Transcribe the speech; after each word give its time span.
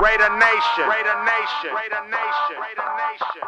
Raider 0.00 0.30
Nation. 0.30 0.88
Raider 0.88 1.18
Nation. 1.24 1.74
Raider 1.74 2.04
Nation. 2.08 2.56
Raider 2.62 2.88
Nation. 3.02 3.42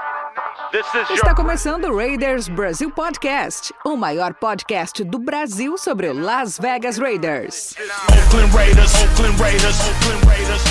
This 0.73 0.87
is 0.97 1.11
Está 1.17 1.33
começando 1.33 1.85
o 1.85 1.97
Raiders 1.97 2.49
Brasil 2.49 2.91
Podcast, 2.91 3.73
o 3.85 3.97
maior 3.97 4.35
podcast 4.35 5.05
do 5.05 5.21
Brasil 5.21 5.79
sobre 5.79 6.09
o 6.09 6.13
Las 6.13 6.59
Vegas 6.59 6.99
Raiders. 6.99 7.77
Oakland 8.09 8.53
Raiders, 8.53 8.93
Oakland 8.95 9.41
Raiders, 9.41 9.77
Oakland 9.79 10.27
Raiders. 10.27 10.63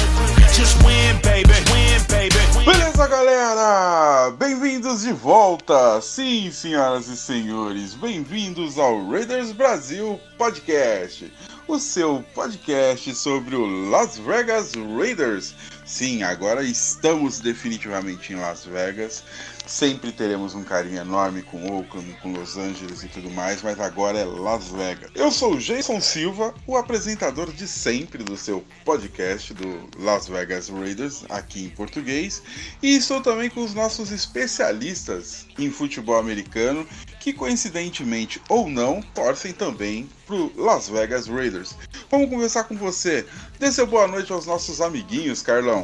Just 0.54 0.76
win, 0.84 1.16
baby, 1.24 1.56
win, 1.72 2.04
baby. 2.10 2.66
Beleza, 2.66 3.08
galera? 3.08 4.32
Bem-vindos 4.32 5.04
de 5.04 5.14
volta! 5.14 6.02
Sim, 6.02 6.52
senhoras 6.52 7.08
e 7.08 7.16
senhores, 7.16 7.94
bem-vindos 7.96 8.78
ao 8.78 9.10
Raiders 9.10 9.54
Brasil 9.54 10.20
Podcast, 10.38 11.32
o 11.70 11.80
seu 11.80 12.26
podcast 12.34 13.14
sobre 13.14 13.56
o 13.56 13.90
Las 13.92 14.18
Vegas 14.18 14.74
Raiders. 14.74 15.54
Sim, 15.86 16.24
agora 16.24 16.64
estamos 16.64 17.40
definitivamente 17.40 18.34
em 18.34 18.38
Las 18.38 18.66
Vegas. 18.66 19.24
Sempre 19.68 20.12
teremos 20.12 20.56
um 20.56 20.64
carinho 20.64 21.00
enorme 21.00 21.44
com 21.44 21.72
Oakland, 21.72 22.12
com 22.24 22.32
Los 22.32 22.58
Angeles 22.58 23.04
e 23.04 23.08
tudo 23.08 23.30
mais, 23.30 23.62
mas 23.62 23.80
agora 23.80 24.18
é 24.18 24.26
Las 24.26 24.70
Vegas. 24.70 25.12
Eu 25.14 25.32
sou 25.32 25.54
o 25.54 25.60
Jason 25.60 26.02
Silva, 26.02 26.56
o 26.66 26.76
apresentador 26.76 27.52
de 27.52 27.68
sempre 27.68 28.24
do 28.24 28.36
seu 28.36 28.66
podcast 28.84 29.54
do 29.54 29.88
Las 30.00 30.28
Vegas 30.28 30.70
Raiders, 30.70 31.24
aqui 31.30 31.66
em 31.66 31.70
português, 31.70 32.42
e 32.82 32.96
estou 32.96 33.22
também 33.22 33.48
com 33.48 33.64
os 33.64 33.76
nossos 33.76 34.12
especialistas 34.12 35.46
em 35.60 35.70
futebol 35.70 36.18
americano, 36.18 36.88
que 37.20 37.34
coincidentemente 37.34 38.42
ou 38.48 38.70
não, 38.70 39.02
torcem 39.14 39.52
também 39.52 40.10
pro 40.26 40.52
Las 40.56 40.88
Vegas 40.88 41.28
Raiders. 41.28 41.76
Vamos 42.10 42.30
conversar 42.30 42.64
com 42.64 42.76
você. 42.76 43.26
Dê 43.60 43.72
seu 43.72 43.86
boa 43.86 44.08
noite 44.08 44.32
aos 44.32 44.46
nossos 44.46 44.80
amiguinhos, 44.80 45.42
Carlão. 45.42 45.84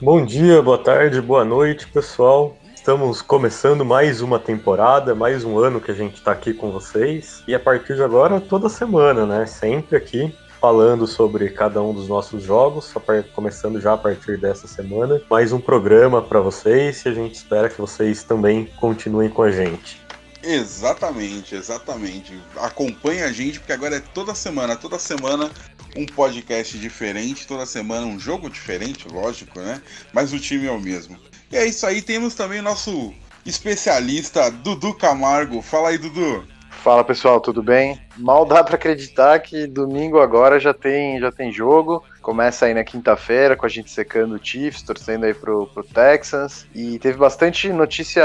Bom 0.00 0.24
dia, 0.24 0.62
boa 0.62 0.78
tarde, 0.78 1.20
boa 1.20 1.44
noite, 1.44 1.86
pessoal. 1.88 2.56
Estamos 2.74 3.22
começando 3.22 3.84
mais 3.84 4.20
uma 4.20 4.38
temporada, 4.38 5.14
mais 5.14 5.42
um 5.42 5.58
ano 5.58 5.80
que 5.80 5.90
a 5.90 5.94
gente 5.94 6.16
está 6.16 6.32
aqui 6.32 6.52
com 6.52 6.70
vocês. 6.70 7.42
E 7.48 7.54
a 7.54 7.58
partir 7.58 7.96
de 7.96 8.02
agora, 8.02 8.40
toda 8.40 8.68
semana, 8.68 9.24
né? 9.24 9.46
Sempre 9.46 9.96
aqui 9.96 10.34
falando 10.60 11.06
sobre 11.06 11.48
cada 11.50 11.82
um 11.82 11.94
dos 11.94 12.08
nossos 12.08 12.42
jogos, 12.42 12.92
começando 13.34 13.80
já 13.80 13.94
a 13.94 13.98
partir 13.98 14.38
dessa 14.38 14.66
semana. 14.66 15.20
Mais 15.30 15.52
um 15.52 15.60
programa 15.60 16.20
para 16.20 16.40
vocês 16.40 17.04
e 17.04 17.08
a 17.08 17.12
gente 17.12 17.34
espera 17.34 17.68
que 17.68 17.80
vocês 17.80 18.22
também 18.22 18.66
continuem 18.78 19.30
com 19.30 19.42
a 19.42 19.50
gente. 19.50 20.03
Exatamente, 20.44 21.54
exatamente. 21.54 22.38
Acompanhe 22.56 23.22
a 23.22 23.32
gente, 23.32 23.58
porque 23.58 23.72
agora 23.72 23.96
é 23.96 24.00
toda 24.00 24.34
semana, 24.34 24.76
toda 24.76 24.98
semana 24.98 25.50
um 25.96 26.04
podcast 26.04 26.76
diferente, 26.78 27.46
toda 27.46 27.64
semana 27.64 28.06
um 28.06 28.18
jogo 28.18 28.50
diferente, 28.50 29.08
lógico, 29.08 29.60
né? 29.60 29.80
Mas 30.12 30.32
o 30.32 30.38
time 30.38 30.66
é 30.66 30.70
o 30.70 30.80
mesmo. 30.80 31.18
E 31.50 31.56
é 31.56 31.66
isso 31.66 31.86
aí, 31.86 32.02
temos 32.02 32.34
também 32.34 32.60
o 32.60 32.64
nosso 32.64 33.14
especialista 33.46 34.50
Dudu 34.50 34.94
Camargo. 34.94 35.62
Fala 35.62 35.90
aí, 35.90 35.98
Dudu. 35.98 36.46
Fala 36.82 37.02
pessoal, 37.02 37.40
tudo 37.40 37.62
bem? 37.62 37.98
Mal 38.18 38.44
dá 38.44 38.62
pra 38.62 38.74
acreditar 38.74 39.38
que 39.38 39.66
domingo 39.66 40.18
agora 40.18 40.60
já 40.60 40.74
tem, 40.74 41.18
já 41.18 41.32
tem 41.32 41.50
jogo. 41.50 42.04
Começa 42.24 42.64
aí 42.64 42.72
na 42.72 42.82
quinta-feira 42.82 43.54
com 43.54 43.66
a 43.66 43.68
gente 43.68 43.90
secando 43.90 44.36
o 44.36 44.40
Chiefs, 44.42 44.80
torcendo 44.80 45.26
aí 45.26 45.34
pro, 45.34 45.66
pro 45.66 45.84
Texans. 45.84 46.64
E 46.74 46.98
teve 46.98 47.18
bastante 47.18 47.70
notícia 47.70 48.24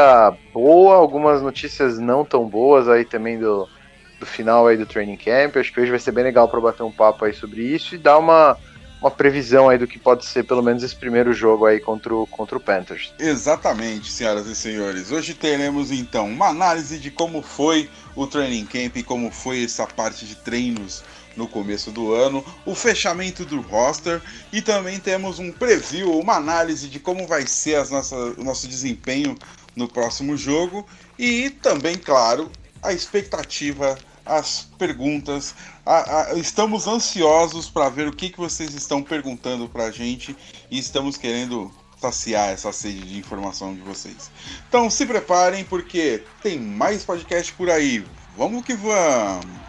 boa, 0.54 0.96
algumas 0.96 1.42
notícias 1.42 2.00
não 2.00 2.24
tão 2.24 2.48
boas 2.48 2.88
aí 2.88 3.04
também 3.04 3.38
do, 3.38 3.68
do 4.18 4.26
final 4.26 4.68
aí 4.68 4.78
do 4.78 4.86
training 4.86 5.18
camp. 5.18 5.58
Acho 5.58 5.74
que 5.74 5.82
hoje 5.82 5.92
vai 5.92 6.00
ser 6.00 6.14
bem 6.14 6.24
legal 6.24 6.48
para 6.48 6.62
bater 6.62 6.82
um 6.82 6.94
papo 6.94 7.26
aí 7.26 7.34
sobre 7.34 7.62
isso 7.62 7.94
e 7.94 7.98
dar 7.98 8.18
uma, 8.20 8.58
uma 9.02 9.12
previsão 9.12 9.68
aí 9.68 9.78
do 9.78 9.86
que 9.86 10.00
pode 10.00 10.24
ser 10.24 10.46
pelo 10.46 10.64
menos 10.64 10.82
esse 10.82 10.96
primeiro 10.96 11.34
jogo 11.34 11.66
aí 11.66 11.82
contra 11.82 12.16
o, 12.16 12.26
contra 12.26 12.58
o 12.58 12.62
Panthers. 12.62 13.14
Exatamente, 13.20 14.10
senhoras 14.10 14.48
e 14.48 14.56
senhores. 14.56 15.12
Hoje 15.12 15.34
teremos 15.34 15.92
então 15.92 16.26
uma 16.26 16.48
análise 16.48 16.98
de 16.98 17.12
como 17.12 17.42
foi 17.42 17.90
o 18.16 18.26
training 18.26 18.66
camp 18.66 18.96
e 18.96 19.04
como 19.04 19.30
foi 19.30 19.62
essa 19.62 19.86
parte 19.86 20.26
de 20.26 20.36
treinos 20.36 21.04
no 21.40 21.48
começo 21.48 21.90
do 21.90 22.14
ano, 22.14 22.44
o 22.66 22.76
fechamento 22.76 23.46
do 23.46 23.62
roster 23.62 24.22
e 24.52 24.62
também 24.62 25.00
temos 25.00 25.40
um 25.40 25.52
preview, 25.52 26.20
uma 26.20 26.36
análise 26.36 26.88
de 26.90 27.00
como 27.00 27.26
vai 27.26 27.48
ser 27.48 27.76
as 27.76 27.90
o 28.12 28.44
nosso 28.44 28.68
desempenho 28.68 29.36
no 29.76 29.88
próximo 29.88 30.36
jogo 30.36 30.86
e 31.18 31.50
também, 31.50 31.98
claro, 31.98 32.52
a 32.84 32.92
expectativa, 32.94 33.98
as 34.26 34.68
perguntas. 34.78 35.56
A- 35.86 36.32
a- 36.32 36.34
estamos 36.36 36.86
ansiosos 36.88 37.70
para 37.70 37.90
ver 37.90 38.08
o 38.08 38.12
que, 38.16 38.30
que 38.30 38.38
vocês 38.38 38.74
estão 38.76 39.02
perguntando 39.02 39.68
para 39.70 39.86
a 39.86 39.92
gente 39.92 40.36
e 40.70 40.78
estamos 40.78 41.18
querendo 41.18 41.72
saciar 42.00 42.50
essa 42.50 42.72
sede 42.72 43.00
de 43.02 43.18
informação 43.18 43.74
de 43.74 43.82
vocês. 43.82 44.30
Então 44.68 44.90
se 44.90 45.06
preparem 45.06 45.64
porque 45.64 46.24
tem 46.44 46.60
mais 46.60 47.04
podcast 47.04 47.52
por 47.54 47.70
aí. 47.70 48.06
Vamos 48.38 48.64
que 48.64 48.74
vamos! 48.76 49.60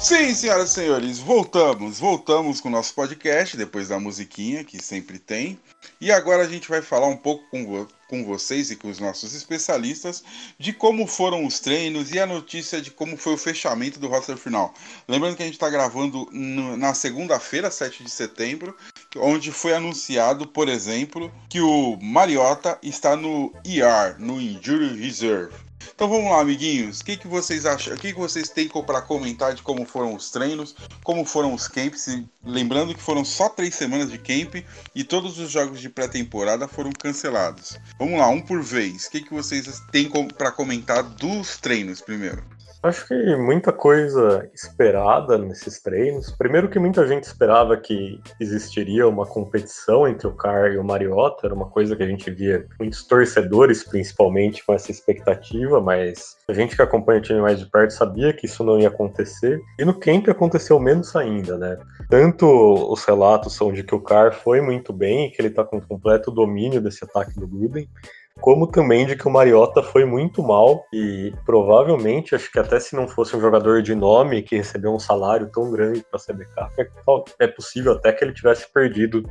Sim, 0.00 0.34
senhoras 0.34 0.70
e 0.70 0.74
senhores, 0.74 1.18
voltamos, 1.18 1.98
voltamos 2.00 2.60
com 2.60 2.68
o 2.68 2.72
nosso 2.72 2.94
podcast, 2.94 3.54
depois 3.56 3.88
da 3.88 4.00
musiquinha 4.00 4.64
que 4.64 4.82
sempre 4.82 5.18
tem. 5.18 5.58
E 6.00 6.10
agora 6.10 6.42
a 6.42 6.48
gente 6.48 6.68
vai 6.68 6.80
falar 6.80 7.06
um 7.06 7.16
pouco 7.16 7.44
com, 7.50 7.66
vo- 7.66 7.88
com 8.08 8.24
vocês 8.24 8.70
e 8.70 8.76
com 8.76 8.88
os 8.88 8.98
nossos 8.98 9.34
especialistas 9.34 10.24
de 10.58 10.72
como 10.72 11.06
foram 11.06 11.44
os 11.44 11.60
treinos 11.60 12.10
e 12.12 12.18
a 12.18 12.26
notícia 12.26 12.80
de 12.80 12.90
como 12.90 13.16
foi 13.18 13.34
o 13.34 13.38
fechamento 13.38 14.00
do 14.00 14.08
roster 14.08 14.38
final. 14.38 14.72
Lembrando 15.06 15.36
que 15.36 15.42
a 15.42 15.46
gente 15.46 15.54
está 15.54 15.68
gravando 15.68 16.26
na 16.32 16.94
segunda-feira, 16.94 17.70
7 17.70 18.02
de 18.02 18.10
setembro, 18.10 18.74
onde 19.16 19.52
foi 19.52 19.74
anunciado, 19.74 20.46
por 20.46 20.68
exemplo, 20.68 21.30
que 21.48 21.60
o 21.60 21.98
Mariota 22.00 22.78
está 22.82 23.14
no 23.16 23.52
ER, 23.64 24.16
no 24.18 24.40
Injury 24.40 24.96
Reserve. 24.98 25.54
Então 25.94 26.08
vamos 26.08 26.30
lá, 26.30 26.40
amiguinhos. 26.40 27.00
O 27.00 27.04
que, 27.04 27.16
que 27.16 27.28
vocês 27.28 27.66
acham? 27.66 27.94
O 27.94 27.98
que, 27.98 28.12
que 28.12 28.18
vocês 28.18 28.48
têm 28.48 28.68
para 28.68 29.02
comentar 29.02 29.54
de 29.54 29.62
como 29.62 29.84
foram 29.84 30.14
os 30.14 30.30
treinos, 30.30 30.74
como 31.02 31.24
foram 31.24 31.54
os 31.54 31.68
camps? 31.68 32.06
Lembrando 32.44 32.94
que 32.94 33.02
foram 33.02 33.24
só 33.24 33.48
três 33.48 33.74
semanas 33.74 34.10
de 34.10 34.18
camp 34.18 34.64
e 34.94 35.04
todos 35.04 35.38
os 35.38 35.50
jogos 35.50 35.80
de 35.80 35.88
pré-temporada 35.88 36.68
foram 36.68 36.90
cancelados. 36.92 37.78
Vamos 37.98 38.18
lá, 38.18 38.28
um 38.28 38.40
por 38.40 38.62
vez. 38.62 39.06
O 39.06 39.10
que, 39.10 39.20
que 39.22 39.34
vocês 39.34 39.82
têm 39.90 40.10
para 40.36 40.50
comentar 40.50 41.02
dos 41.02 41.58
treinos 41.58 42.00
primeiro? 42.00 42.44
Acho 42.82 43.06
que 43.06 43.36
muita 43.36 43.72
coisa 43.72 44.48
esperada 44.54 45.36
nesses 45.36 45.82
treinos. 45.82 46.32
Primeiro 46.32 46.68
que 46.68 46.78
muita 46.78 47.06
gente 47.06 47.24
esperava 47.24 47.76
que 47.76 48.18
existiria 48.40 49.06
uma 49.06 49.26
competição 49.26 50.08
entre 50.08 50.26
o 50.26 50.32
Carr 50.32 50.72
e 50.72 50.78
o 50.78 50.84
Mariota, 50.84 51.46
era 51.46 51.54
uma 51.54 51.68
coisa 51.68 51.94
que 51.94 52.02
a 52.02 52.06
gente 52.06 52.30
via 52.30 52.66
muitos 52.78 53.04
torcedores, 53.06 53.84
principalmente, 53.84 54.64
com 54.64 54.72
essa 54.72 54.90
expectativa, 54.90 55.78
mas 55.78 56.38
a 56.48 56.54
gente 56.54 56.74
que 56.74 56.80
acompanha 56.80 57.18
o 57.18 57.22
time 57.22 57.40
mais 57.42 57.58
de 57.58 57.66
perto 57.66 57.90
sabia 57.90 58.32
que 58.32 58.46
isso 58.46 58.64
não 58.64 58.78
ia 58.78 58.88
acontecer. 58.88 59.60
E 59.78 59.84
no 59.84 59.92
camp 59.92 60.28
aconteceu 60.28 60.80
menos 60.80 61.14
ainda, 61.14 61.58
né? 61.58 61.78
Tanto 62.08 62.46
os 62.90 63.04
relatos 63.04 63.54
são 63.54 63.70
de 63.70 63.84
que 63.84 63.94
o 63.94 64.00
Carr 64.00 64.32
foi 64.32 64.62
muito 64.62 64.90
bem 64.90 65.30
que 65.30 65.40
ele 65.40 65.48
está 65.48 65.62
com 65.64 65.80
completo 65.82 66.30
domínio 66.30 66.80
desse 66.80 67.04
ataque 67.04 67.38
do 67.38 67.46
Gruden, 67.46 67.86
como 68.40 68.66
também 68.66 69.06
de 69.06 69.16
que 69.16 69.28
o 69.28 69.30
Mariota 69.30 69.82
foi 69.82 70.04
muito 70.04 70.42
mal 70.42 70.84
e 70.92 71.32
provavelmente, 71.44 72.34
acho 72.34 72.50
que 72.50 72.58
até 72.58 72.80
se 72.80 72.96
não 72.96 73.06
fosse 73.06 73.36
um 73.36 73.40
jogador 73.40 73.82
de 73.82 73.94
nome 73.94 74.42
que 74.42 74.56
recebeu 74.56 74.92
um 74.92 74.98
salário 74.98 75.50
tão 75.52 75.70
grande 75.70 76.04
para 76.10 76.18
ser 76.18 76.32
backup, 76.32 76.72
é, 76.78 77.44
é 77.44 77.46
possível 77.46 77.92
até 77.92 78.12
que 78.12 78.24
ele 78.24 78.32
tivesse 78.32 78.70
perdido 78.72 79.28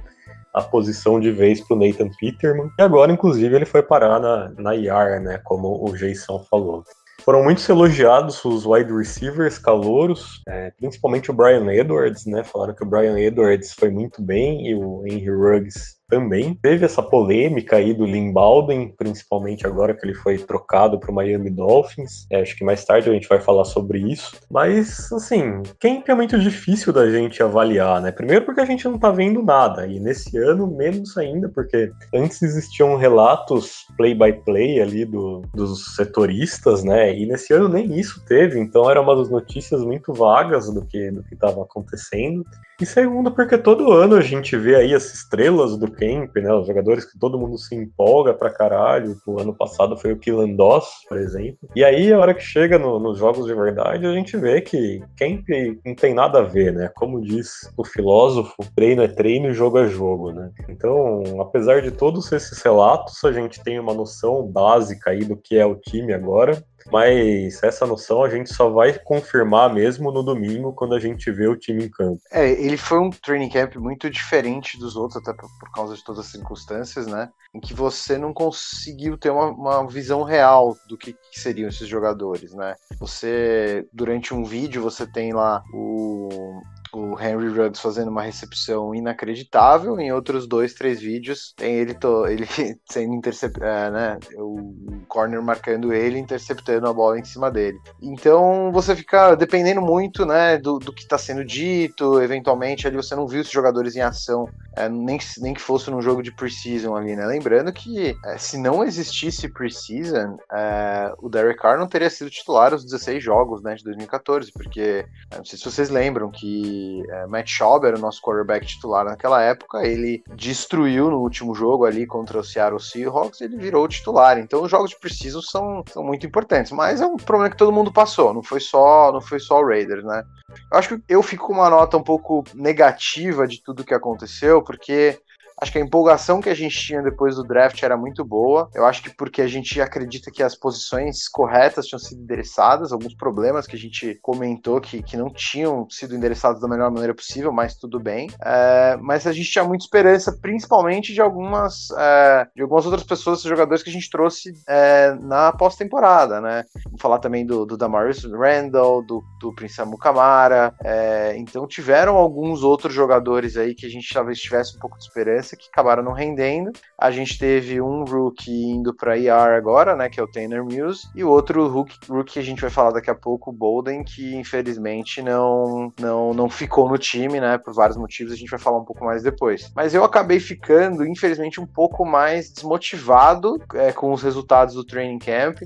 a 0.53 0.61
posição 0.61 1.19
de 1.19 1.31
vez 1.31 1.61
para 1.61 1.75
o 1.75 1.79
Nathan 1.79 2.09
Peterman. 2.19 2.69
E 2.77 2.81
agora, 2.81 3.11
inclusive, 3.11 3.55
ele 3.55 3.65
foi 3.65 3.83
parar 3.83 4.19
na, 4.19 4.49
na 4.57 4.75
IR, 4.75 5.21
né, 5.21 5.39
como 5.43 5.87
o 5.87 5.95
Jason 5.95 6.43
falou. 6.49 6.83
Foram 7.23 7.43
muitos 7.43 7.67
elogiados 7.67 8.43
os 8.45 8.65
wide 8.65 8.91
receivers 8.91 9.59
calouros, 9.59 10.41
é, 10.47 10.71
principalmente 10.71 11.29
o 11.29 11.33
Brian 11.33 11.69
Edwards, 11.71 12.25
né? 12.25 12.43
Falaram 12.45 12.73
que 12.73 12.81
o 12.81 12.87
Brian 12.87 13.19
Edwards 13.19 13.73
foi 13.73 13.89
muito 13.89 14.21
bem 14.21 14.67
e 14.67 14.73
o 14.73 15.05
Henry 15.05 15.29
Ruggs 15.29 15.98
também. 16.09 16.53
Teve 16.55 16.85
essa 16.85 17.01
polêmica 17.01 17.77
aí 17.77 17.93
do 17.93 18.09
Baldwin, 18.33 18.93
principalmente 18.97 19.65
agora 19.65 19.93
que 19.93 20.05
ele 20.05 20.15
foi 20.15 20.37
trocado 20.37 20.99
para 20.99 21.11
o 21.11 21.13
Miami 21.13 21.49
Dolphins. 21.49 22.25
É, 22.29 22.41
acho 22.41 22.55
que 22.55 22.63
mais 22.63 22.83
tarde 22.83 23.09
a 23.09 23.13
gente 23.13 23.27
vai 23.27 23.39
falar 23.39 23.65
sobre 23.65 23.99
isso. 23.99 24.35
Mas, 24.49 25.11
assim, 25.13 25.61
camp 25.79 26.09
é 26.09 26.15
muito 26.15 26.37
difícil 26.39 26.91
da 26.91 27.09
gente 27.09 27.41
avaliar, 27.41 28.01
né? 28.01 28.11
Primeiro 28.11 28.45
porque 28.45 28.61
a 28.61 28.65
gente 28.65 28.85
não 28.87 28.97
tá 28.97 29.11
vendo 29.11 29.43
nada, 29.43 29.87
e 29.87 29.99
nesse 29.99 30.37
ano 30.37 30.67
menos 30.67 31.17
ainda, 31.17 31.49
porque 31.49 31.91
antes 32.13 32.41
existiam 32.41 32.95
relatos 32.95 33.85
play-by-play 33.95 34.81
ali 34.81 35.05
do, 35.05 35.43
dos 35.53 35.95
setoristas, 35.95 36.83
né? 36.83 37.15
E 37.15 37.25
nesse 37.25 37.53
ano 37.53 37.69
nem 37.69 37.99
isso 37.99 38.23
teve, 38.25 38.59
então 38.59 38.89
era 38.89 39.01
uma 39.01 39.15
das 39.15 39.29
notícias 39.29 39.83
muito 39.83 40.13
vagas 40.13 40.71
do 40.73 40.85
que 40.85 41.11
do 41.11 41.23
que 41.23 41.33
estava 41.33 41.61
acontecendo. 41.61 42.43
E 42.79 42.85
segundo, 42.85 43.29
porque 43.29 43.57
todo 43.57 43.91
ano 43.91 44.15
a 44.15 44.21
gente 44.21 44.55
vê 44.55 44.75
aí 44.75 44.95
as 44.95 45.13
estrelas 45.13 45.77
do 45.77 45.91
camp, 45.91 46.33
né? 46.37 46.53
Os 46.53 46.65
jogadores 46.65 47.03
que 47.03 47.19
todo 47.19 47.37
mundo 47.37 47.57
se 47.57 47.75
empolga 47.75 48.33
pra 48.33 48.49
caralho. 48.49 49.17
O 49.27 49.37
ano 49.37 49.53
passado 49.53 49.97
foi 49.97 50.13
o 50.13 50.17
Killan 50.17 50.55
Doss, 50.55 51.05
por 51.07 51.17
exemplo. 51.17 51.69
E 51.75 51.83
aí, 51.83 52.13
a 52.13 52.17
hora 52.17 52.33
que 52.33 52.41
chega 52.41 52.79
no, 52.79 52.97
nos 52.97 53.17
jogos 53.17 53.45
de 53.47 53.53
verdade, 53.53 54.05
a 54.05 54.13
gente 54.13 54.37
vê 54.37 54.61
que 54.61 55.03
camp 55.17 55.45
não 55.85 55.93
tem 55.93 56.13
nada 56.13 56.39
a 56.39 56.43
ver, 56.43 56.73
né? 56.73 56.89
Como 56.95 57.21
diz 57.21 57.69
o 57.75 57.83
filósofo, 57.83 58.55
treino 58.73 59.03
é 59.03 59.09
treino 59.09 59.49
e 59.49 59.53
jogo 59.53 59.77
é 59.79 59.87
jogo, 59.87 60.31
né? 60.31 60.49
Então, 60.69 61.21
apesar 61.41 61.81
de 61.81 61.91
todos 61.91 62.31
esses 62.31 62.61
relatos, 62.61 63.23
a 63.25 63.33
gente 63.33 63.61
tem 63.61 63.77
uma 63.77 63.93
noção 63.93 64.47
básica 64.47 65.11
aí 65.11 65.25
do 65.25 65.35
que 65.35 65.57
é 65.57 65.65
o 65.65 65.75
time 65.75 66.13
agora. 66.13 66.63
Mas 66.91 67.61
essa 67.63 67.85
noção 67.85 68.23
a 68.23 68.29
gente 68.29 68.53
só 68.53 68.69
vai 68.69 68.97
confirmar 68.97 69.73
mesmo 69.73 70.11
no 70.11 70.23
domingo, 70.23 70.73
quando 70.73 70.95
a 70.95 70.99
gente 70.99 71.31
vê 71.31 71.47
o 71.47 71.55
time 71.55 71.85
em 71.85 71.89
campo. 71.89 72.19
É, 72.31 72.49
ele 72.49 72.77
foi 72.77 72.99
um 72.99 73.09
training 73.09 73.49
camp 73.49 73.75
muito 73.75 74.09
diferente 74.09 74.77
dos 74.77 74.95
outros, 74.95 75.21
até 75.21 75.33
por, 75.33 75.49
causa 75.73 75.95
de 75.95 76.03
todas 76.03 76.25
as 76.25 76.31
circunstâncias, 76.31 77.07
né? 77.07 77.29
Em 77.53 77.59
que 77.59 77.73
você 77.73 78.17
não 78.17 78.33
conseguiu 78.33 79.17
ter 79.17 79.29
uma, 79.29 79.47
uma 79.47 79.87
visão 79.87 80.23
real 80.23 80.75
do 80.87 80.97
que, 80.97 81.13
que, 81.13 81.39
seriam 81.39 81.69
esses 81.69 81.87
jogadores, 81.87 82.53
né? 82.53 82.75
Você, 82.99 83.87
durante 83.93 84.33
um 84.33 84.43
vídeo, 84.43 84.81
você 84.81 85.05
tem 85.05 85.33
lá 85.33 85.63
o, 85.73 86.61
o 86.93 87.19
Henry 87.19 87.49
Ruggs 87.49 87.81
fazendo 87.81 88.09
uma 88.09 88.21
recepção 88.21 88.93
inacreditável. 88.93 89.99
Em 89.99 90.11
outros 90.11 90.47
dois, 90.47 90.73
três 90.73 90.99
vídeos, 90.99 91.53
tem 91.55 91.75
ele, 91.75 91.93
to, 91.93 92.25
ele 92.27 92.47
sendo 92.89 93.13
interceptado, 93.13 93.65
é, 93.65 93.91
né? 93.91 94.19
O 94.35 95.01
corner 95.07 95.41
marcando 95.41 95.93
ele, 95.93 96.19
interceptando 96.19 96.87
a 96.87 96.93
bola 96.93 97.19
em 97.19 97.23
cima 97.23 97.51
dele. 97.51 97.77
Então 98.01 98.71
você 98.71 98.95
fica 98.95 99.35
dependendo 99.35 99.81
muito, 99.81 100.25
né, 100.25 100.57
do, 100.57 100.79
do 100.79 100.93
que 100.93 101.01
está 101.01 101.17
sendo 101.17 101.43
dito. 101.43 102.21
Eventualmente 102.21 102.87
ali 102.87 102.95
você 102.95 103.15
não 103.15 103.27
viu 103.27 103.41
os 103.41 103.49
jogadores 103.49 103.95
em 103.95 104.01
ação, 104.01 104.47
é, 104.75 104.87
nem, 104.87 105.19
nem 105.39 105.53
que 105.53 105.61
fosse 105.61 105.89
num 105.89 106.01
jogo 106.01 106.21
de 106.21 106.31
preseason 106.31 106.95
ali, 106.95 107.15
né? 107.15 107.25
Lembrando 107.25 107.71
que 107.71 108.15
é, 108.25 108.37
se 108.37 108.57
não 108.57 108.83
existisse 108.83 109.47
preseason, 109.49 110.37
é, 110.51 111.13
o 111.19 111.29
Derek 111.29 111.59
Carr 111.59 111.77
não 111.77 111.87
teria 111.87 112.09
sido 112.09 112.29
titular 112.29 112.73
os 112.73 112.83
16 112.83 113.23
jogos, 113.23 113.61
né, 113.61 113.75
de 113.75 113.83
2014, 113.83 114.51
porque 114.51 115.05
é, 115.31 115.37
não 115.37 115.45
sei 115.45 115.57
se 115.57 115.65
vocês 115.65 115.89
lembram 115.89 116.29
que 116.31 117.03
é, 117.09 117.27
Matt 117.27 117.49
Schauber, 117.49 117.95
o 117.95 117.99
nosso 117.99 118.21
quarterback 118.21 118.65
titular 118.65 119.05
naquela 119.05 119.41
época, 119.41 119.85
ele 119.85 120.23
destruiu 120.35 121.09
no 121.09 121.19
último 121.19 121.53
jogo 121.53 121.85
ali 121.85 122.05
contra 122.05 122.39
o 122.39 122.43
Seattle 122.43 122.79
Seahawks, 122.79 123.41
ele 123.41 123.57
virou 123.57 123.87
titular. 123.87 124.37
Então 124.37 124.63
os 124.63 124.71
jogos 124.71 124.91
de 124.91 124.99
preciso 124.99 125.41
são, 125.41 125.83
são 125.91 126.03
muito 126.03 126.25
importantes, 126.25 126.71
mas 126.71 127.01
é 127.01 127.05
um 127.05 127.17
problema 127.17 127.49
que 127.49 127.57
todo 127.57 127.71
mundo 127.71 127.91
passou, 127.91 128.33
não 128.33 128.43
foi 128.43 128.59
só, 128.59 129.11
não 129.11 129.21
foi 129.21 129.39
só 129.39 129.59
o 129.59 129.67
Raiders, 129.67 130.03
né? 130.03 130.23
Acho 130.71 130.97
que 130.97 131.03
eu 131.07 131.21
fico 131.21 131.47
com 131.47 131.53
uma 131.53 131.69
nota 131.69 131.97
um 131.97 132.03
pouco 132.03 132.43
negativa 132.53 133.47
de 133.47 133.61
tudo 133.61 133.83
que 133.83 133.93
aconteceu, 133.93 134.61
porque 134.61 135.19
Acho 135.61 135.73
que 135.73 135.77
a 135.77 135.81
empolgação 135.81 136.39
que 136.39 136.49
a 136.49 136.53
gente 136.53 136.77
tinha 136.79 137.01
depois 137.01 137.35
do 137.35 137.43
draft 137.43 137.81
era 137.83 137.97
muito 137.97 138.23
boa. 138.23 138.69
Eu 138.73 138.85
acho 138.85 139.03
que 139.03 139.09
porque 139.09 139.41
a 139.41 139.47
gente 139.47 139.81
acredita 139.81 140.31
que 140.31 140.41
as 140.41 140.55
posições 140.55 141.27
corretas 141.27 141.85
tinham 141.85 141.99
sido 141.99 142.21
endereçadas, 142.21 142.93
alguns 142.93 143.13
problemas 143.13 143.67
que 143.67 143.75
a 143.75 143.79
gente 143.79 144.17
comentou 144.21 144.79
que, 144.79 145.03
que 145.03 145.17
não 145.17 145.29
tinham 145.29 145.89
sido 145.89 146.15
endereçados 146.15 146.61
da 146.61 146.67
melhor 146.67 146.89
maneira 146.89 147.13
possível, 147.13 147.51
mas 147.51 147.75
tudo 147.75 147.99
bem. 147.99 148.29
É, 148.41 148.97
mas 149.01 149.27
a 149.27 149.33
gente 149.33 149.51
tinha 149.51 149.63
muita 149.63 149.83
esperança, 149.83 150.37
principalmente 150.41 151.13
de 151.13 151.21
algumas, 151.21 151.89
é, 151.97 152.47
de 152.55 152.61
algumas 152.61 152.85
outras 152.85 153.03
pessoas, 153.03 153.41
jogadores 153.41 153.83
que 153.83 153.89
a 153.89 153.93
gente 153.93 154.09
trouxe 154.09 154.53
é, 154.67 155.13
na 155.19 155.51
pós-temporada, 155.51 156.39
né? 156.39 156.63
Vou 156.89 156.99
falar 156.99 157.19
também 157.19 157.45
do, 157.45 157.65
do 157.65 157.75
Damaris 157.75 158.23
Randall, 158.23 159.05
do, 159.05 159.21
do 159.41 159.53
Prince 159.53 159.83
Mukamara. 159.83 160.73
É, 160.83 161.35
então 161.37 161.67
tiveram 161.67 162.15
alguns 162.15 162.63
outros 162.63 162.93
jogadores 162.93 163.57
aí 163.57 163.75
que 163.75 163.85
a 163.85 163.89
gente 163.89 164.13
talvez 164.13 164.39
tivesse 164.39 164.77
um 164.77 164.79
pouco 164.79 164.97
de 164.97 165.03
esperança 165.03 165.48
que 165.55 165.67
acabaram 165.71 166.03
não 166.03 166.13
rendendo. 166.13 166.71
A 166.97 167.11
gente 167.11 167.37
teve 167.37 167.81
um 167.81 168.03
rookie 168.03 168.51
indo 168.51 168.93
para 168.93 169.17
IR 169.17 169.55
agora, 169.55 169.95
né, 169.95 170.09
que 170.09 170.19
é 170.19 170.23
o 170.23 170.27
Tanner 170.27 170.63
Mills, 170.63 171.07
e 171.15 171.23
o 171.23 171.29
outro 171.29 171.67
rookie, 171.67 171.97
rookie 172.07 172.33
que 172.33 172.39
a 172.39 172.43
gente 172.43 172.61
vai 172.61 172.69
falar 172.69 172.91
daqui 172.91 173.09
a 173.09 173.15
pouco, 173.15 173.49
o 173.49 173.53
Bolden, 173.53 174.03
que 174.03 174.35
infelizmente 174.35 175.21
não, 175.21 175.91
não, 175.99 176.33
não 176.33 176.49
ficou 176.49 176.89
no 176.89 176.97
time, 176.97 177.39
né, 177.39 177.57
por 177.57 177.73
vários 177.73 177.97
motivos, 177.97 178.33
a 178.33 178.35
gente 178.35 178.49
vai 178.49 178.59
falar 178.59 178.79
um 178.79 178.85
pouco 178.85 179.03
mais 179.03 179.23
depois. 179.23 179.71
Mas 179.75 179.93
eu 179.93 180.03
acabei 180.03 180.39
ficando, 180.39 181.05
infelizmente, 181.05 181.59
um 181.59 181.65
pouco 181.65 182.05
mais 182.05 182.51
desmotivado 182.51 183.61
é, 183.73 183.91
com 183.91 184.11
os 184.11 184.21
resultados 184.21 184.75
do 184.75 184.83
training 184.83 185.19
camp 185.19 185.59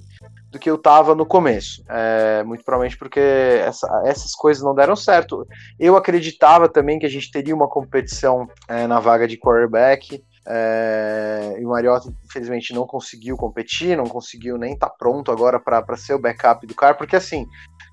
do 0.53 0.59
que 0.59 0.69
eu 0.69 0.77
tava 0.77 1.15
no 1.15 1.25
começo. 1.25 1.83
É, 1.89 2.43
muito 2.43 2.63
provavelmente 2.63 2.95
porque 2.95 3.19
essa, 3.19 4.03
essas 4.05 4.35
coisas 4.35 4.63
não 4.63 4.75
deram 4.75 4.95
certo. 4.95 5.47
Eu 5.79 5.97
acreditava 5.97 6.69
também 6.69 6.99
que 6.99 7.07
a 7.07 7.09
gente 7.09 7.31
teria 7.31 7.55
uma 7.55 7.67
competição 7.67 8.47
é, 8.67 8.85
na 8.85 8.99
vaga 8.99 9.27
de 9.27 9.35
quarterback. 9.35 10.23
É, 10.45 11.57
e 11.59 11.65
o 11.65 11.69
Mariota, 11.69 12.13
infelizmente, 12.25 12.73
não 12.73 12.85
conseguiu 12.85 13.37
competir, 13.37 13.95
não 13.95 14.05
conseguiu 14.05 14.57
nem 14.57 14.73
estar 14.73 14.89
tá 14.89 14.95
pronto 14.97 15.31
agora 15.31 15.59
para 15.59 15.97
ser 15.97 16.13
o 16.13 16.19
backup 16.19 16.65
do 16.67 16.75
cara, 16.75 16.93
porque 16.93 17.15
assim, 17.15 17.47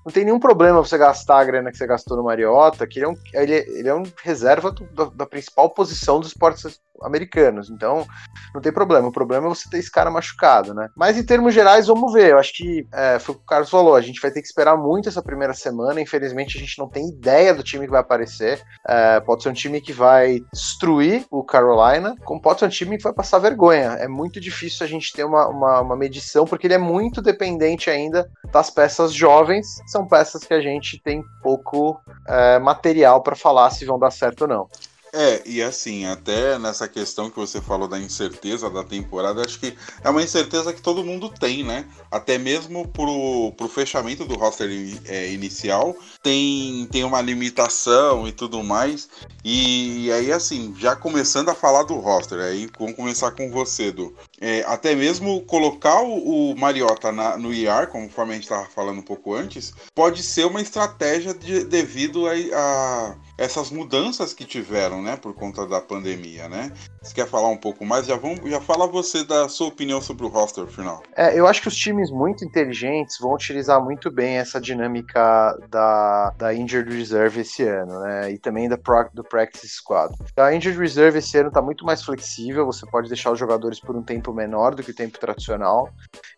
não 0.05 0.11
tem 0.11 0.25
nenhum 0.25 0.39
problema 0.39 0.83
você 0.83 0.97
gastar 0.97 1.39
a 1.39 1.43
grana 1.43 1.71
que 1.71 1.77
você 1.77 1.85
gastou 1.85 2.17
no 2.17 2.23
Mariota, 2.23 2.87
que 2.87 2.99
ele 2.99 3.05
é 3.05 3.09
um, 3.09 3.15
ele, 3.33 3.53
ele 3.53 3.87
é 3.87 3.93
um 3.93 4.03
reserva 4.23 4.73
da, 4.93 5.05
da, 5.05 5.25
principal 5.25 5.69
posição 5.69 6.19
dos 6.19 6.29
esportes 6.29 6.79
americanos. 7.03 7.69
Então, 7.69 8.05
não 8.53 8.61
tem 8.61 8.71
problema. 8.71 9.07
O 9.07 9.11
problema 9.11 9.45
é 9.45 9.49
você 9.49 9.69
ter 9.69 9.77
esse 9.77 9.91
cara 9.91 10.09
machucado, 10.09 10.73
né? 10.73 10.89
Mas 10.95 11.17
em 11.17 11.23
termos 11.23 11.53
gerais, 11.53 11.87
vamos 11.87 12.13
ver. 12.13 12.31
Eu 12.31 12.39
acho 12.39 12.53
que 12.53 12.87
é, 12.93 13.19
foi 13.19 13.35
o 13.35 13.37
que 13.37 13.43
o 13.43 13.47
Carlos 13.47 13.69
falou. 13.69 13.95
A 13.95 14.01
gente 14.01 14.21
vai 14.21 14.31
ter 14.31 14.41
que 14.41 14.47
esperar 14.47 14.77
muito 14.77 15.09
essa 15.09 15.21
primeira 15.21 15.53
semana. 15.53 16.01
Infelizmente, 16.01 16.57
a 16.57 16.59
gente 16.59 16.77
não 16.79 16.87
tem 16.87 17.09
ideia 17.09 17.53
do 17.53 17.63
time 17.63 17.85
que 17.85 17.91
vai 17.91 18.01
aparecer. 18.01 18.61
É, 18.87 19.19
pode 19.19 19.43
ser 19.43 19.49
um 19.49 19.53
time 19.53 19.81
que 19.81 19.93
vai 19.93 20.39
destruir 20.53 21.25
o 21.29 21.43
Carolina, 21.43 22.15
ser 22.57 22.65
um 22.65 22.69
time 22.69 22.97
vai 22.97 23.13
passar 23.13 23.39
vergonha. 23.39 23.97
É 23.99 24.07
muito 24.07 24.39
difícil 24.39 24.85
a 24.85 24.89
gente 24.89 25.13
ter 25.13 25.23
uma, 25.23 25.47
uma, 25.47 25.81
uma 25.81 25.95
medição, 25.95 26.45
porque 26.45 26.67
ele 26.67 26.73
é 26.73 26.77
muito 26.77 27.21
dependente 27.21 27.89
ainda 27.89 28.29
das 28.51 28.69
peças 28.69 29.13
jovens. 29.13 29.67
São 29.87 30.07
peças 30.07 30.43
que 30.43 30.53
a 30.53 30.61
gente 30.61 31.01
tem 31.03 31.23
pouco 31.41 31.99
é, 32.27 32.59
material 32.59 33.21
para 33.21 33.35
falar 33.35 33.69
se 33.71 33.85
vão 33.85 33.99
dar 33.99 34.11
certo 34.11 34.41
ou 34.41 34.47
não. 34.47 34.69
É, 35.13 35.41
e 35.45 35.61
assim, 35.61 36.05
até 36.05 36.57
nessa 36.57 36.87
questão 36.87 37.29
que 37.29 37.35
você 37.35 37.59
falou 37.59 37.85
da 37.85 37.99
incerteza 37.99 38.69
da 38.69 38.81
temporada, 38.81 39.41
acho 39.41 39.59
que 39.59 39.75
é 40.01 40.09
uma 40.09 40.23
incerteza 40.23 40.71
que 40.71 40.81
todo 40.81 41.03
mundo 41.03 41.27
tem, 41.27 41.65
né? 41.65 41.85
Até 42.09 42.37
mesmo 42.37 42.87
pro, 42.87 43.51
pro 43.57 43.67
fechamento 43.67 44.23
do 44.23 44.35
roster 44.35 44.69
é, 45.05 45.29
inicial, 45.31 45.93
tem, 46.21 46.87
tem 46.91 47.03
uma 47.03 47.21
limitação 47.21 48.27
e 48.27 48.31
tudo 48.31 48.63
mais. 48.63 49.09
E, 49.43 50.11
aí, 50.11 50.31
assim, 50.31 50.73
já 50.77 50.95
começando 50.95 51.49
a 51.49 51.55
falar 51.55 51.83
do 51.83 51.95
roster, 51.95 52.39
aí 52.39 52.69
vamos 52.77 52.95
começar 52.95 53.31
com 53.31 53.49
você, 53.49 53.91
Du. 53.91 54.15
É, 54.39 54.61
até 54.67 54.95
mesmo 54.95 55.41
colocar 55.41 56.01
o, 56.01 56.51
o 56.51 56.57
Mariota 56.57 57.11
na, 57.11 57.37
no 57.37 57.53
IR, 57.53 57.87
conforme 57.87 58.31
a 58.31 58.35
gente 58.35 58.43
estava 58.43 58.65
falando 58.65 58.99
um 58.99 59.03
pouco 59.03 59.33
antes, 59.33 59.73
pode 59.95 60.21
ser 60.21 60.45
uma 60.45 60.61
estratégia 60.61 61.33
de, 61.33 61.63
devido 61.63 62.27
a, 62.27 62.33
a 62.33 63.15
essas 63.37 63.71
mudanças 63.71 64.33
que 64.33 64.45
tiveram, 64.45 65.01
né, 65.01 65.15
por 65.15 65.33
conta 65.33 65.65
da 65.65 65.81
pandemia, 65.81 66.47
né? 66.47 66.71
Você 67.03 67.15
quer 67.15 67.27
falar 67.27 67.49
um 67.49 67.57
pouco 67.57 67.83
mais? 67.83 68.05
Já 68.05 68.15
vamos, 68.15 68.47
já 68.47 68.61
fala 68.61 68.85
você 68.85 69.23
da 69.23 69.49
sua 69.49 69.69
opinião 69.69 69.99
sobre 69.99 70.23
o 70.23 70.27
roster 70.27 70.67
final. 70.67 71.01
É, 71.15 71.37
eu 71.37 71.47
acho 71.47 71.59
que 71.59 71.67
os 71.67 71.75
times 71.75 72.11
muito 72.11 72.45
inteligentes 72.45 73.17
vão 73.19 73.33
utilizar 73.33 73.83
muito 73.83 74.11
bem 74.11 74.37
essa 74.37 74.61
dinâmica 74.61 75.57
da, 75.67 76.29
da 76.37 76.53
Injured 76.53 76.95
Reserve 76.95 77.41
esse 77.41 77.63
ano, 77.63 78.01
né? 78.01 78.31
E 78.31 78.37
também 78.37 78.69
da 78.69 78.77
pro, 78.77 79.09
do 79.15 79.23
Practice 79.23 79.67
Squad. 79.67 80.13
A 80.37 80.53
Injured 80.53 80.79
Reserve 80.79 81.17
esse 81.17 81.35
ano 81.39 81.47
está 81.47 81.59
muito 81.59 81.83
mais 81.83 82.03
flexível, 82.03 82.67
você 82.67 82.85
pode 82.85 83.07
deixar 83.07 83.31
os 83.31 83.39
jogadores 83.39 83.79
por 83.79 83.95
um 83.95 84.03
tempo 84.03 84.31
menor 84.31 84.75
do 84.75 84.83
que 84.83 84.91
o 84.91 84.95
tempo 84.95 85.19
tradicional. 85.19 85.89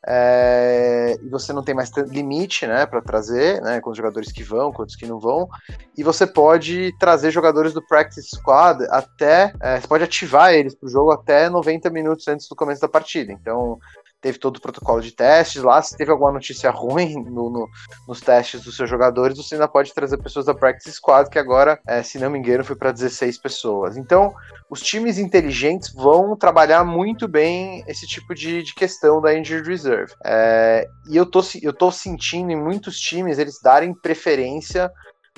É, 0.07 1.17
e 1.21 1.27
você 1.27 1.51
não 1.51 1.61
tem 1.61 1.75
mais 1.75 1.91
limite, 2.07 2.65
né, 2.65 2.85
para 2.85 3.01
trazer, 3.01 3.61
né, 3.61 3.81
com 3.81 3.89
os 3.89 3.97
jogadores 3.97 4.31
que 4.31 4.43
vão, 4.43 4.71
quantos 4.71 4.95
que 4.95 5.05
não 5.05 5.19
vão. 5.19 5.49
E 5.97 6.03
você 6.03 6.25
pode 6.25 6.95
trazer 6.97 7.31
jogadores 7.31 7.73
do 7.73 7.85
Practice 7.85 8.29
Squad 8.33 8.81
até. 8.89 9.53
É, 9.61 9.81
você 9.81 9.87
pode 9.87 10.05
ativar 10.05 10.52
eles 10.55 10.75
para 10.75 10.87
o 10.87 10.89
jogo 10.89 11.11
até 11.11 11.49
90 11.49 11.89
minutos 11.89 12.27
antes 12.27 12.47
do 12.47 12.55
começo 12.55 12.81
da 12.81 12.87
partida. 12.87 13.31
Então, 13.31 13.79
teve 14.23 14.39
todo 14.39 14.55
o 14.55 14.61
protocolo 14.61 15.01
de 15.01 15.11
testes 15.11 15.61
lá. 15.61 15.81
Se 15.81 15.97
teve 15.97 16.09
alguma 16.09 16.31
notícia 16.31 16.71
ruim 16.71 17.13
no, 17.29 17.49
no, 17.49 17.69
nos 18.07 18.21
testes 18.21 18.61
dos 18.61 18.77
seus 18.77 18.89
jogadores, 18.89 19.37
você 19.37 19.55
ainda 19.55 19.67
pode 19.67 19.93
trazer 19.93 20.17
pessoas 20.17 20.45
da 20.45 20.55
Practice 20.55 20.93
Squad, 20.93 21.29
que 21.29 21.37
agora, 21.37 21.79
é, 21.85 22.01
se 22.01 22.17
não 22.17 22.29
me 22.29 22.39
engano, 22.39 22.63
foi 22.63 22.77
para 22.77 22.93
16 22.93 23.37
pessoas. 23.37 23.97
Então, 23.97 24.33
os 24.69 24.81
times 24.81 25.17
inteligentes 25.17 25.93
vão 25.93 26.35
trabalhar 26.37 26.85
muito 26.85 27.27
bem 27.27 27.83
esse 27.85 28.07
tipo 28.07 28.33
de, 28.33 28.63
de 28.63 28.73
questão 28.73 29.21
da 29.21 29.37
Injured 29.37 29.67
Reserve. 29.67 30.13
É, 30.23 30.87
e 31.09 31.17
eu 31.17 31.25
tô, 31.25 31.41
eu 31.61 31.73
tô 31.73 31.91
sentindo 31.91 32.51
em 32.51 32.55
muitos 32.55 32.97
times 32.97 33.37
eles 33.37 33.59
darem 33.61 33.93
preferência 33.93 34.89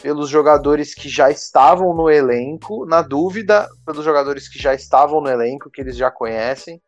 pelos 0.01 0.29
jogadores 0.29 0.93
que 0.93 1.07
já 1.07 1.31
estavam 1.31 1.93
no 1.93 2.09
elenco, 2.09 2.85
na 2.85 3.01
dúvida, 3.01 3.67
pelos 3.85 4.03
jogadores 4.03 4.47
que 4.47 4.59
já 4.59 4.73
estavam 4.73 5.21
no 5.21 5.29
elenco, 5.29 5.69
que 5.71 5.81
eles 5.81 5.95
já 5.95 6.11
conhecem, 6.11 6.81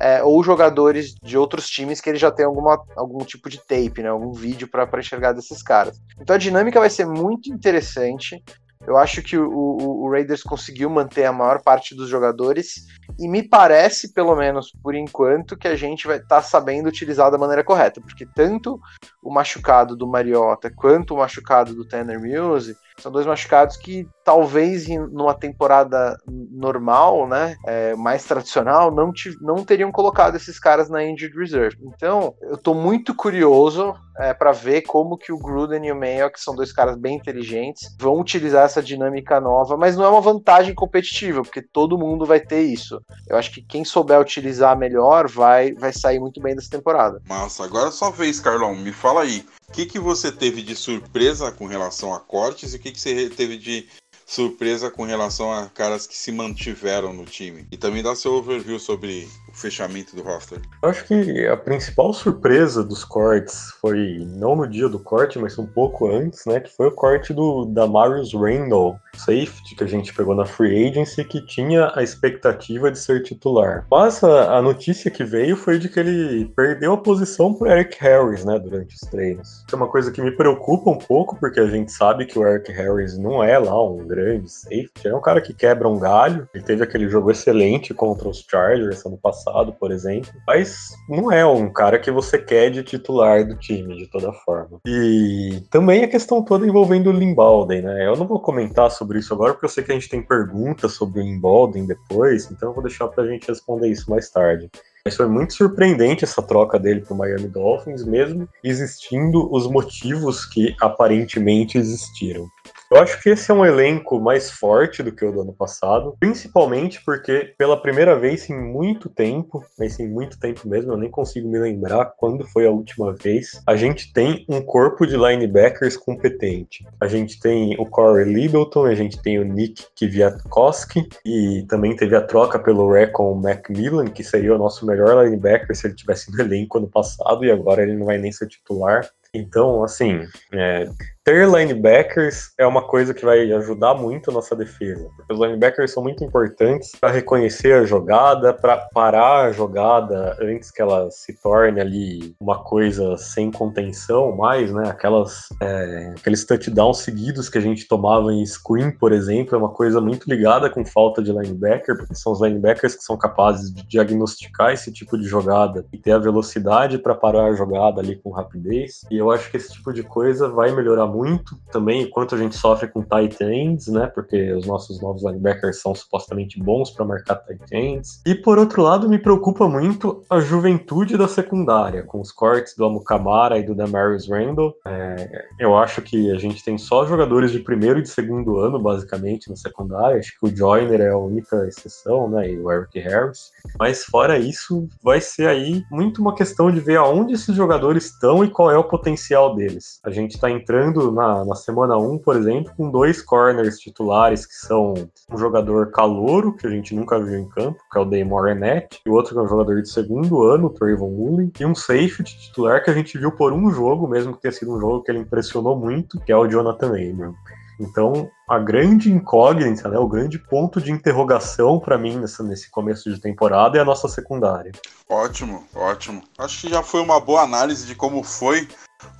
é, 0.00 0.22
ou 0.22 0.42
jogadores 0.42 1.14
de 1.22 1.36
outros 1.36 1.68
times 1.68 2.00
que 2.00 2.08
eles 2.08 2.20
já 2.20 2.30
têm 2.30 2.46
alguma, 2.46 2.82
algum 2.96 3.24
tipo 3.24 3.50
de 3.50 3.58
tape, 3.58 4.02
né, 4.02 4.08
algum 4.08 4.32
vídeo 4.32 4.68
para 4.68 4.88
enxergar 4.98 5.32
desses 5.32 5.62
caras. 5.62 6.00
Então 6.20 6.36
a 6.36 6.38
dinâmica 6.38 6.78
vai 6.78 6.90
ser 6.90 7.06
muito 7.06 7.52
interessante. 7.52 8.42
Eu 8.86 8.96
acho 8.96 9.22
que 9.22 9.36
o, 9.36 9.48
o, 9.48 10.04
o 10.04 10.10
Raiders 10.10 10.42
conseguiu 10.42 10.90
manter 10.90 11.24
a 11.24 11.32
maior 11.32 11.62
parte 11.62 11.94
dos 11.94 12.08
jogadores 12.08 12.86
e 13.18 13.28
me 13.28 13.42
parece, 13.42 14.12
pelo 14.12 14.34
menos 14.34 14.72
por 14.82 14.94
enquanto, 14.94 15.56
que 15.56 15.68
a 15.68 15.76
gente 15.76 16.06
vai 16.06 16.16
estar 16.16 16.36
tá 16.36 16.42
sabendo 16.42 16.88
utilizar 16.88 17.30
da 17.30 17.38
maneira 17.38 17.64
correta, 17.64 18.00
porque 18.00 18.26
tanto 18.26 18.80
o 19.22 19.32
machucado 19.32 19.96
do 19.96 20.06
Mariota 20.06 20.70
quanto 20.70 21.14
o 21.14 21.18
machucado 21.18 21.74
do 21.74 21.86
Tanner 21.86 22.20
Mills 22.20 22.76
são 22.98 23.10
dois 23.10 23.26
machucados 23.26 23.76
que 23.76 24.06
talvez 24.24 24.88
em 24.88 24.98
numa 24.98 25.34
temporada 25.34 26.16
normal, 26.28 27.26
né, 27.26 27.56
é, 27.66 27.94
mais 27.94 28.24
tradicional, 28.24 28.90
não, 28.90 29.12
te, 29.12 29.36
não 29.40 29.64
teriam 29.64 29.90
colocado 29.90 30.36
esses 30.36 30.58
caras 30.58 30.88
na 30.88 31.02
injured 31.04 31.36
reserve. 31.36 31.76
Então, 31.82 32.34
eu 32.42 32.56
tô 32.56 32.74
muito 32.74 33.14
curioso 33.14 33.94
é, 34.18 34.32
para 34.32 34.52
ver 34.52 34.82
como 34.82 35.16
que 35.16 35.32
o 35.32 35.38
Gruden 35.38 35.86
e 35.86 35.92
o 35.92 35.96
Mayock, 35.96 36.34
que 36.34 36.40
são 36.40 36.54
dois 36.54 36.72
caras 36.72 36.96
bem 36.96 37.16
inteligentes, 37.16 37.94
vão 37.98 38.20
utilizar 38.20 38.64
essa 38.64 38.82
dinâmica 38.82 39.40
nova, 39.40 39.76
mas 39.76 39.96
não 39.96 40.04
é 40.04 40.08
uma 40.08 40.20
vantagem 40.20 40.74
competitiva, 40.74 41.42
porque 41.42 41.62
todo 41.62 41.98
mundo 41.98 42.24
vai 42.24 42.38
ter 42.38 42.60
isso. 42.60 43.01
Eu 43.26 43.36
acho 43.36 43.52
que 43.52 43.62
quem 43.62 43.84
souber 43.84 44.20
utilizar 44.20 44.76
melhor 44.76 45.28
vai, 45.28 45.72
vai 45.72 45.92
sair 45.92 46.18
muito 46.18 46.40
bem 46.40 46.54
dessa 46.54 46.70
temporada. 46.70 47.20
Massa, 47.26 47.64
agora 47.64 47.90
só 47.90 48.10
vez, 48.10 48.40
Carlão, 48.40 48.74
me 48.74 48.92
fala 48.92 49.22
aí, 49.22 49.44
o 49.68 49.72
que, 49.72 49.86
que 49.86 49.98
você 49.98 50.30
teve 50.30 50.62
de 50.62 50.76
surpresa 50.76 51.50
com 51.50 51.66
relação 51.66 52.12
a 52.12 52.20
cortes 52.20 52.72
e 52.72 52.76
o 52.76 52.80
que, 52.80 52.92
que 52.92 53.00
você 53.00 53.28
teve 53.30 53.56
de 53.56 53.88
surpresa 54.26 54.90
com 54.90 55.04
relação 55.04 55.52
a 55.52 55.66
caras 55.66 56.06
que 56.06 56.16
se 56.16 56.32
mantiveram 56.32 57.12
no 57.12 57.24
time. 57.24 57.66
E 57.70 57.76
também 57.76 58.02
dá 58.02 58.14
seu 58.14 58.32
overview 58.34 58.78
sobre 58.78 59.28
o 59.52 59.56
fechamento 59.56 60.16
do 60.16 60.22
roster. 60.22 60.60
Eu 60.82 60.88
acho 60.88 61.04
que 61.04 61.46
a 61.46 61.56
principal 61.56 62.12
surpresa 62.12 62.82
dos 62.82 63.04
cortes 63.04 63.70
foi 63.80 64.26
não 64.36 64.56
no 64.56 64.66
dia 64.66 64.88
do 64.88 64.98
corte, 64.98 65.38
mas 65.38 65.58
um 65.58 65.66
pouco 65.66 66.10
antes, 66.10 66.44
né? 66.46 66.60
Que 66.60 66.74
foi 66.74 66.88
o 66.88 66.92
corte 66.92 67.32
do 67.32 67.64
da 67.66 67.86
Marius 67.86 68.32
Randall, 68.32 68.98
safety 69.14 69.74
que 69.76 69.84
a 69.84 69.86
gente 69.86 70.14
pegou 70.14 70.34
na 70.34 70.44
free 70.44 70.88
agency, 70.88 71.24
que 71.24 71.44
tinha 71.44 71.92
a 71.94 72.02
expectativa 72.02 72.90
de 72.90 72.98
ser 72.98 73.22
titular. 73.22 73.86
Mas 73.90 74.22
a, 74.24 74.56
a 74.56 74.62
notícia 74.62 75.10
que 75.10 75.24
veio 75.24 75.56
foi 75.56 75.78
de 75.78 75.88
que 75.88 76.00
ele 76.00 76.46
perdeu 76.56 76.92
a 76.92 76.98
posição 76.98 77.52
pro 77.52 77.70
Eric 77.70 77.96
Harris, 78.00 78.44
né? 78.44 78.58
Durante 78.58 78.94
os 78.94 79.00
treinos. 79.10 79.48
Isso 79.48 79.66
é 79.72 79.76
uma 79.76 79.88
coisa 79.88 80.10
que 80.10 80.22
me 80.22 80.30
preocupa 80.30 80.90
um 80.90 80.98
pouco, 80.98 81.36
porque 81.38 81.60
a 81.60 81.66
gente 81.66 81.92
sabe 81.92 82.26
que 82.26 82.38
o 82.38 82.46
Eric 82.46 82.72
Harris 82.72 83.18
não 83.18 83.42
é 83.42 83.58
lá 83.58 83.82
um 83.84 84.06
grande 84.06 84.50
safety, 84.50 85.08
é 85.08 85.14
um 85.14 85.20
cara 85.20 85.40
que 85.40 85.52
quebra 85.52 85.88
um 85.88 85.98
galho. 85.98 86.48
Ele 86.54 86.64
teve 86.64 86.82
aquele 86.82 87.08
jogo 87.08 87.30
excelente 87.30 87.92
contra 87.92 88.28
os 88.28 88.44
Chargers 88.48 89.04
ano 89.04 89.18
passado, 89.18 89.41
por 89.78 89.90
exemplo, 89.90 90.30
mas 90.46 90.90
não 91.08 91.30
é 91.32 91.44
um 91.44 91.72
cara 91.72 91.98
que 91.98 92.10
você 92.10 92.38
quer 92.38 92.70
de 92.70 92.82
titular 92.82 93.46
do 93.46 93.56
time, 93.56 93.96
de 93.96 94.06
toda 94.06 94.32
forma. 94.32 94.80
E 94.86 95.62
também 95.70 96.04
a 96.04 96.08
questão 96.08 96.42
toda 96.42 96.66
envolvendo 96.66 97.08
o 97.08 97.12
Limbalden, 97.12 97.82
né? 97.82 98.06
Eu 98.06 98.16
não 98.16 98.26
vou 98.26 98.40
comentar 98.40 98.90
sobre 98.90 99.18
isso 99.18 99.32
agora, 99.34 99.52
porque 99.52 99.66
eu 99.66 99.70
sei 99.70 99.84
que 99.84 99.92
a 99.92 99.94
gente 99.94 100.08
tem 100.08 100.22
perguntas 100.22 100.92
sobre 100.92 101.20
o 101.20 101.22
Limbalden 101.22 101.86
depois, 101.86 102.50
então 102.50 102.70
eu 102.70 102.74
vou 102.74 102.82
deixar 102.82 103.08
pra 103.08 103.26
gente 103.26 103.48
responder 103.48 103.88
isso 103.88 104.10
mais 104.10 104.30
tarde. 104.30 104.70
Mas 105.04 105.16
foi 105.16 105.26
muito 105.26 105.54
surpreendente 105.54 106.24
essa 106.24 106.40
troca 106.40 106.78
dele 106.78 107.00
para 107.00 107.12
o 107.12 107.16
Miami 107.16 107.48
Dolphins, 107.48 108.04
mesmo 108.04 108.48
existindo 108.62 109.52
os 109.52 109.66
motivos 109.66 110.46
que 110.46 110.76
aparentemente 110.80 111.76
existiram. 111.76 112.46
Eu 112.92 112.98
acho 112.98 113.22
que 113.22 113.30
esse 113.30 113.50
é 113.50 113.54
um 113.54 113.64
elenco 113.64 114.20
mais 114.20 114.50
forte 114.50 115.02
do 115.02 115.10
que 115.10 115.24
o 115.24 115.32
do 115.32 115.40
ano 115.40 115.54
passado, 115.54 116.14
principalmente 116.20 117.02
porque 117.02 117.54
pela 117.56 117.80
primeira 117.80 118.18
vez 118.18 118.50
em 118.50 118.54
muito 118.54 119.08
tempo, 119.08 119.64
mas 119.78 119.98
em 119.98 120.06
muito 120.06 120.38
tempo 120.38 120.68
mesmo, 120.68 120.92
eu 120.92 120.98
nem 120.98 121.10
consigo 121.10 121.48
me 121.48 121.58
lembrar 121.58 122.12
quando 122.18 122.46
foi 122.46 122.66
a 122.66 122.70
última 122.70 123.14
vez, 123.14 123.62
a 123.66 123.76
gente 123.76 124.12
tem 124.12 124.44
um 124.46 124.60
corpo 124.60 125.06
de 125.06 125.16
linebackers 125.16 125.96
competente. 125.96 126.86
A 127.00 127.06
gente 127.06 127.40
tem 127.40 127.74
o 127.80 127.86
Corey 127.86 128.30
Littleton, 128.30 128.84
a 128.84 128.94
gente 128.94 129.22
tem 129.22 129.38
o 129.38 129.44
Nick 129.44 129.86
Kwiatkowski 129.98 131.08
e 131.24 131.64
também 131.70 131.96
teve 131.96 132.14
a 132.14 132.20
troca 132.20 132.58
pelo 132.58 132.92
Recon 132.92 133.36
Macmillan, 133.36 134.08
que 134.08 134.22
seria 134.22 134.54
o 134.54 134.58
nosso 134.58 134.84
melhor 134.84 135.24
linebacker 135.24 135.74
se 135.74 135.86
ele 135.86 135.94
tivesse 135.94 136.30
no 136.30 136.38
elenco 136.38 136.76
ano 136.76 136.88
passado 136.88 137.42
e 137.42 137.50
agora 137.50 137.82
ele 137.82 137.96
não 137.96 138.04
vai 138.04 138.18
nem 138.18 138.30
ser 138.30 138.48
titular. 138.48 139.10
Então, 139.34 139.82
assim, 139.82 140.28
é, 140.52 140.86
ter 141.24 141.48
linebackers 141.48 142.52
é 142.58 142.66
uma 142.66 142.82
coisa 142.82 143.14
que 143.14 143.24
vai 143.24 143.50
ajudar 143.52 143.94
muito 143.94 144.30
a 144.30 144.34
nossa 144.34 144.56
defesa, 144.56 145.08
porque 145.16 145.32
os 145.32 145.38
linebackers 145.38 145.92
são 145.92 146.02
muito 146.02 146.24
importantes 146.24 146.92
para 147.00 147.12
reconhecer 147.12 147.74
a 147.74 147.84
jogada, 147.84 148.52
para 148.52 148.76
parar 148.92 149.46
a 149.46 149.52
jogada 149.52 150.36
antes 150.40 150.70
que 150.70 150.82
ela 150.82 151.08
se 151.10 151.32
torne 151.40 151.80
ali 151.80 152.34
uma 152.40 152.62
coisa 152.64 153.16
sem 153.16 153.50
contenção 153.52 154.34
mais, 154.34 154.72
né? 154.72 154.88
Aquelas, 154.88 155.48
é, 155.60 156.14
aqueles 156.18 156.44
touchdowns 156.44 156.98
seguidos 156.98 157.48
que 157.48 157.58
a 157.58 157.60
gente 157.60 157.86
tomava 157.86 158.32
em 158.32 158.44
screen, 158.44 158.90
por 158.90 159.12
exemplo, 159.12 159.54
é 159.54 159.58
uma 159.58 159.70
coisa 159.70 160.00
muito 160.00 160.28
ligada 160.28 160.68
com 160.68 160.84
falta 160.84 161.22
de 161.22 161.30
linebacker, 161.30 161.96
porque 161.96 162.14
são 162.14 162.32
os 162.32 162.40
linebackers 162.40 162.96
que 162.96 163.04
são 163.04 163.16
capazes 163.16 163.72
de 163.72 163.86
diagnosticar 163.86 164.72
esse 164.72 164.92
tipo 164.92 165.16
de 165.16 165.24
jogada 165.24 165.86
e 165.92 165.98
ter 165.98 166.12
a 166.12 166.18
velocidade 166.18 166.98
para 166.98 167.14
parar 167.14 167.46
a 167.46 167.54
jogada 167.54 168.00
ali 168.00 168.16
com 168.16 168.30
rapidez. 168.30 169.02
E 169.10 169.18
eu 169.18 169.30
acho 169.30 169.50
que 169.50 169.56
esse 169.56 169.72
tipo 169.72 169.92
de 169.92 170.02
coisa 170.02 170.48
vai 170.48 170.72
melhorar 170.72 171.11
muito 171.12 171.56
também 171.70 172.02
enquanto 172.02 172.34
a 172.34 172.38
gente 172.38 172.56
sofre 172.56 172.88
com 172.88 173.02
tight 173.02 173.42
ends, 173.42 173.88
né? 173.88 174.06
Porque 174.06 174.52
os 174.52 174.66
nossos 174.66 175.00
novos 175.00 175.22
linebackers 175.22 175.80
são 175.80 175.94
supostamente 175.94 176.58
bons 176.60 176.90
para 176.90 177.04
marcar 177.04 177.36
tight 177.36 177.72
ends. 177.72 178.20
E 178.26 178.34
por 178.34 178.58
outro 178.58 178.82
lado, 178.82 179.08
me 179.08 179.18
preocupa 179.18 179.68
muito 179.68 180.24
a 180.28 180.40
juventude 180.40 181.16
da 181.16 181.28
secundária, 181.28 182.02
com 182.02 182.20
os 182.20 182.32
cortes 182.32 182.74
do 182.76 182.84
Amukamara 182.84 183.58
e 183.58 183.62
do 183.62 183.74
Damarius 183.74 184.28
Randall. 184.28 184.74
É, 184.86 185.46
eu 185.58 185.76
acho 185.76 186.02
que 186.02 186.30
a 186.30 186.38
gente 186.38 186.64
tem 186.64 186.78
só 186.78 187.06
jogadores 187.06 187.52
de 187.52 187.58
primeiro 187.58 187.98
e 187.98 188.02
de 188.02 188.08
segundo 188.08 188.58
ano, 188.58 188.80
basicamente, 188.80 189.50
na 189.50 189.56
secundária. 189.56 190.18
Acho 190.18 190.38
que 190.38 190.46
o 190.46 190.56
Joyner 190.56 191.00
é 191.00 191.10
a 191.10 191.18
única 191.18 191.66
exceção, 191.66 192.28
né? 192.28 192.50
E 192.50 192.58
o 192.58 192.70
Eric 192.70 192.98
Harris. 193.00 193.50
Mas 193.78 194.04
fora 194.04 194.38
isso, 194.38 194.88
vai 195.02 195.20
ser 195.20 195.48
aí 195.48 195.84
muito 195.90 196.20
uma 196.20 196.34
questão 196.34 196.70
de 196.70 196.80
ver 196.80 196.96
aonde 196.96 197.34
esses 197.34 197.54
jogadores 197.54 198.06
estão 198.06 198.44
e 198.44 198.50
qual 198.50 198.70
é 198.70 198.78
o 198.78 198.84
potencial 198.84 199.54
deles. 199.54 200.00
A 200.04 200.10
gente 200.10 200.32
está 200.32 200.50
entrando 200.50 201.01
na, 201.10 201.44
na 201.44 201.54
semana 201.54 201.96
1, 201.96 202.18
por 202.18 202.36
exemplo, 202.36 202.72
com 202.76 202.90
dois 202.90 203.20
corners 203.20 203.78
titulares 203.78 204.46
que 204.46 204.54
são 204.54 204.94
um 205.30 205.38
jogador 205.38 205.90
calouro, 205.90 206.54
que 206.54 206.66
a 206.66 206.70
gente 206.70 206.94
nunca 206.94 207.18
viu 207.18 207.38
em 207.38 207.48
campo, 207.48 207.82
que 207.90 207.98
é 207.98 208.00
o 208.00 208.04
Damon 208.04 208.38
Arnett, 208.38 209.00
e 209.04 209.10
outro 209.10 209.32
que 209.32 209.40
é 209.40 209.42
um 209.42 209.48
jogador 209.48 209.80
de 209.80 209.90
segundo 209.90 210.42
ano, 210.42 210.66
o 210.66 210.70
Trayvon 210.70 211.10
Mullen, 211.10 211.52
e 211.58 211.66
um 211.66 211.74
safety 211.74 212.38
titular 212.38 212.84
que 212.84 212.90
a 212.90 212.94
gente 212.94 213.18
viu 213.18 213.32
por 213.32 213.52
um 213.52 213.70
jogo, 213.70 214.06
mesmo 214.06 214.34
que 214.34 214.42
tenha 214.42 214.52
sido 214.52 214.74
um 214.74 214.80
jogo 214.80 215.02
que 215.02 215.10
ele 215.10 215.20
impressionou 215.20 215.76
muito, 215.76 216.20
que 216.20 216.30
é 216.30 216.36
o 216.36 216.46
Jonathan 216.46 216.88
Abram. 216.88 217.34
Então, 217.80 218.30
a 218.48 218.58
grande 218.58 219.10
incógnita, 219.10 219.88
né, 219.88 219.98
o 219.98 220.06
grande 220.06 220.38
ponto 220.38 220.80
de 220.80 220.92
interrogação 220.92 221.80
para 221.80 221.98
mim 221.98 222.16
nessa, 222.16 222.42
nesse 222.42 222.70
começo 222.70 223.10
de 223.10 223.20
temporada 223.20 223.76
é 223.76 223.80
a 223.80 223.84
nossa 223.84 224.08
secundária. 224.08 224.72
Ótimo, 225.08 225.64
ótimo. 225.74 226.22
Acho 226.38 226.60
que 226.60 226.70
já 226.70 226.82
foi 226.82 227.00
uma 227.00 227.18
boa 227.18 227.42
análise 227.42 227.86
de 227.86 227.94
como 227.94 228.22
foi 228.22 228.68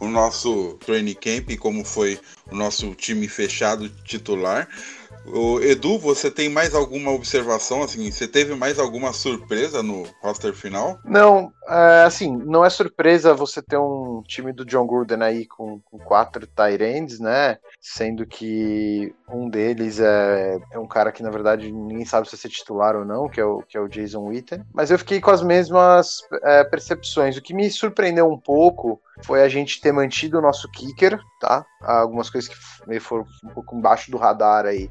o 0.00 0.08
nosso 0.08 0.78
training 0.84 1.14
camp 1.14 1.50
e 1.50 1.56
como 1.56 1.84
foi 1.84 2.18
o 2.50 2.54
nosso 2.54 2.94
time 2.94 3.28
fechado 3.28 3.88
titular. 4.04 4.68
O 5.26 5.60
Edu, 5.60 5.98
você 5.98 6.30
tem 6.30 6.48
mais 6.48 6.74
alguma 6.74 7.12
observação? 7.12 7.82
Assim, 7.82 8.10
você 8.10 8.26
teve 8.26 8.54
mais 8.54 8.78
alguma 8.78 9.12
surpresa 9.12 9.82
no 9.82 10.04
roster 10.20 10.52
final? 10.52 10.98
Não, 11.04 11.52
é, 11.68 12.02
assim, 12.04 12.36
não 12.36 12.64
é 12.64 12.70
surpresa 12.70 13.32
você 13.32 13.62
ter 13.62 13.76
um 13.76 14.22
time 14.26 14.52
do 14.52 14.64
John 14.64 14.84
Gordon 14.84 15.22
aí 15.22 15.46
com, 15.46 15.80
com 15.84 15.98
quatro 15.98 16.46
Tyrands, 16.46 17.20
né? 17.20 17.58
Sendo 17.80 18.26
que 18.26 19.14
um 19.28 19.48
deles 19.48 20.00
é, 20.00 20.58
é 20.72 20.78
um 20.78 20.88
cara 20.88 21.12
que, 21.12 21.22
na 21.22 21.30
verdade, 21.30 21.70
ninguém 21.70 22.04
sabe 22.04 22.26
se 22.26 22.34
vai 22.34 22.40
ser 22.40 22.48
titular 22.48 22.96
ou 22.96 23.04
não, 23.04 23.28
que 23.28 23.40
é 23.40 23.44
o, 23.44 23.62
que 23.62 23.76
é 23.76 23.80
o 23.80 23.88
Jason 23.88 24.26
Witten. 24.26 24.64
Mas 24.74 24.90
eu 24.90 24.98
fiquei 24.98 25.20
com 25.20 25.30
as 25.30 25.42
mesmas 25.42 26.18
é, 26.42 26.64
percepções. 26.64 27.36
O 27.36 27.42
que 27.42 27.54
me 27.54 27.70
surpreendeu 27.70 28.28
um 28.28 28.38
pouco 28.38 29.00
foi 29.24 29.42
a 29.42 29.48
gente 29.48 29.80
ter 29.80 29.92
mantido 29.92 30.38
o 30.38 30.42
nosso 30.42 30.70
kicker, 30.70 31.20
tá? 31.40 31.64
Algumas 31.80 32.30
coisas 32.30 32.48
que 32.48 33.00
foram 33.00 33.26
um 33.44 33.48
pouco 33.50 33.76
embaixo 33.76 34.10
do 34.10 34.16
radar 34.16 34.66
aí. 34.66 34.90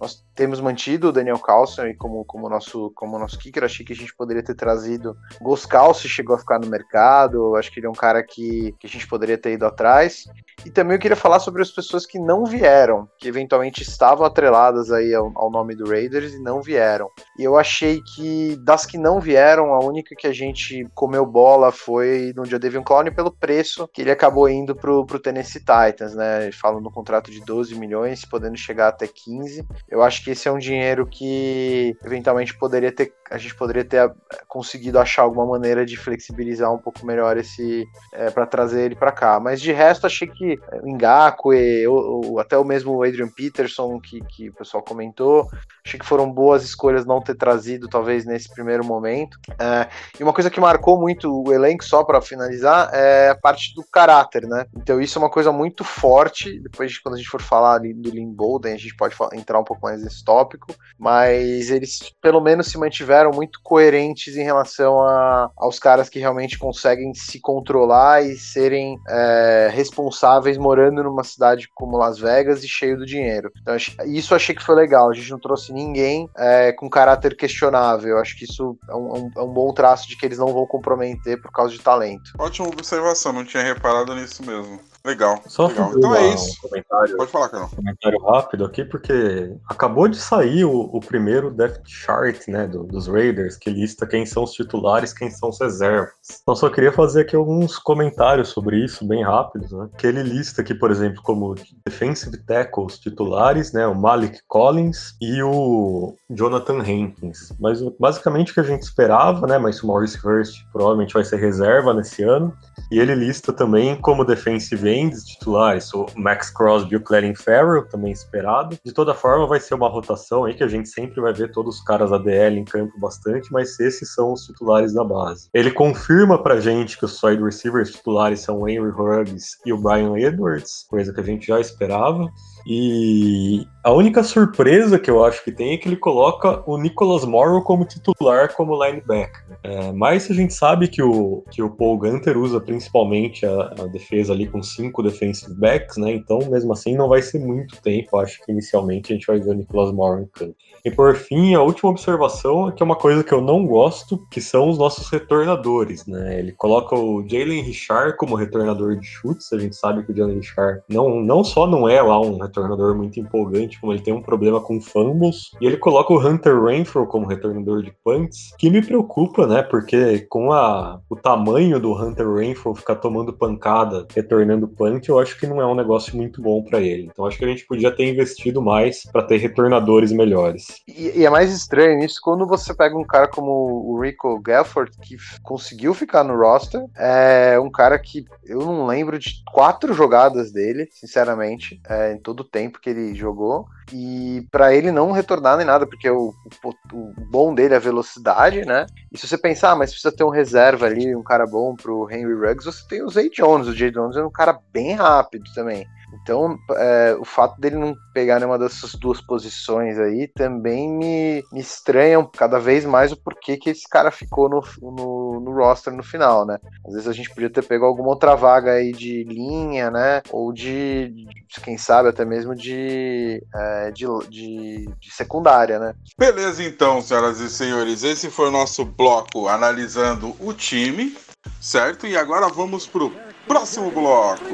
Nós 0.00 0.24
temos 0.34 0.60
mantido 0.60 1.08
o 1.08 1.12
Daniel 1.12 1.38
Carlson 1.38 1.82
aí 1.82 1.94
como, 1.94 2.24
como, 2.24 2.48
nosso, 2.48 2.90
como 2.94 3.18
nosso 3.18 3.38
kicker. 3.38 3.64
Achei 3.64 3.84
que 3.84 3.92
a 3.92 3.96
gente 3.96 4.14
poderia 4.14 4.42
ter 4.42 4.54
trazido. 4.54 5.16
Goscal 5.40 5.94
se 5.94 6.08
chegou 6.08 6.34
a 6.34 6.38
ficar 6.38 6.58
no 6.58 6.66
mercado. 6.66 7.56
Acho 7.56 7.70
que 7.70 7.80
ele 7.80 7.86
é 7.86 7.90
um 7.90 7.94
cara 7.94 8.22
que, 8.22 8.74
que 8.78 8.86
a 8.86 8.90
gente 8.90 9.06
poderia 9.06 9.38
ter 9.38 9.52
ido 9.52 9.66
atrás. 9.66 10.24
E 10.64 10.70
também 10.70 10.96
eu 10.96 11.00
queria 11.00 11.16
falar 11.16 11.40
sobre 11.40 11.62
as 11.62 11.70
pessoas 11.70 12.06
que 12.06 12.18
não 12.18 12.44
vieram, 12.44 13.08
que 13.18 13.28
eventualmente 13.28 13.82
estavam 13.82 14.24
atreladas 14.24 14.90
aí 14.90 15.14
ao, 15.14 15.32
ao 15.34 15.50
nome 15.50 15.74
do 15.74 15.88
Raiders 15.88 16.34
e 16.34 16.42
não 16.42 16.62
vieram. 16.62 17.10
E 17.38 17.44
eu 17.44 17.56
achei 17.56 18.00
que 18.14 18.56
das 18.56 18.86
que 18.86 18.96
não 18.96 19.20
vieram, 19.20 19.74
a 19.74 19.80
única 19.80 20.14
que 20.16 20.26
a 20.26 20.32
gente 20.32 20.86
comeu 20.94 21.26
bola 21.26 21.72
foi 21.72 22.32
no 22.36 22.44
dia 22.44 22.58
Devin 22.58 22.82
Clown 22.82 23.02
pelo 23.14 23.32
preço 23.32 23.88
que 23.92 24.02
ele 24.02 24.10
acabou 24.10 24.48
indo 24.48 24.74
pro, 24.76 25.04
pro 25.04 25.18
Tennessee 25.18 25.60
Titans, 25.60 26.14
né? 26.14 26.50
Falam 26.52 26.80
no 26.80 26.90
contrato 26.90 27.30
de 27.30 27.40
12 27.44 27.74
milhões, 27.74 28.24
podendo 28.24 28.56
chegar 28.56 28.88
até 28.88 29.06
15. 29.06 29.66
Eu 29.88 30.02
acho 30.02 30.21
que 30.22 30.30
esse 30.30 30.48
é 30.48 30.52
um 30.52 30.58
dinheiro 30.58 31.06
que 31.06 31.96
eventualmente 32.04 32.56
poderia 32.56 32.92
ter 32.92 33.12
a 33.32 33.38
gente 33.38 33.54
poderia 33.54 33.84
ter 33.84 33.98
a- 33.98 34.14
conseguido 34.46 34.98
achar 34.98 35.22
alguma 35.22 35.46
maneira 35.46 35.84
de 35.86 35.96
flexibilizar 35.96 36.72
um 36.72 36.78
pouco 36.78 37.04
melhor 37.06 37.36
esse 37.36 37.84
é, 38.12 38.30
para 38.30 38.46
trazer 38.46 38.82
ele 38.82 38.94
para 38.96 39.10
cá. 39.12 39.40
Mas 39.40 39.60
de 39.60 39.72
resto, 39.72 40.06
achei 40.06 40.28
que 40.28 40.58
é, 40.70 40.76
o 40.82 40.86
Ngakwe, 40.96 41.86
o, 41.88 42.32
o- 42.34 42.38
até 42.38 42.56
o 42.58 42.64
mesmo 42.64 43.02
Adrian 43.02 43.28
Peterson, 43.28 43.98
que, 44.00 44.20
que 44.24 44.48
o 44.50 44.54
pessoal 44.54 44.82
comentou, 44.82 45.48
achei 45.84 45.98
que 45.98 46.06
foram 46.06 46.30
boas 46.30 46.62
escolhas 46.62 47.04
não 47.06 47.20
ter 47.20 47.34
trazido, 47.34 47.88
talvez, 47.88 48.24
nesse 48.24 48.52
primeiro 48.52 48.84
momento. 48.84 49.38
É, 49.58 49.88
e 50.18 50.22
uma 50.22 50.32
coisa 50.32 50.50
que 50.50 50.60
marcou 50.60 51.00
muito 51.00 51.42
o 51.46 51.52
elenco, 51.52 51.84
só 51.84 52.04
para 52.04 52.20
finalizar, 52.20 52.90
é 52.92 53.30
a 53.30 53.34
parte 53.34 53.74
do 53.74 53.82
caráter, 53.90 54.46
né? 54.46 54.66
Então 54.76 55.00
isso 55.00 55.18
é 55.18 55.22
uma 55.22 55.30
coisa 55.30 55.50
muito 55.52 55.84
forte. 55.84 56.60
Depois, 56.60 56.98
quando 56.98 57.14
a 57.14 57.18
gente 57.18 57.28
for 57.30 57.40
falar 57.40 57.78
do 57.78 58.10
Lynn 58.10 58.32
Bolden, 58.32 58.74
a 58.74 58.78
gente 58.78 58.94
pode 58.96 59.14
entrar 59.32 59.58
um 59.58 59.64
pouco 59.64 59.82
mais 59.82 60.02
nesse 60.02 60.24
tópico. 60.24 60.74
Mas 60.98 61.70
eles, 61.70 62.12
pelo 62.20 62.40
menos, 62.40 62.66
se 62.68 62.78
mantiveram 62.78 63.21
muito 63.30 63.60
coerentes 63.62 64.36
em 64.36 64.42
relação 64.42 65.00
a- 65.00 65.50
aos 65.56 65.78
caras 65.78 66.08
que 66.08 66.18
realmente 66.18 66.58
conseguem 66.58 67.12
se 67.14 67.38
controlar 67.40 68.22
e 68.24 68.36
serem 68.36 68.98
é, 69.08 69.70
responsáveis 69.72 70.56
morando 70.56 71.02
numa 71.02 71.22
cidade 71.24 71.68
como 71.74 71.96
Las 71.98 72.18
Vegas 72.18 72.64
e 72.64 72.68
cheio 72.68 72.96
do 72.96 73.04
dinheiro. 73.06 73.50
Então, 73.60 73.76
isso 74.06 74.34
achei 74.34 74.54
que 74.54 74.62
foi 74.62 74.74
legal. 74.74 75.10
A 75.10 75.14
gente 75.14 75.30
não 75.30 75.38
trouxe 75.38 75.72
ninguém 75.72 76.28
é, 76.36 76.72
com 76.72 76.88
caráter 76.88 77.36
questionável. 77.36 78.18
Acho 78.18 78.36
que 78.36 78.44
isso 78.44 78.76
é 78.88 78.92
é 78.92 78.94
um- 78.94 79.30
é 79.36 79.42
um 79.42 79.48
bom 79.52 79.72
traço 79.72 80.06
de 80.08 80.16
que 80.16 80.24
eles 80.26 80.38
não 80.38 80.48
vão 80.48 80.66
comprometer 80.66 81.40
por 81.40 81.50
causa 81.50 81.72
de 81.72 81.80
talento. 81.80 82.30
Ótima 82.38 82.68
observação, 82.68 83.32
não 83.32 83.44
tinha 83.44 83.62
reparado 83.62 84.14
nisso 84.14 84.44
mesmo. 84.44 84.78
Legal. 85.04 85.40
Só 85.46 85.66
legal. 85.66 85.92
Então 85.96 86.14
é 86.14 86.32
isso. 86.34 86.56
um 86.64 86.68
comentário, 86.68 87.16
Pode 87.16 87.30
falar, 87.30 87.48
Carol. 87.48 87.68
comentário 87.68 88.18
rápido 88.22 88.64
aqui, 88.64 88.84
porque 88.84 89.52
acabou 89.68 90.06
de 90.06 90.16
sair 90.16 90.64
o, 90.64 90.82
o 90.92 91.00
primeiro 91.00 91.50
depth 91.50 91.82
chart 91.86 92.46
né, 92.48 92.66
do- 92.68 92.84
dos 92.84 93.08
Raiders, 93.08 93.56
que 93.56 93.68
lista 93.68 94.06
quem 94.06 94.24
são 94.24 94.44
os 94.44 94.52
titulares, 94.52 95.12
quem 95.12 95.28
são 95.30 95.48
os 95.48 95.58
reservas. 95.60 96.12
Então 96.42 96.54
só 96.54 96.68
queria 96.70 96.92
fazer 96.92 97.22
aqui 97.22 97.34
alguns 97.34 97.78
comentários 97.78 98.50
sobre 98.50 98.76
isso, 98.84 99.04
bem 99.06 99.24
rápidos. 99.24 99.72
Né? 99.72 99.88
Que 99.98 100.06
ele 100.06 100.22
lista 100.22 100.62
aqui, 100.62 100.74
por 100.74 100.90
exemplo, 100.92 101.20
como 101.22 101.54
defensive 101.84 102.36
tackles 102.38 102.98
titulares, 102.98 103.72
né, 103.72 103.86
o 103.86 103.94
Malik 103.94 104.38
Collins 104.46 105.16
e 105.20 105.42
o 105.42 106.14
Jonathan 106.30 106.78
Hankins. 106.78 107.52
Mas 107.58 107.80
basicamente 107.98 108.52
o 108.52 108.54
que 108.54 108.60
a 108.60 108.64
gente 108.64 108.82
esperava, 108.82 109.46
né, 109.46 109.58
mas 109.58 109.82
o 109.82 109.86
Maurice 109.88 110.18
Hurst 110.24 110.62
provavelmente 110.72 111.14
vai 111.14 111.24
ser 111.24 111.36
reserva 111.38 111.92
nesse 111.92 112.22
ano. 112.22 112.56
E 112.90 113.00
ele 113.00 113.14
lista 113.14 113.52
também 113.52 113.96
como 113.96 114.24
defensive 114.24 114.91
ends 114.92 115.24
titulares 115.24 115.92
o 115.94 116.06
Max 116.16 116.50
Crosby 116.50 116.94
e 116.94 116.96
o 116.96 117.00
Clelin 117.00 117.34
Farrell, 117.34 117.86
também 117.88 118.12
esperado. 118.12 118.78
De 118.84 118.92
toda 118.92 119.14
forma, 119.14 119.46
vai 119.46 119.60
ser 119.60 119.74
uma 119.74 119.88
rotação 119.88 120.44
aí 120.44 120.54
que 120.54 120.64
a 120.64 120.68
gente 120.68 120.88
sempre 120.88 121.20
vai 121.20 121.32
ver 121.32 121.50
todos 121.50 121.76
os 121.76 121.84
caras 121.84 122.10
da 122.10 122.18
DL 122.18 122.58
em 122.58 122.64
campo 122.64 122.98
bastante, 122.98 123.52
mas 123.52 123.78
esses 123.80 124.14
são 124.14 124.32
os 124.32 124.44
titulares 124.46 124.94
da 124.94 125.04
base. 125.04 125.48
Ele 125.54 125.70
confirma 125.70 126.42
pra 126.42 126.60
gente 126.60 126.98
que 126.98 127.04
os 127.04 127.22
wide 127.22 127.42
receivers 127.42 127.92
titulares 127.92 128.40
são 128.40 128.60
o 128.60 128.68
Henry 128.68 128.90
Ruggs 128.90 129.56
e 129.64 129.72
o 129.72 129.78
Brian 129.78 130.16
Edwards, 130.16 130.86
coisa 130.88 131.12
que 131.12 131.20
a 131.20 131.24
gente 131.24 131.46
já 131.46 131.60
esperava. 131.60 132.30
E 132.66 133.66
a 133.82 133.92
única 133.92 134.22
surpresa 134.22 134.98
que 134.98 135.10
eu 135.10 135.24
acho 135.24 135.42
que 135.42 135.50
tem 135.50 135.74
é 135.74 135.76
que 135.76 135.88
ele 135.88 135.96
coloca 135.96 136.62
o 136.66 136.78
Nicholas 136.78 137.24
Morrow 137.24 137.62
como 137.62 137.84
titular, 137.84 138.54
como 138.54 138.82
linebacker. 138.82 139.42
É, 139.62 139.92
mas 139.92 140.30
a 140.30 140.34
gente 140.34 140.54
sabe 140.54 140.88
que 140.88 141.02
o, 141.02 141.44
que 141.50 141.62
o 141.62 141.70
Paul 141.70 141.98
Gunter 141.98 142.36
usa 142.38 142.60
principalmente 142.60 143.44
a, 143.44 143.74
a 143.78 143.86
defesa 143.86 144.32
ali 144.32 144.46
com 144.46 144.62
cinco 144.62 145.02
defensive 145.02 145.54
backs, 145.54 145.96
né? 145.96 146.12
Então, 146.12 146.38
mesmo 146.50 146.72
assim, 146.72 146.96
não 146.96 147.08
vai 147.08 147.22
ser 147.22 147.38
muito 147.38 147.80
tempo. 147.82 148.18
Acho 148.18 148.40
que 148.44 148.52
inicialmente 148.52 149.12
a 149.12 149.16
gente 149.16 149.26
vai 149.26 149.40
ver 149.40 149.50
o 149.50 149.54
Nicholas 149.54 149.92
Morrow 149.92 150.20
em 150.20 150.26
campo. 150.26 150.54
E 150.84 150.90
por 150.90 151.14
fim, 151.14 151.54
a 151.54 151.62
última 151.62 151.90
observação 151.90 152.68
é 152.68 152.72
que 152.72 152.82
é 152.82 152.86
uma 152.86 152.96
coisa 152.96 153.22
que 153.22 153.32
eu 153.32 153.40
não 153.40 153.64
gosto, 153.64 154.26
que 154.28 154.40
são 154.40 154.68
os 154.68 154.76
nossos 154.76 155.08
retornadores, 155.08 156.06
né? 156.06 156.40
Ele 156.40 156.52
coloca 156.52 156.96
o 156.96 157.22
Jalen 157.22 157.62
Richard 157.62 158.16
como 158.16 158.34
retornador 158.34 158.96
de 158.96 159.06
chutes. 159.06 159.52
A 159.52 159.58
gente 159.58 159.76
sabe 159.76 160.04
que 160.04 160.10
o 160.10 160.16
Jalen 160.16 160.38
Richard 160.38 160.82
não, 160.88 161.20
não 161.20 161.44
só 161.44 161.68
não 161.68 161.88
é 161.88 162.02
lá 162.02 162.20
um 162.20 162.38
retornador 162.38 162.96
muito 162.96 163.20
empolgante, 163.20 163.80
como 163.80 163.92
ele 163.92 164.02
tem 164.02 164.12
um 164.12 164.22
problema 164.22 164.60
com 164.60 164.80
fumbles. 164.80 165.52
E 165.60 165.66
ele 165.66 165.76
coloca 165.76 166.12
o 166.12 166.18
Hunter 166.18 166.60
Renfro 166.60 167.06
como 167.06 167.28
retornador 167.28 167.82
de 167.82 167.92
punts, 168.04 168.52
que 168.58 168.68
me 168.68 168.84
preocupa, 168.84 169.46
né? 169.46 169.62
Porque 169.62 170.26
com 170.28 170.52
a, 170.52 171.00
o 171.08 171.14
tamanho 171.14 171.78
do 171.78 171.92
Hunter 171.92 172.28
Renfro 172.34 172.74
ficar 172.74 172.96
tomando 172.96 173.32
pancada, 173.32 174.04
retornando 174.12 174.66
punt, 174.66 175.08
eu 175.08 175.20
acho 175.20 175.38
que 175.38 175.46
não 175.46 175.60
é 175.60 175.66
um 175.66 175.76
negócio 175.76 176.16
muito 176.16 176.42
bom 176.42 176.64
para 176.64 176.80
ele. 176.80 177.08
Então 177.12 177.24
acho 177.24 177.38
que 177.38 177.44
a 177.44 177.48
gente 177.48 177.66
podia 177.66 177.94
ter 177.94 178.10
investido 178.10 178.60
mais 178.60 179.04
para 179.12 179.22
ter 179.22 179.36
retornadores 179.36 180.10
melhores. 180.10 180.71
E, 180.86 181.20
e 181.20 181.26
é 181.26 181.30
mais 181.30 181.52
estranho 181.52 182.04
isso 182.04 182.20
quando 182.22 182.46
você 182.46 182.74
pega 182.74 182.96
um 182.96 183.04
cara 183.04 183.28
como 183.28 183.50
o 183.50 184.00
Rico 184.00 184.40
Gafford, 184.40 184.90
que 185.02 185.16
conseguiu 185.42 185.94
ficar 185.94 186.24
no 186.24 186.36
roster. 186.36 186.84
É 186.96 187.58
um 187.58 187.70
cara 187.70 187.98
que 187.98 188.24
eu 188.44 188.60
não 188.60 188.86
lembro 188.86 189.18
de 189.18 189.42
quatro 189.52 189.92
jogadas 189.94 190.52
dele, 190.52 190.88
sinceramente, 190.90 191.80
é, 191.88 192.12
em 192.12 192.18
todo 192.18 192.40
o 192.40 192.48
tempo 192.48 192.80
que 192.80 192.90
ele 192.90 193.14
jogou. 193.14 193.66
E 193.92 194.46
pra 194.50 194.74
ele 194.74 194.90
não 194.90 195.12
retornar 195.12 195.56
nem 195.56 195.66
nada, 195.66 195.86
porque 195.86 196.08
o, 196.08 196.32
o, 196.64 196.68
o 196.92 197.14
bom 197.30 197.54
dele 197.54 197.74
é 197.74 197.76
a 197.76 197.80
velocidade, 197.80 198.64
né? 198.64 198.86
E 199.10 199.18
se 199.18 199.26
você 199.26 199.36
pensar, 199.36 199.72
ah, 199.72 199.76
mas 199.76 199.90
precisa 199.90 200.14
ter 200.14 200.24
um 200.24 200.30
reserva 200.30 200.86
ali, 200.86 201.14
um 201.14 201.22
cara 201.22 201.46
bom 201.46 201.74
pro 201.74 202.10
Henry 202.10 202.34
Ruggs, 202.34 202.64
você 202.64 202.86
tem 202.88 203.02
o 203.02 203.08
Zay 203.08 203.28
Jones. 203.28 203.68
O 203.68 203.74
Jay 203.74 203.90
Jones 203.90 204.16
é 204.16 204.24
um 204.24 204.30
cara 204.30 204.58
bem 204.72 204.94
rápido 204.94 205.44
também. 205.54 205.86
Então, 206.20 206.58
é, 206.76 207.16
o 207.18 207.24
fato 207.24 207.60
dele 207.60 207.76
não 207.76 207.94
pegar 208.12 208.38
nenhuma 208.38 208.58
dessas 208.58 208.92
duas 208.94 209.20
posições 209.20 209.98
aí 209.98 210.28
também 210.28 210.88
me, 210.90 211.42
me 211.52 211.60
estranha 211.60 212.22
cada 212.36 212.58
vez 212.58 212.84
mais 212.84 213.12
o 213.12 213.16
porquê 213.16 213.56
que 213.56 213.70
esse 213.70 213.88
cara 213.88 214.10
ficou 214.10 214.48
no, 214.48 214.62
no, 214.82 215.40
no 215.40 215.52
roster 215.52 215.92
no 215.92 216.02
final, 216.02 216.44
né? 216.44 216.58
Às 216.86 216.92
vezes 216.92 217.08
a 217.08 217.12
gente 217.12 217.30
podia 217.30 217.50
ter 217.50 217.62
pegado 217.62 217.86
alguma 217.86 218.10
outra 218.10 218.34
vaga 218.34 218.72
aí 218.72 218.92
de 218.92 219.24
linha, 219.24 219.90
né? 219.90 220.22
Ou 220.30 220.52
de, 220.52 221.08
de- 221.08 221.28
quem 221.62 221.76
sabe, 221.78 222.08
até 222.08 222.24
mesmo 222.24 222.54
de, 222.54 223.42
é, 223.54 223.90
de, 223.90 224.04
de, 224.28 224.86
de 225.00 225.10
secundária, 225.12 225.78
né? 225.78 225.94
Beleza, 226.18 226.62
então, 226.62 227.00
senhoras 227.00 227.40
e 227.40 227.48
senhores, 227.48 228.02
esse 228.02 228.30
foi 228.30 228.48
o 228.48 228.52
nosso 228.52 228.84
bloco 228.84 229.48
analisando 229.48 230.36
o 230.40 230.52
time, 230.52 231.16
certo? 231.60 232.06
E 232.06 232.16
agora 232.16 232.48
vamos 232.48 232.86
pro 232.86 233.12
próximo 233.46 233.90
bloco. 233.90 234.44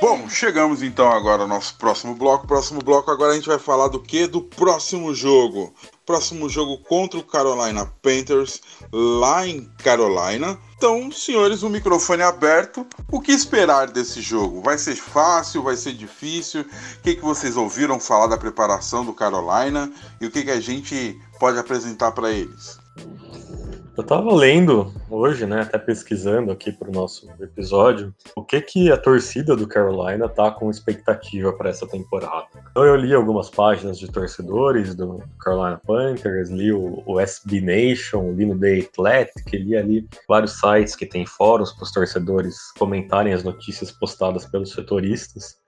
Bom, 0.00 0.28
chegamos 0.28 0.82
então 0.82 1.10
agora 1.10 1.42
ao 1.42 1.48
nosso 1.48 1.76
próximo 1.76 2.14
bloco. 2.14 2.46
Próximo 2.46 2.80
bloco 2.80 3.10
agora 3.10 3.32
a 3.32 3.34
gente 3.34 3.48
vai 3.48 3.58
falar 3.58 3.88
do 3.88 4.00
que? 4.00 4.26
Do 4.26 4.42
próximo 4.42 5.14
jogo. 5.14 5.72
Próximo 6.04 6.48
jogo 6.48 6.78
contra 6.78 7.18
o 7.18 7.22
Carolina 7.22 7.86
Panthers, 8.02 8.60
lá 8.92 9.46
em 9.46 9.70
Carolina. 9.82 10.58
Então, 10.76 11.12
senhores, 11.12 11.62
o 11.62 11.70
microfone 11.70 12.22
é 12.22 12.24
aberto. 12.24 12.84
O 13.10 13.20
que 13.20 13.30
esperar 13.30 13.86
desse 13.86 14.20
jogo? 14.20 14.62
Vai 14.62 14.78
ser 14.78 14.96
fácil? 14.96 15.62
Vai 15.62 15.76
ser 15.76 15.92
difícil? 15.92 16.62
O 16.62 17.02
que, 17.02 17.14
que 17.14 17.22
vocês 17.22 17.56
ouviram 17.56 18.00
falar 18.00 18.26
da 18.26 18.36
preparação 18.36 19.04
do 19.04 19.12
Carolina? 19.12 19.92
E 20.20 20.26
o 20.26 20.30
que, 20.30 20.42
que 20.42 20.50
a 20.50 20.60
gente 20.60 21.16
pode 21.38 21.58
apresentar 21.58 22.10
para 22.10 22.32
eles? 22.32 22.80
Eu 23.94 24.02
tava 24.02 24.34
lendo 24.34 24.90
hoje, 25.10 25.44
né, 25.44 25.60
até 25.60 25.76
pesquisando 25.76 26.50
aqui 26.50 26.72
pro 26.72 26.90
nosso 26.90 27.28
episódio, 27.38 28.14
o 28.34 28.42
que 28.42 28.58
que 28.62 28.90
a 28.90 28.96
torcida 28.96 29.54
do 29.54 29.68
Carolina 29.68 30.30
tá 30.30 30.50
com 30.50 30.70
expectativa 30.70 31.52
para 31.52 31.68
essa 31.68 31.86
temporada. 31.86 32.46
Então 32.70 32.84
eu 32.84 32.96
li 32.96 33.12
algumas 33.12 33.50
páginas 33.50 33.98
de 33.98 34.10
torcedores 34.10 34.94
do 34.94 35.22
Carolina 35.38 35.78
Panthers, 35.86 36.48
li 36.48 36.72
o, 36.72 37.02
o 37.04 37.20
SB 37.20 37.60
Nation, 37.60 38.32
li 38.32 38.46
no 38.46 38.58
The 38.58 38.78
Athletic, 38.78 39.52
li 39.52 39.76
ali 39.76 40.08
vários 40.26 40.58
sites 40.58 40.96
que 40.96 41.04
tem 41.04 41.26
fóruns 41.26 41.72
para 41.72 41.84
os 41.84 41.92
torcedores 41.92 42.72
comentarem 42.78 43.34
as 43.34 43.44
notícias 43.44 43.92
postadas 43.92 44.46
pelos 44.46 44.72
setoristas. 44.72 45.60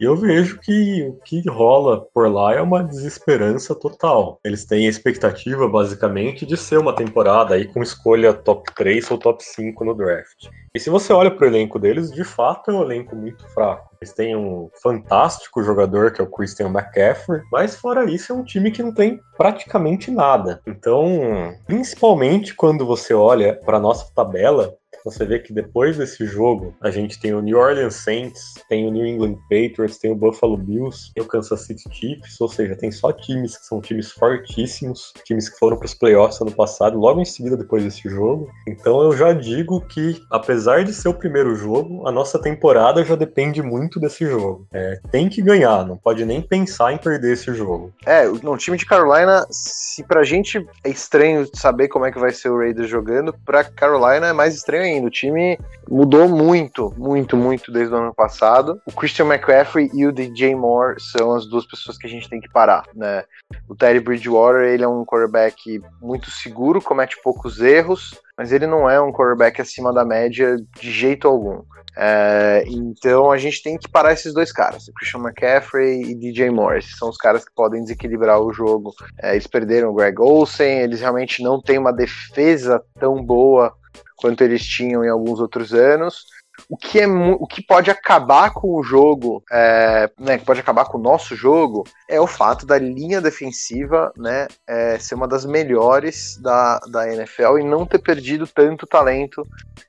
E 0.00 0.04
eu 0.04 0.16
vejo 0.16 0.58
que 0.58 1.02
o 1.08 1.20
que 1.24 1.48
rola 1.48 2.04
por 2.12 2.28
lá 2.28 2.52
é 2.52 2.60
uma 2.60 2.82
desesperança 2.82 3.76
total. 3.76 4.40
Eles 4.44 4.64
têm 4.64 4.86
a 4.86 4.90
expectativa, 4.90 5.68
basicamente, 5.68 6.44
de 6.44 6.56
ser 6.56 6.78
uma 6.78 6.94
temporada 6.94 7.54
aí 7.54 7.66
com 7.66 7.80
escolha 7.80 8.34
top 8.34 8.74
3 8.74 9.08
ou 9.12 9.18
top 9.18 9.44
5 9.44 9.84
no 9.84 9.94
draft. 9.94 10.48
E 10.74 10.80
se 10.80 10.90
você 10.90 11.12
olha 11.12 11.30
para 11.30 11.44
o 11.44 11.48
elenco 11.48 11.78
deles, 11.78 12.10
de 12.10 12.24
fato 12.24 12.72
é 12.72 12.74
um 12.74 12.82
elenco 12.82 13.14
muito 13.14 13.48
fraco. 13.50 13.94
Eles 14.00 14.12
têm 14.12 14.34
um 14.34 14.68
fantástico 14.82 15.62
jogador 15.62 16.12
que 16.12 16.20
é 16.20 16.24
o 16.24 16.30
Christian 16.30 16.66
McCaffrey, 16.66 17.40
mas 17.52 17.76
fora 17.76 18.10
isso 18.10 18.32
é 18.32 18.34
um 18.34 18.42
time 18.42 18.72
que 18.72 18.82
não 18.82 18.92
tem 18.92 19.20
praticamente 19.36 20.10
nada. 20.10 20.60
Então, 20.66 21.54
principalmente 21.66 22.54
quando 22.54 22.84
você 22.84 23.14
olha 23.14 23.54
para 23.64 23.78
nossa 23.78 24.12
tabela, 24.12 24.74
Você 25.04 25.26
vê 25.26 25.38
que 25.38 25.52
depois 25.52 25.98
desse 25.98 26.24
jogo, 26.24 26.74
a 26.80 26.90
gente 26.90 27.20
tem 27.20 27.34
o 27.34 27.42
New 27.42 27.58
Orleans 27.58 27.96
Saints, 27.96 28.54
tem 28.70 28.88
o 28.88 28.90
New 28.90 29.04
England 29.04 29.36
Patriots, 29.50 29.98
tem 29.98 30.10
o 30.10 30.16
Buffalo 30.16 30.56
Bills, 30.56 31.12
tem 31.14 31.22
o 31.22 31.26
Kansas 31.26 31.60
City 31.60 31.84
Chiefs, 31.92 32.40
ou 32.40 32.48
seja, 32.48 32.74
tem 32.74 32.90
só 32.90 33.12
times 33.12 33.58
que 33.58 33.66
são 33.66 33.82
times 33.82 34.10
fortíssimos, 34.12 35.12
times 35.26 35.50
que 35.50 35.58
foram 35.58 35.76
para 35.76 35.84
os 35.84 35.92
playoffs 35.92 36.40
ano 36.40 36.52
passado, 36.52 36.98
logo 36.98 37.20
em 37.20 37.24
seguida 37.26 37.54
depois 37.54 37.84
desse 37.84 38.08
jogo. 38.08 38.48
Então 38.66 39.02
eu 39.02 39.14
já 39.14 39.34
digo 39.34 39.78
que, 39.82 40.22
apesar 40.30 40.84
de 40.84 40.94
ser 40.94 41.08
o 41.08 41.14
primeiro 41.14 41.54
jogo, 41.54 42.08
a 42.08 42.12
nossa 42.12 42.40
temporada 42.40 43.04
já 43.04 43.14
depende 43.14 43.60
muito 43.60 44.00
desse 44.00 44.24
jogo. 44.24 44.66
É, 44.72 44.98
tem 45.10 45.28
que 45.28 45.42
ganhar, 45.42 45.84
não 45.84 45.98
pode 45.98 46.24
nem 46.24 46.40
pensar 46.40 46.94
em 46.94 46.98
perder 46.98 47.34
esse 47.34 47.52
jogo. 47.52 47.92
É, 48.06 48.26
no 48.26 48.56
time 48.56 48.78
de 48.78 48.86
Carolina, 48.86 49.46
se 49.50 50.02
pra 50.02 50.24
gente 50.24 50.66
é 50.82 50.88
estranho 50.88 51.46
saber 51.52 51.88
como 51.88 52.06
é 52.06 52.10
que 52.10 52.18
vai 52.18 52.32
ser 52.32 52.48
o 52.48 52.56
Raiders 52.56 52.88
jogando, 52.88 53.34
pra 53.44 53.62
Carolina 53.62 54.28
é 54.28 54.32
mais 54.32 54.54
estranho 54.54 54.82
ainda. 54.82 54.93
O 55.02 55.10
time 55.10 55.58
mudou 55.88 56.28
muito, 56.28 56.92
muito, 56.96 57.36
muito 57.36 57.72
desde 57.72 57.94
o 57.94 57.98
ano 57.98 58.14
passado. 58.14 58.80
O 58.86 58.92
Christian 58.92 59.26
McCaffrey 59.26 59.90
e 59.94 60.06
o 60.06 60.12
DJ 60.12 60.54
Moore 60.54 61.00
são 61.00 61.34
as 61.34 61.46
duas 61.46 61.66
pessoas 61.66 61.96
que 61.96 62.06
a 62.06 62.10
gente 62.10 62.28
tem 62.28 62.40
que 62.40 62.50
parar, 62.50 62.84
né? 62.94 63.24
O 63.68 63.74
Terry 63.74 64.00
Bridgewater, 64.00 64.62
ele 64.62 64.84
é 64.84 64.88
um 64.88 65.04
quarterback 65.04 65.80
muito 66.00 66.30
seguro, 66.30 66.82
comete 66.82 67.16
poucos 67.22 67.60
erros, 67.60 68.18
mas 68.36 68.52
ele 68.52 68.66
não 68.66 68.88
é 68.88 69.00
um 69.00 69.12
quarterback 69.12 69.60
acima 69.60 69.92
da 69.92 70.04
média 70.04 70.56
de 70.80 70.90
jeito 70.90 71.28
algum. 71.28 71.62
É, 71.96 72.64
então 72.66 73.30
a 73.30 73.38
gente 73.38 73.62
tem 73.62 73.78
que 73.78 73.88
parar 73.88 74.12
esses 74.12 74.34
dois 74.34 74.50
caras, 74.50 74.90
Christian 74.96 75.20
McCaffrey 75.20 76.02
e 76.02 76.14
DJ 76.14 76.50
Morris, 76.50 76.96
são 76.98 77.08
os 77.08 77.16
caras 77.16 77.44
que 77.44 77.54
podem 77.54 77.82
desequilibrar 77.82 78.40
o 78.40 78.52
jogo. 78.52 78.92
É, 79.22 79.32
eles 79.32 79.46
perderam 79.46 79.90
o 79.90 79.94
Greg 79.94 80.20
Olsen, 80.20 80.80
eles 80.80 81.00
realmente 81.00 81.42
não 81.42 81.60
têm 81.60 81.78
uma 81.78 81.92
defesa 81.92 82.82
tão 82.98 83.22
boa 83.22 83.72
quanto 84.16 84.42
eles 84.42 84.64
tinham 84.64 85.04
em 85.04 85.08
alguns 85.08 85.40
outros 85.40 85.72
anos. 85.72 86.26
O 86.68 86.76
que, 86.76 87.00
é, 87.00 87.06
o 87.06 87.46
que 87.46 87.62
pode 87.62 87.90
acabar 87.90 88.52
com 88.52 88.78
o 88.78 88.82
jogo, 88.82 89.42
é, 89.52 90.10
né, 90.18 90.38
que 90.38 90.44
pode 90.44 90.60
acabar 90.60 90.86
com 90.86 90.98
o 90.98 91.02
nosso 91.02 91.36
jogo, 91.36 91.84
é 92.08 92.20
o 92.20 92.26
fato 92.26 92.64
da 92.64 92.78
linha 92.78 93.20
defensiva 93.20 94.12
né, 94.16 94.46
é, 94.66 94.98
ser 94.98 95.14
uma 95.14 95.28
das 95.28 95.44
melhores 95.44 96.38
da, 96.40 96.78
da 96.90 97.12
NFL 97.12 97.58
e 97.58 97.64
não 97.64 97.84
ter 97.84 97.98
perdido 97.98 98.46
tanto 98.46 98.86
talento 98.86 99.46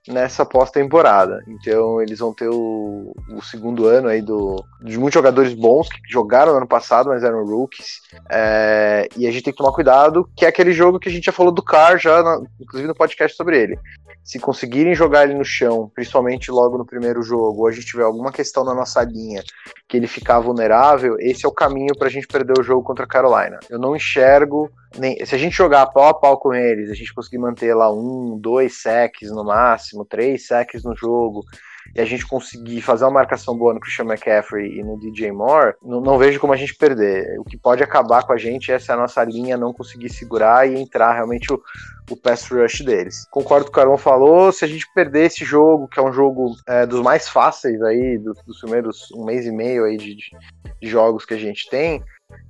nessa 0.07 0.45
pós-temporada. 0.45 1.43
Então 1.47 2.01
eles 2.01 2.19
vão 2.19 2.33
ter 2.33 2.49
o, 2.49 3.13
o, 3.31 3.41
segundo 3.41 3.87
ano 3.87 4.07
aí 4.07 4.21
do, 4.21 4.63
de 4.81 4.97
muitos 4.97 5.15
jogadores 5.15 5.53
bons 5.53 5.89
que 5.89 5.99
jogaram 6.09 6.51
no 6.51 6.57
ano 6.57 6.67
passado, 6.67 7.09
mas 7.09 7.23
eram 7.23 7.45
rookies. 7.45 8.01
É, 8.29 9.07
e 9.15 9.27
a 9.27 9.31
gente 9.31 9.43
tem 9.43 9.53
que 9.53 9.57
tomar 9.57 9.71
cuidado, 9.71 10.29
que 10.35 10.45
é 10.45 10.47
aquele 10.47 10.73
jogo 10.73 10.99
que 10.99 11.09
a 11.09 11.11
gente 11.11 11.25
já 11.25 11.31
falou 11.31 11.51
do 11.51 11.63
Car, 11.63 11.97
já, 11.97 12.21
inclusive 12.59 12.87
no 12.87 12.95
podcast 12.95 13.35
sobre 13.35 13.59
ele. 13.59 13.79
Se 14.25 14.39
conseguirem 14.39 14.95
jogar 14.95 15.23
ele 15.23 15.35
no 15.35 15.45
chão, 15.45 15.91
principalmente 15.93 16.49
logo 16.49 16.79
no 16.79 16.85
primeiro 16.85 17.21
jogo, 17.21 17.61
ou 17.61 17.67
a 17.67 17.71
gente 17.71 17.85
tiver 17.85 18.03
alguma 18.03 18.31
questão 18.31 18.63
na 18.65 18.73
nossa 18.73 19.03
linha 19.03 19.43
que 19.87 19.95
ele 19.95 20.07
ficar 20.07 20.39
vulnerável, 20.39 21.15
esse 21.19 21.45
é 21.45 21.47
o 21.47 21.53
caminho 21.53 21.95
para 21.95 22.07
a 22.07 22.11
gente 22.11 22.25
perder 22.25 22.59
o 22.59 22.63
jogo 22.63 22.81
contra 22.81 23.05
a 23.05 23.07
Carolina. 23.07 23.59
Eu 23.69 23.77
não 23.77 23.95
enxergo. 23.95 24.71
Nem, 24.97 25.23
se 25.23 25.35
a 25.35 25.37
gente 25.37 25.55
jogar 25.55 25.85
pau 25.87 26.07
a 26.07 26.13
pau 26.13 26.39
com 26.39 26.55
eles, 26.55 26.89
a 26.89 26.95
gente 26.95 27.13
conseguir 27.13 27.37
manter 27.37 27.75
lá 27.75 27.93
um, 27.93 28.35
dois 28.35 28.81
sacks 28.81 29.29
no 29.29 29.43
máximo, 29.43 30.03
três 30.03 30.47
sacks 30.47 30.83
no 30.83 30.95
jogo, 30.95 31.43
e 31.93 32.01
a 32.01 32.05
gente 32.05 32.25
conseguir 32.25 32.81
fazer 32.81 33.05
uma 33.05 33.11
marcação 33.11 33.57
boa 33.57 33.73
no 33.73 33.79
Christian 33.79 34.05
McCaffrey 34.05 34.79
e 34.79 34.83
no 34.83 34.99
DJ 34.99 35.31
Moore, 35.31 35.75
não, 35.83 36.01
não, 36.01 36.17
vejo 36.17 36.39
como 36.39 36.53
a 36.53 36.57
gente 36.57 36.75
perder. 36.75 37.39
O 37.39 37.43
que 37.43 37.57
pode 37.57 37.83
acabar 37.83 38.23
com 38.23 38.33
a 38.33 38.37
gente 38.37 38.71
é 38.71 38.79
se 38.79 38.91
a 38.91 38.97
nossa 38.97 39.23
linha 39.23 39.57
não 39.57 39.73
conseguir 39.73 40.09
segurar 40.09 40.69
e 40.69 40.75
entrar 40.75 41.13
realmente 41.13 41.51
o, 41.53 41.61
o 42.09 42.15
pass 42.15 42.47
rush 42.49 42.81
deles. 42.81 43.27
Concordo 43.29 43.65
com 43.65 43.71
o 43.71 43.73
que 43.73 43.79
o 43.79 43.83
Carol 43.83 43.97
falou, 43.97 44.51
se 44.51 44.65
a 44.65 44.67
gente 44.67 44.85
perder 44.93 45.25
esse 45.25 45.43
jogo, 45.43 45.87
que 45.87 45.99
é 45.99 46.03
um 46.03 46.13
jogo 46.13 46.55
é, 46.67 46.85
dos 46.85 47.01
mais 47.01 47.27
fáceis 47.29 47.81
aí, 47.81 48.17
dos, 48.17 48.37
dos 48.45 48.59
primeiros 48.59 49.11
um 49.11 49.25
mês 49.25 49.45
e 49.45 49.51
meio 49.51 49.85
aí 49.85 49.97
de, 49.97 50.15
de, 50.15 50.31
de 50.81 50.87
jogos 50.87 51.25
que 51.25 51.33
a 51.33 51.39
gente 51.39 51.69
tem, 51.69 52.03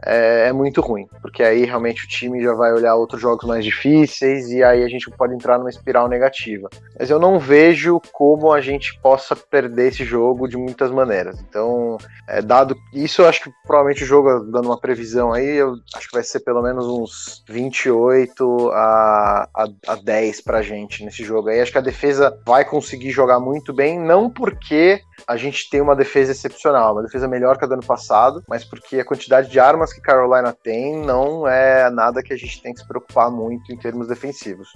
é, 0.04 0.48
é, 0.48 0.54
muito 0.54 0.82
ruim, 0.82 1.08
porque 1.22 1.42
aí 1.44 1.66
realmente 1.66 2.06
o 2.06 2.08
time 2.08 2.42
já 2.44 2.54
vai 2.54 2.74
olhar 2.74 2.96
outros 2.96 3.22
jogos 3.22 3.46
mais 3.46 3.64
difíceis 3.64 4.50
e 4.50 4.64
aí 4.64 4.84
a 4.84 4.88
gente 4.88 5.10
pode 5.10 5.34
entrar 5.34 5.58
numa 5.58 5.70
espiral 5.70 6.08
negativa. 6.08 6.70
Mas 6.98 7.10
eu 7.10 7.20
não 7.20 7.40
vejo 7.40 8.00
como 8.12 8.52
a 8.52 8.62
gente 8.62 9.00
possa 9.00 9.36
perder 9.36 9.88
esse 9.88 10.04
jogo 10.06 10.48
de 10.48 10.58
muitas 10.58 10.92
maneiras. 10.92 11.40
Então, 11.48 11.98
é, 12.28 12.42
dado 12.42 12.76
isso, 12.94 13.22
eu 13.22 13.28
acho 13.28 13.44
que 13.44 13.52
provavelmente 13.66 14.04
o 14.04 14.08
jogo, 14.08 14.40
dando 14.52 14.68
uma 14.68 14.80
previsão 14.80 15.34
aí, 15.34 15.58
eu 15.58 15.76
acho 15.96 16.08
que 16.08 16.14
vai 16.16 16.24
ser 16.24 16.42
pelo 16.42 16.62
menos 16.62 16.86
uns 16.86 17.44
28 17.50 18.70
a, 18.72 19.50
a, 19.56 19.68
a 19.88 19.96
10 19.96 20.42
pra 20.42 20.62
gente 20.62 21.04
nesse 21.04 21.24
jogo 21.24 21.50
aí. 21.50 21.62
Acho 21.62 21.72
que 21.72 21.78
a 21.78 21.82
defesa 21.82 22.38
vai 22.46 22.66
conseguir 22.66 23.12
jogar 23.12 23.40
muito 23.40 23.74
bem, 23.74 24.00
não 24.00 24.30
porque 24.30 25.02
a 25.28 25.38
gente 25.38 25.70
tem 25.70 25.82
uma 25.82 25.96
defesa 25.96 26.32
excepcional, 26.32 26.94
uma 26.94 27.04
defesa 27.04 27.28
melhor 27.28 27.58
que 27.58 27.66
a 27.66 27.68
do 27.68 27.74
ano 27.74 27.86
passado, 27.86 28.44
mas 28.48 28.64
porque 28.64 29.00
a 29.00 29.06
quantidade 29.06 29.50
de 29.50 29.60
armas 29.60 29.94
que 29.94 30.02
Carolina 30.02 30.54
tem 30.54 30.98
não 30.98 31.48
é 31.48 31.90
nada 31.90 32.22
que 32.22 32.34
a 32.34 32.38
gente 32.38 32.62
tem 32.62 32.74
que 32.74 32.82
se 32.82 32.88
preocupar 32.88 33.32
muito 33.32 33.72
em 33.72 33.78
termos 33.78 34.08
defensivos. 34.08 34.70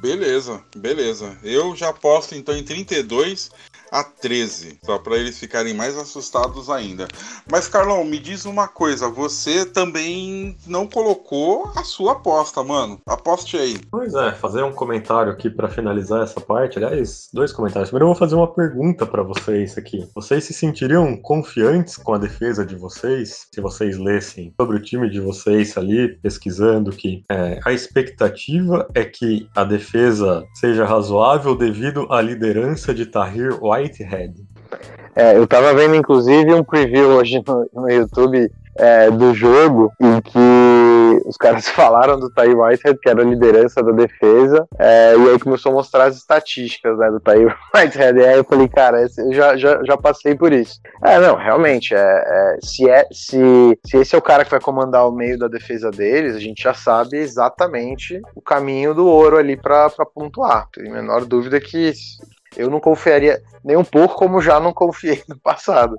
Beleza, 0.00 0.62
beleza. 0.76 1.36
Eu 1.42 1.74
já 1.74 1.88
aposto 1.88 2.34
então 2.34 2.56
em 2.56 2.64
32 2.64 3.50
a 3.90 4.02
13, 4.02 4.78
só 4.84 4.98
para 4.98 5.16
eles 5.16 5.38
ficarem 5.38 5.74
mais 5.74 5.96
assustados 5.96 6.68
ainda. 6.70 7.06
Mas 7.50 7.68
Carlão, 7.68 8.04
me 8.04 8.18
diz 8.18 8.44
uma 8.44 8.68
coisa, 8.68 9.08
você 9.08 9.64
também 9.64 10.56
não 10.66 10.86
colocou 10.86 11.70
a 11.76 11.84
sua 11.84 12.12
aposta, 12.12 12.62
mano. 12.62 13.00
Aposte 13.06 13.56
aí. 13.56 13.78
Pois 13.90 14.14
é, 14.14 14.32
fazer 14.32 14.62
um 14.62 14.72
comentário 14.72 15.32
aqui 15.32 15.48
para 15.50 15.68
finalizar 15.68 16.22
essa 16.22 16.40
parte. 16.40 16.78
Aliás, 16.78 17.28
dois 17.32 17.52
comentários. 17.52 17.90
Primeiro 17.90 18.04
eu 18.04 18.14
vou 18.14 18.18
fazer 18.18 18.34
uma 18.34 18.52
pergunta 18.52 19.06
para 19.06 19.22
vocês 19.22 19.76
aqui. 19.78 20.08
Vocês 20.14 20.44
se 20.44 20.52
sentiriam 20.52 21.16
confiantes 21.16 21.96
com 21.96 22.14
a 22.14 22.18
defesa 22.18 22.64
de 22.64 22.76
vocês 22.76 23.46
se 23.52 23.60
vocês 23.60 23.98
lessem 23.98 24.52
sobre 24.58 24.76
o 24.76 24.82
time 24.82 25.08
de 25.08 25.20
vocês 25.20 25.76
ali, 25.76 26.08
pesquisando 26.18 26.90
que 26.90 27.24
é, 27.30 27.58
a 27.64 27.72
expectativa 27.72 28.88
é 28.94 29.04
que 29.04 29.48
a 29.54 29.64
defesa 29.64 30.44
seja 30.54 30.84
razoável 30.84 31.56
devido 31.56 32.06
à 32.12 32.20
liderança 32.20 32.94
de 32.94 33.06
Tahir 33.06 33.62
Whitehead? 33.86 34.34
É, 35.14 35.36
eu 35.36 35.46
tava 35.46 35.72
vendo 35.74 35.94
inclusive 35.94 36.52
um 36.52 36.62
preview 36.62 37.08
hoje 37.08 37.42
no, 37.46 37.70
no 37.72 37.90
YouTube 37.90 38.50
é, 38.78 39.10
do 39.10 39.34
jogo 39.34 39.90
em 40.00 40.20
que 40.20 41.22
os 41.24 41.36
caras 41.36 41.66
falaram 41.70 42.18
do 42.18 42.30
Ty 42.30 42.54
Whitehead, 42.54 42.98
que 43.00 43.08
era 43.08 43.22
a 43.22 43.24
liderança 43.24 43.82
da 43.82 43.92
defesa, 43.92 44.66
é, 44.78 45.16
e 45.16 45.30
aí 45.30 45.38
começou 45.38 45.72
a 45.72 45.74
mostrar 45.74 46.04
as 46.04 46.16
estatísticas 46.16 46.98
né, 46.98 47.10
do 47.10 47.20
Ty 47.20 47.46
Whitehead, 47.74 48.18
e 48.18 48.24
aí 48.24 48.36
eu 48.36 48.44
falei, 48.44 48.68
cara, 48.68 49.06
eu 49.18 49.32
já, 49.32 49.56
já, 49.56 49.82
já 49.84 49.96
passei 49.96 50.34
por 50.34 50.52
isso. 50.52 50.80
É, 51.02 51.18
não, 51.18 51.36
realmente, 51.36 51.94
é, 51.94 51.98
é, 51.98 52.58
se, 52.62 52.88
é, 52.88 53.06
se, 53.10 53.78
se 53.84 53.96
esse 53.96 54.14
é 54.14 54.18
o 54.18 54.22
cara 54.22 54.44
que 54.44 54.50
vai 54.50 54.60
comandar 54.60 55.08
o 55.08 55.12
meio 55.12 55.38
da 55.38 55.48
defesa 55.48 55.90
deles, 55.90 56.36
a 56.36 56.40
gente 56.40 56.62
já 56.62 56.74
sabe 56.74 57.16
exatamente 57.16 58.20
o 58.34 58.40
caminho 58.40 58.94
do 58.94 59.06
ouro 59.06 59.38
ali 59.38 59.56
para 59.56 59.88
pontuar. 60.14 60.68
Tem 60.72 60.90
a 60.90 60.92
menor 60.94 61.24
dúvida 61.24 61.60
que 61.60 61.92
eu 62.56 62.70
não 62.70 62.80
confiaria 62.80 63.42
nem 63.64 63.76
um 63.76 63.84
pouco, 63.84 64.16
como 64.16 64.40
já 64.40 64.60
não 64.60 64.72
confiei 64.72 65.22
no 65.28 65.38
passado. 65.38 65.96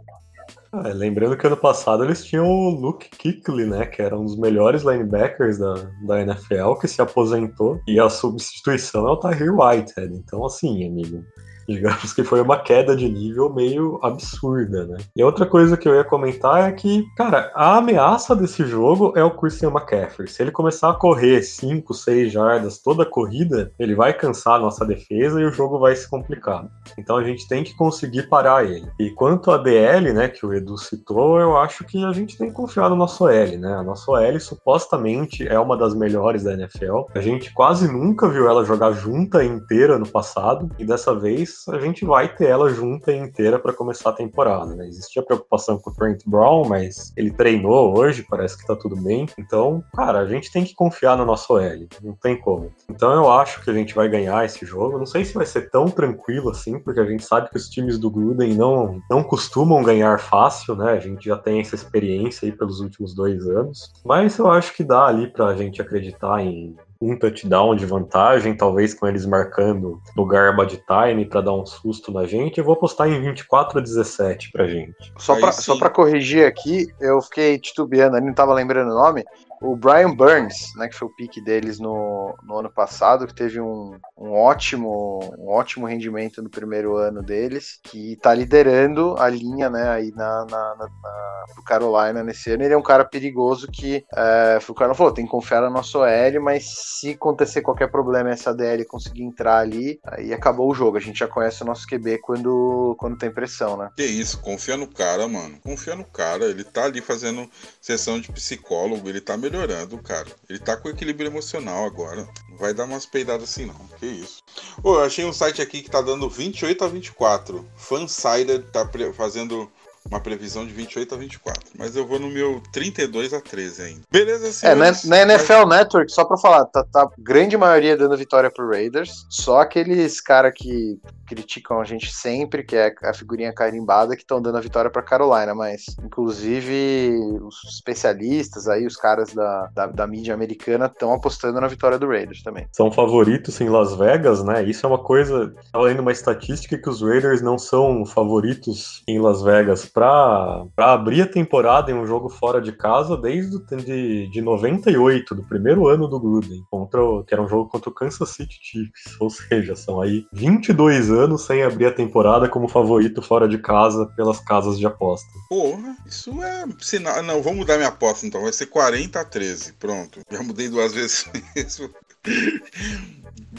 É, 0.86 0.90
lembrando 0.90 1.38
que 1.38 1.48
ano 1.48 1.58
passado 1.58 2.04
eles 2.04 2.26
tinham 2.26 2.46
o 2.46 2.70
Luke 2.70 3.10
Kuechly, 3.18 3.66
né, 3.66 3.86
que 3.86 4.02
era 4.02 4.18
um 4.18 4.26
dos 4.26 4.38
melhores 4.38 4.84
linebackers 4.84 5.58
da, 5.58 5.74
da 6.06 6.22
NFL, 6.22 6.74
que 6.80 6.88
se 6.88 7.02
aposentou, 7.02 7.80
e 7.88 8.00
a 8.00 8.10
substituição 8.10 9.08
é 9.08 9.12
o 9.12 9.18
Tahir 9.18 9.54
Whitehead. 9.54 10.14
Então, 10.14 10.46
assim, 10.46 10.86
amigo, 10.86 11.24
digamos 11.68 12.14
que 12.14 12.24
foi 12.24 12.42
uma 12.42 12.58
queda 12.58 12.96
de 12.96 13.10
nível 13.10 13.54
meio 13.54 14.00
absurda, 14.02 14.86
né? 14.86 14.98
E 15.16 15.24
outra 15.24 15.46
coisa 15.46 15.78
que 15.78 15.88
eu 15.88 15.96
ia 15.96 16.04
comentar 16.04 16.70
é 16.70 16.72
que, 16.72 17.04
cara, 17.16 17.52
a 17.56 17.78
ameaça 17.78 18.36
desse 18.36 18.66
jogo 18.66 19.14
é 19.16 19.24
o 19.24 19.32
Christian 19.32 19.70
McCaffrey. 19.70 20.28
Se 20.28 20.42
ele 20.42 20.52
começar 20.52 20.90
a 20.90 20.94
correr 20.94 21.42
5, 21.42 21.94
6 21.94 22.32
jardas 22.32 22.80
toda 22.80 23.04
a 23.04 23.06
corrida, 23.06 23.72
ele 23.78 23.96
vai 23.96 24.14
cansar 24.14 24.56
a 24.56 24.60
nossa 24.60 24.86
defesa 24.86 25.42
e 25.42 25.46
o 25.46 25.52
jogo 25.52 25.80
vai 25.80 25.96
se 25.96 26.10
complicar. 26.10 26.68
Então 26.98 27.18
a 27.18 27.24
gente 27.24 27.48
tem 27.48 27.64
que 27.64 27.76
conseguir 27.76 28.30
parar 28.30 28.66
ele. 28.66 28.90
E 29.00 29.10
quanto 29.12 29.52
a 29.52 29.58
DL, 29.58 30.14
né, 30.14 30.28
que 30.28 30.46
o 30.46 30.54
Edu 30.54 30.78
citou, 30.78 31.40
eu 31.40 31.58
acho 31.58 31.84
que 31.84 32.04
a 32.04 32.14
gente 32.14 32.38
tem 32.38 32.50
que 32.50 32.56
confiar 32.56 32.90
no 32.90 32.96
nosso 32.96 33.28
L, 33.28 33.58
né? 33.58 33.74
A 33.74 33.84
nossa 33.84 34.12
L 34.22 34.40
supostamente 34.40 35.48
é 35.48 35.60
uma 35.60 35.76
das 35.76 35.94
melhores 35.94 36.44
da 36.44 36.54
NFL. 36.54 37.06
A 37.14 37.22
gente 37.22 37.54
quase 37.54 37.92
nunca 37.92 38.30
viu 38.30 38.48
ela 38.48 38.64
jogar 38.64 38.92
junta 38.92 39.44
inteira 39.44 39.98
no 39.98 40.08
passado 40.08 40.70
e 40.80 40.86
dessa 40.86 41.14
vez 41.14 41.57
a 41.70 41.80
gente 41.80 42.06
vai 42.06 42.34
ter 42.34 42.48
ela 42.48 42.70
junta 42.70 43.12
e 43.12 43.18
inteira 43.18 43.60
para 43.60 43.74
começar 43.74 44.10
a 44.10 44.14
temporada. 44.14 44.76
Né? 44.76 44.88
Existia 44.88 45.24
preocupação 45.24 45.78
com 45.78 45.90
o 45.90 45.94
Trent 45.94 46.24
Brown, 46.26 46.68
mas 46.68 47.12
ele 47.16 47.32
treinou 47.32 47.98
hoje, 47.98 48.26
parece 48.28 48.58
que 48.58 48.66
tá 48.66 48.76
tudo 48.76 48.96
bem. 48.96 49.28
Então, 49.38 49.84
cara, 49.96 50.20
a 50.20 50.28
gente 50.28 50.52
tem 50.52 50.64
que 50.64 50.74
confiar 50.74 51.18
no 51.18 51.26
nosso 51.26 51.58
L, 51.58 51.88
não 52.04 52.14
tem 52.14 52.40
como. 52.40 52.72
Então 52.90 53.14
eu 53.14 53.32
acho 53.32 53.64
que 53.64 53.70
a 53.70 53.74
gente 53.74 53.96
vai 53.96 54.10
ganhar 54.10 54.46
esse 54.46 54.66
jogo. 54.66 54.98
Não 54.98 55.06
sei 55.06 55.26
se 55.26 55.34
vai 55.34 55.46
ser 55.46 55.70
tão 55.70 55.86
tranquilo 55.86 56.50
assim, 56.50 56.80
porque 56.80 57.00
a 57.00 57.06
gente 57.06 57.24
sabe 57.24 57.50
que 57.50 57.58
os 57.58 57.70
times 57.70 57.98
do 57.98 58.10
Gruden 58.10 58.56
não, 58.56 59.02
não 59.10 59.24
costumam 59.24 59.84
ganhar 59.84 60.20
fácil, 60.20 60.76
né? 60.76 60.92
A 60.92 61.00
gente 61.00 61.26
já 61.26 61.38
tem 61.38 61.60
essa 61.60 61.76
experiência 61.76 62.46
aí 62.46 62.52
pelos 62.52 62.80
últimos 62.80 63.14
dois 63.14 63.48
anos. 63.48 63.92
Mas 64.06 64.38
eu 64.38 64.50
acho 64.50 64.74
que 64.74 64.84
dá 64.84 65.06
ali 65.06 65.28
pra 65.28 65.56
gente 65.56 65.82
acreditar 65.82 66.42
em 66.42 66.76
um 67.00 67.18
touchdown 67.18 67.76
de 67.76 67.86
vantagem, 67.86 68.56
talvez 68.56 68.94
com 68.94 69.08
eles 69.08 69.26
marcando 69.26 70.02
no 70.16 70.26
garbage 70.26 70.82
time 70.88 71.26
para 71.26 71.42
dar 71.42 71.54
um 71.54 71.66
susto 71.66 72.12
na 72.12 72.26
gente. 72.26 72.58
Eu 72.58 72.64
vou 72.64 72.74
apostar 72.74 73.08
em 73.08 73.22
24 73.22 73.80
a 73.80 73.82
17 73.82 74.52
pra 74.52 74.68
gente. 74.68 74.96
Só 75.18 75.78
pra 75.78 75.90
corrigir 75.90 76.46
aqui, 76.46 76.88
eu 77.00 77.22
fiquei 77.22 77.58
titubeando, 77.60 78.16
ali 78.16 78.26
não 78.26 78.34
tava 78.34 78.54
lembrando 78.54 78.92
o 78.92 78.96
nome. 78.96 79.24
O 79.62 79.76
Brian 79.76 80.14
Burns, 80.16 80.74
né, 80.76 80.88
que 80.88 80.96
foi 80.96 81.08
o 81.08 81.16
pique 81.16 81.42
deles 81.42 81.80
no, 81.80 82.36
no 82.44 82.60
ano 82.60 82.72
passado, 82.72 83.26
que 83.26 83.34
teve 83.34 83.60
um, 83.60 83.98
um 84.18 84.32
ótimo 84.34 85.20
um 85.38 85.50
ótimo 85.50 85.86
rendimento 85.88 86.42
no 86.42 86.50
primeiro 86.50 86.96
ano 86.98 87.24
deles, 87.24 87.80
que 87.84 88.16
tá 88.18 88.34
liderando 88.34 89.16
a 89.18 89.30
linha, 89.30 89.70
né, 89.70 89.90
aí 89.90 90.12
na, 90.16 90.46
na, 90.46 90.76
na, 90.76 90.86
na- 90.86 91.46
pro 91.54 91.64
Carolina 91.64 92.24
nesse 92.24 92.52
ano. 92.52 92.64
Ele 92.64 92.74
é 92.74 92.78
um 92.78 92.84
cara 92.84 93.06
perigoso 93.06 93.68
que 93.72 94.04
é, 94.16 94.60
o 94.68 94.74
cara 94.74 94.94
falou, 94.94 95.14
tem 95.14 95.26
que 95.26 95.32
confiar 95.32 95.62
no 95.62 95.70
nosso 95.70 96.00
OL, 96.00 96.42
mas 96.42 96.66
se 97.00 97.12
acontecer 97.12 97.62
qualquer 97.62 97.90
problema 97.90 98.30
essa 98.30 98.54
DL 98.54 98.86
conseguir 98.86 99.24
entrar 99.24 99.58
ali, 99.60 100.00
aí 100.06 100.34
acabou 100.34 100.70
o 100.70 100.76
jogo. 100.76 100.98
A 100.98 101.02
gente 101.02 101.20
já 101.20 101.28
conhece 101.28 101.64
o 101.64 101.66
nosso 101.66 101.88
QB 101.88 102.20
quando, 102.20 102.96
quando 103.00 103.18
tem 103.18 103.32
pressão, 103.32 103.78
né? 103.78 103.90
Que 103.96 104.06
isso, 104.06 104.40
confia 104.40 104.78
no 104.78 104.88
cara, 104.88 105.28
mano. 105.28 105.60
Confia 105.60 105.96
no 105.96 106.06
cara. 106.06 106.46
Ele 106.46 106.64
tá 106.64 106.86
ali 106.86 107.02
fazendo 107.02 107.50
sessão 107.82 108.20
de 108.22 108.32
psicólogo, 108.32 109.10
ele 109.10 109.20
tá 109.20 109.36
melhorando, 109.50 109.98
cara. 110.00 110.28
Ele 110.50 110.60
tá 110.60 110.76
com 110.76 110.90
equilíbrio 110.90 111.28
emocional 111.28 111.86
agora. 111.86 112.28
Não 112.50 112.58
vai 112.58 112.74
dar 112.74 112.86
umas 112.86 113.06
peidadas 113.06 113.50
assim, 113.50 113.66
não. 113.66 113.88
Que 114.00 114.06
isso. 114.06 114.44
Ô, 114.84 114.96
eu 114.96 115.04
achei 115.04 115.26
um 115.26 115.34
site 115.34 115.62
aqui 115.62 115.82
que 115.82 115.90
tá 115.90 116.02
dando 116.02 116.30
28 116.30 116.84
a 116.84 116.88
24. 116.88 117.66
Fansided 117.76 118.66
tá 118.72 118.88
fazendo 119.14 119.72
uma 120.10 120.20
previsão 120.20 120.66
de 120.66 120.74
28 120.74 121.16
a 121.16 121.18
24. 121.18 121.64
Mas 121.78 121.96
eu 121.96 122.06
vou 122.06 122.20
no 122.20 122.30
meu 122.30 122.62
32 122.72 123.34
a 123.34 123.42
13 123.42 123.82
ainda. 123.82 124.02
Beleza, 124.12 124.48
É, 124.66 124.76
na, 124.76 124.94
senhores? 124.94 125.04
na 125.06 125.34
NFL 125.34 125.66
Network, 125.68 126.12
só 126.12 126.26
pra 126.26 126.38
falar, 126.38 126.66
tá, 126.66 126.84
tá 126.84 127.10
grande 127.18 127.58
maioria 127.58 127.98
dando 127.98 128.18
vitória 128.18 128.50
pro 128.52 128.70
Raiders, 128.70 129.26
só 129.30 129.62
aqueles 129.62 130.22
cara 130.22 130.52
que 130.52 131.00
criticam 131.28 131.80
a 131.82 131.84
gente 131.84 132.12
sempre, 132.14 132.64
que 132.64 132.76
é 132.76 132.94
a 133.04 133.14
figurinha 133.14 133.54
carimbada, 133.54 134.16
que 134.16 134.22
estão 134.22 134.42
dando 134.42 134.58
a 134.58 134.62
vitória 134.62 134.90
pra 134.90 135.02
Carolina, 135.02 135.54
mas 135.54 135.86
inclusive 136.04 137.40
os 137.42 137.64
especialistas 137.76 138.68
aí, 138.68 138.86
os 138.86 138.96
caras 138.96 139.34
da, 139.34 139.68
da, 139.74 139.88
da 139.88 140.08
mídia 140.08 140.34
americana 140.34 140.86
estão 140.86 141.14
apostando 141.14 141.60
na 141.60 141.68
vitória 141.68 141.98
do 142.00 142.08
Raiders 142.08 142.42
também. 142.44 142.68
São 142.72 142.92
favoritos 142.92 143.60
em 143.60 143.70
Las 143.70 143.96
Vegas, 143.96 144.44
né? 144.44 144.64
Isso 144.64 144.86
é 144.86 144.90
uma 144.90 145.00
coisa. 145.00 145.54
Tava 145.72 145.86
lendo 145.86 146.02
uma 146.02 146.12
estatística 146.12 146.78
que 146.78 146.90
os 146.90 147.02
Raiders 147.02 147.42
não 147.42 147.58
são 147.58 148.06
favoritos 148.06 149.04
em 149.08 149.20
Las 149.20 149.42
Vegas 149.42 149.86
pra 149.98 150.68
abrir 150.78 151.24
a 151.24 151.28
temporada 151.28 151.90
em 151.90 151.96
um 151.96 152.06
jogo 152.06 152.30
fora 152.30 152.62
de 152.62 152.72
casa 152.72 153.18
desde 153.18 153.58
de, 153.84 154.30
de 154.30 154.42
98, 154.44 155.34
do 155.34 155.42
primeiro 155.42 155.88
ano 155.88 156.08
do 156.08 156.20
Gruden, 156.20 156.64
contra 156.70 157.04
o, 157.04 157.24
que 157.24 157.34
era 157.34 157.42
um 157.42 157.48
jogo 157.48 157.68
contra 157.68 157.90
o 157.90 157.94
Kansas 157.94 158.30
City 158.30 158.60
Chiefs. 158.62 159.20
Ou 159.20 159.28
seja, 159.32 159.76
são 159.76 160.00
aí 160.00 160.28
22 160.32 161.10
anos 161.10 161.48
sem 161.48 161.64
abrir 161.64 161.88
a 161.88 161.92
temporada 161.92 162.48
como 162.48 162.68
favorito 162.68 163.24
fora 163.24 163.48
de 163.48 163.58
casa 163.58 164.06
pelas 164.16 164.40
casas 164.40 164.78
de 164.78 164.86
aposta. 164.86 165.28
Porra, 165.50 165.98
isso 166.06 166.44
é 166.44 166.66
sinal. 166.80 167.24
Não, 167.24 167.42
vou 167.42 167.56
mudar 167.56 167.78
minha 167.78 167.90
aposta 167.90 168.28
então. 168.28 168.44
Vai 168.44 168.54
ser 168.54 168.68
40 168.68 169.20
a 169.20 169.26
13. 169.26 169.74
Pronto. 169.80 170.22
Já 170.30 170.44
mudei 170.44 170.70
duas 170.70 170.94
vezes 170.94 171.28
isso. 171.58 171.90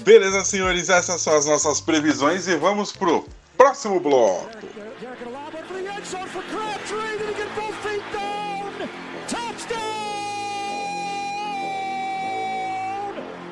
Beleza, 0.05 0.45
senhores. 0.45 0.89
Essas 0.89 1.21
são 1.21 1.37
as 1.37 1.47
nossas 1.47 1.81
previsões 1.81 2.47
e 2.47 2.55
vamos 2.55 2.93
pro 2.93 3.25
próximo 3.57 3.99
bloco. 3.99 4.47
Lob 6.13 6.21
one 6.21 6.29
for 6.29 6.43
Crabtree. 6.43 7.19
Did 7.19 7.29
he 7.29 7.35
get 7.35 7.55
both 7.55 7.75
feet 7.77 8.03
down? 8.13 8.73
Touchdown! 9.29 9.79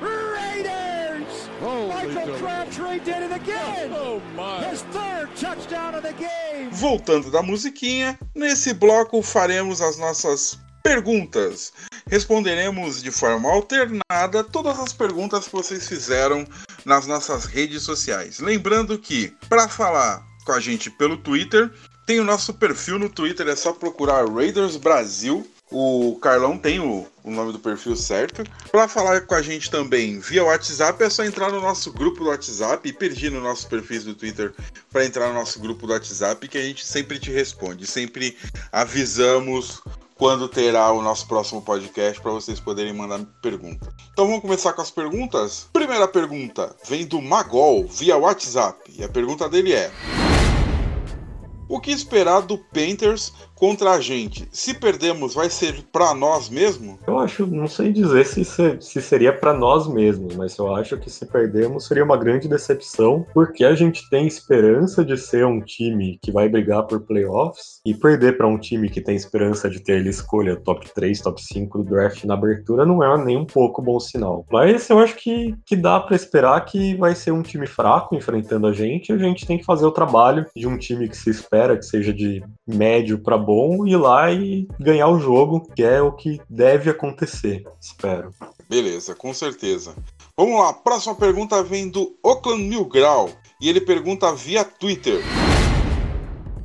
Raiders! 0.01 1.51
Michael 1.61 2.38
Crabtree 2.38 3.01
did 3.01 3.23
it 3.25 3.33
again. 3.33 3.92
Oh 3.92 4.23
my! 4.35 4.64
His 4.64 4.83
third 4.85 5.29
touchdown 5.37 5.95
of 5.95 6.03
the 6.03 6.14
game. 6.14 6.71
Voltando 6.71 7.31
da 7.31 7.42
musiquinha, 7.42 8.19
nesse 8.35 8.73
bloco 8.73 9.23
faremos 9.23 9.83
as 9.83 9.99
nossas 9.99 10.59
perguntas. 10.83 11.73
Responderemos 12.09 13.03
de 13.03 13.11
forma 13.11 13.51
alternada 13.51 14.45
todas 14.45 14.79
as 14.79 14.92
perguntas 14.95 15.47
que 15.47 15.53
vocês 15.53 15.87
fizeram 15.88 16.47
nas 16.87 17.07
nossas 17.07 17.45
redes 17.45 17.83
sociais. 17.83 18.38
Lembrando 18.38 18.99
que, 18.99 19.35
para 19.49 19.69
falar 19.69 20.25
com 20.47 20.53
a 20.53 20.61
gente 20.61 20.88
pelo 20.88 21.16
Twitter, 21.16 21.71
tem 22.07 22.21
o 22.21 22.25
nosso 22.25 22.55
perfil 22.55 23.01
no 23.01 23.11
Twitter, 23.11 23.49
é 23.49 23.57
só 23.57 23.73
procurar 23.73 24.25
Raiders 24.31 24.77
Brasil. 24.77 25.45
O 25.69 26.16
Carlão 26.23 26.57
tem 26.57 26.79
o, 26.79 27.05
o 27.25 27.31
nome 27.31 27.53
do 27.53 27.59
perfil 27.59 27.97
certo. 27.97 28.45
Para 28.71 28.87
falar 28.87 29.23
com 29.23 29.35
a 29.35 29.42
gente 29.42 29.69
também 29.69 30.21
via 30.21 30.45
WhatsApp, 30.45 31.03
é 31.03 31.11
só 31.11 31.25
entrar 31.25 31.51
no 31.51 31.61
nosso 31.61 31.92
grupo 31.92 32.23
do 32.23 32.31
WhatsApp 32.31 32.88
e 32.88 32.92
pedir 32.92 33.33
no 33.33 33.40
nosso 33.40 33.69
perfil 33.69 34.05
do 34.05 34.14
Twitter 34.14 34.55
para 34.92 35.05
entrar 35.05 35.27
no 35.27 35.35
nosso 35.35 35.59
grupo 35.59 35.85
do 35.85 35.92
WhatsApp, 35.92 36.47
que 36.47 36.57
a 36.57 36.62
gente 36.62 36.87
sempre 36.87 37.19
te 37.19 37.33
responde. 37.33 37.85
Sempre 37.85 38.37
avisamos 38.71 39.83
quando 40.14 40.49
terá 40.49 40.92
o 40.92 41.03
nosso 41.03 41.27
próximo 41.27 41.61
podcast 41.61 42.23
para 42.23 42.31
vocês 42.31 42.61
poderem 42.61 42.92
mandar 42.92 43.21
pergunta. 43.42 43.92
Então 44.12 44.27
vamos 44.27 44.42
começar 44.42 44.73
com 44.73 44.83
as 44.83 44.90
perguntas? 44.92 45.66
Primeira 45.73 46.07
pergunta 46.07 46.77
vem 46.88 47.05
do 47.05 47.21
Magol 47.21 47.88
via 47.88 48.16
WhatsApp 48.16 48.79
e 48.97 49.03
a 49.03 49.09
pergunta 49.09 49.49
dele 49.49 49.73
é: 49.73 49.90
O 51.69 51.81
que 51.81 51.91
esperar 51.91 52.43
do 52.43 52.57
Panthers 52.57 53.33
contra 53.57 53.92
a 53.92 54.01
gente? 54.01 54.47
Se 54.53 54.75
perdemos, 54.75 55.35
vai 55.35 55.51
ser 55.51 55.83
para 55.90 56.14
nós 56.14 56.49
mesmo? 56.49 56.99
Eu 57.07 57.19
acho, 57.19 57.47
não 57.47 57.66
sei 57.66 57.92
dizer 57.92 58.25
se, 58.27 58.45
se, 58.45 58.77
se 58.81 59.03
seria 59.03 59.33
para 59.33 59.53
nós 59.53 59.88
mesmos, 59.88 60.37
mas 60.37 60.57
eu 60.59 60.75
acho 60.75 60.97
que 60.99 61.11
se 61.11 61.27
perdermos 61.27 61.87
seria 61.87 62.05
uma 62.05 62.16
grande 62.16 62.47
decepção, 62.47 63.27
porque 63.33 63.64
a 63.64 63.75
gente 63.75 64.09
tem 64.11 64.27
esperança 64.27 65.05
de 65.05 65.16
ser 65.16 65.47
um 65.47 65.61
time 65.61 66.19
que 66.23 66.31
vai 66.31 66.49
brigar 66.49 66.87
por 66.87 67.01
playoffs 67.01 67.81
e 67.85 67.95
perder 67.95 68.37
para 68.37 68.47
um 68.47 68.59
time 68.59 68.90
que 68.90 69.01
tem 69.01 69.16
esperança 69.16 69.69
de 69.69 69.81
ter 69.81 69.97
ele 69.97 70.11
escolha 70.11 70.57
top 70.57 70.88
3, 70.95 71.21
top 71.21 71.42
5 71.42 71.79
do 71.79 71.85
draft 71.85 72.25
na 72.25 72.35
abertura 72.35 72.85
não 72.85 73.03
é 73.03 73.25
nem 73.25 73.38
um 73.38 73.47
pouco 73.47 73.81
bom 73.81 73.99
sinal. 73.99 74.45
Mas 74.51 74.88
eu 74.90 74.99
acho 74.99 75.16
que, 75.16 75.55
que 75.64 75.75
dá 75.75 75.99
para 75.99 76.14
esperar 76.14 76.62
que 76.64 76.95
vai 76.97 77.14
ser 77.14 77.31
um 77.31 77.42
time 77.42 77.66
fraco 77.66 78.14
enfrentando 78.14 78.66
a 78.66 78.73
gente 78.73 79.09
e 79.09 79.12
a 79.12 79.19
gente 79.19 79.47
tem 79.47 79.59
que 79.59 79.64
fazer 79.64 79.87
o 79.87 79.92
trabalho 79.92 80.47
de 80.55 80.66
um 80.66 80.77
time 80.77 81.09
que 81.09 81.16
se 81.16 81.31
espera 81.31 81.77
que 81.77 81.85
seja 81.85 82.12
de 82.12 82.42
médio 82.66 83.19
para 83.19 83.38
bom, 83.47 83.87
ir 83.87 83.97
lá 83.97 84.31
e 84.33 84.69
ganhar 84.81 85.09
o 85.09 85.19
jogo, 85.21 85.61
que 85.75 85.83
é 85.83 86.03
o 86.03 86.13
que 86.13 86.41
deve 86.51 86.91
acontecer, 86.91 87.65
espero. 87.81 88.35
Beleza, 88.69 89.15
com 89.15 89.33
certeza. 89.33 89.95
Vamos 90.37 90.61
lá, 90.61 90.73
próxima 90.73 91.15
pergunta 91.15 91.63
vem 91.63 91.89
do 91.89 92.15
Oakland 92.23 92.65
Mil 92.65 92.85
Grau 92.85 93.31
e 93.61 93.69
ele 93.69 93.81
pergunta 93.81 94.35
via 94.35 94.65
Twitter. 94.65 95.23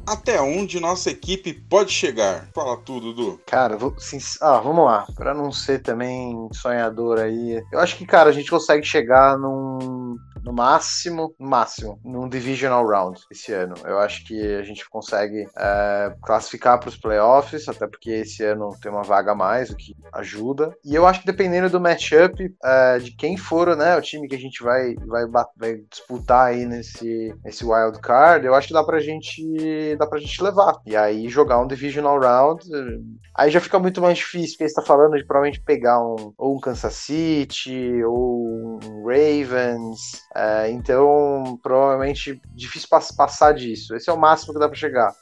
Até 0.08 0.42
onde 0.42 0.80
nossa 0.80 1.12
equipe 1.12 1.54
pode 1.54 1.92
chegar? 1.92 2.50
Fala 2.56 2.76
tudo, 2.76 3.14
Dudu. 3.14 3.40
Cara, 3.46 3.78
vou, 3.78 3.94
sinc- 4.00 4.38
ah, 4.42 4.60
vamos 4.60 4.84
lá. 4.84 5.06
Pra 5.16 5.34
não 5.34 5.52
ser 5.52 5.82
também 5.82 6.50
sonhador 6.52 7.20
aí. 7.20 7.64
Eu 7.72 7.80
acho 7.80 7.96
que, 7.96 8.06
cara, 8.06 8.30
a 8.30 8.34
gente 8.34 8.50
consegue 8.50 8.84
chegar 8.86 9.38
num. 9.38 10.18
No 10.44 10.54
máximo, 10.54 11.34
no 11.40 11.50
máximo, 11.50 12.00
num 12.04 12.28
divisional 12.28 12.86
round 12.88 13.20
esse 13.32 13.54
ano. 13.54 13.76
Eu 13.86 14.00
acho 14.00 14.26
que 14.26 14.56
a 14.56 14.64
gente 14.64 14.90
consegue 14.90 15.46
é, 15.58 16.16
classificar 16.22 16.80
para 16.80 16.90
os 16.90 16.98
playoffs, 16.98 17.68
até 17.68 17.88
porque 17.88 18.12
esse 18.12 18.44
ano 18.44 18.70
tem 18.82 18.92
uma 18.92 19.04
vaga 19.04 19.32
a 19.32 19.36
mais, 19.36 19.70
o 19.70 19.76
que 19.76 19.96
ajuda. 20.14 20.76
E 20.84 20.96
eu 20.96 21.06
acho 21.06 21.22
que 21.22 21.26
dependendo 21.26 21.70
do 21.70 21.80
matchup, 21.80 22.54
é, 22.64 23.00
de 23.00 23.12
quem 23.16 23.38
for 23.38 23.76
né, 23.76 23.96
o 23.96 24.02
time 24.02 24.28
que 24.28 24.36
a 24.36 24.40
gente 24.40 24.64
vai, 24.64 24.96
vai, 25.08 25.26
vai 25.56 25.76
disputar 25.90 26.48
aí 26.48 26.66
nesse, 26.66 27.34
nesse 27.44 27.64
wild 27.64 28.00
card, 28.00 28.46
eu 28.46 28.56
acho 28.56 28.68
que 28.68 28.74
dá 28.74 28.84
pra 28.84 29.00
gente 29.00 29.42
gente 30.32 30.42
levar. 30.42 30.80
E 30.86 30.96
aí 30.96 31.28
jogar 31.28 31.60
um 31.60 31.68
divisional 31.68 32.20
round, 32.20 32.66
aí 33.36 33.52
já 33.52 33.60
fica 33.60 33.80
muito 33.80 34.02
mais 34.02 34.18
difícil, 34.18 34.58
porque 34.58 34.70
você 34.70 34.76
tá 34.76 34.82
falando 34.82 35.18
de 35.18 35.26
provavelmente 35.26 35.62
pegar 35.62 36.02
um 36.02 36.34
ou 36.38 36.56
um 36.56 36.60
Kansas 36.60 36.94
City 36.94 38.04
ou 38.04 38.80
um 38.84 39.06
Ravens. 39.06 40.22
Eh, 40.36 40.70
então, 40.72 41.60
provavelmente 41.62 42.42
difícil 42.54 42.88
pass- 42.90 43.12
passar 43.12 43.54
disso. 43.54 43.96
Esse 43.96 44.10
é 44.10 44.14
o 44.14 44.18
máximo 44.20 44.54
que 44.54 44.60
dá 44.60 44.68
pra 44.68 44.78
chegar. 44.78 45.14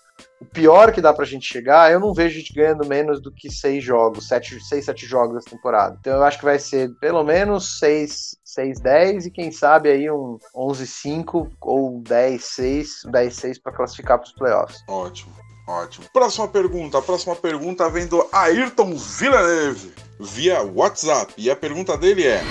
O 0.41 0.45
pior 0.45 0.91
que 0.91 0.99
dá 1.01 1.13
pra 1.13 1.23
gente 1.23 1.45
chegar, 1.45 1.91
eu 1.91 1.99
não 1.99 2.13
vejo 2.13 2.35
a 2.35 2.39
gente 2.39 2.53
ganhando 2.53 2.85
menos 2.85 3.21
do 3.21 3.31
que 3.31 3.49
seis 3.49 3.81
jogos, 3.83 4.27
sete, 4.27 4.59
seis, 4.65 4.83
sete 4.83 5.05
jogos 5.05 5.37
essa 5.37 5.49
temporada. 5.55 5.95
Então 5.99 6.13
eu 6.17 6.23
acho 6.23 6.37
que 6.39 6.43
vai 6.45 6.59
ser 6.59 6.89
pelo 6.99 7.23
menos 7.23 7.79
seis, 7.79 8.35
seis, 8.43 8.81
dez 8.81 9.25
e 9.25 9.31
quem 9.31 9.49
sabe 9.49 9.89
aí 9.89 10.11
um 10.11 10.37
11, 10.53 10.85
5 10.85 11.49
ou 11.61 12.01
10, 12.01 12.43
6, 12.43 12.89
10, 13.09 13.33
6 13.33 13.59
para 13.59 13.71
classificar 13.71 14.17
para 14.17 14.27
os 14.27 14.33
playoffs. 14.33 14.83
Ótimo, 14.89 15.31
ótimo. 15.67 16.05
Próxima 16.11 16.49
pergunta. 16.49 16.97
A 16.97 17.01
próxima 17.01 17.35
pergunta 17.37 17.89
vem 17.89 18.05
do 18.05 18.27
Ayrton 18.33 18.95
Villeneuve 18.95 19.93
via 20.19 20.61
WhatsApp. 20.63 21.33
E 21.37 21.49
a 21.49 21.55
pergunta 21.55 21.97
dele 21.97 22.27
é: 22.27 22.41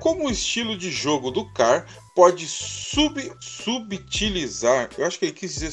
Como 0.00 0.26
o 0.26 0.30
estilo 0.30 0.76
de 0.76 0.90
jogo 0.90 1.30
do 1.30 1.44
Car 1.52 1.86
pode 2.16 2.46
sub, 2.48 3.32
subutilizar, 3.40 4.90
eu 4.96 5.06
acho 5.06 5.18
que 5.18 5.26
ele 5.26 5.32
quis 5.32 5.54
dizer 5.54 5.70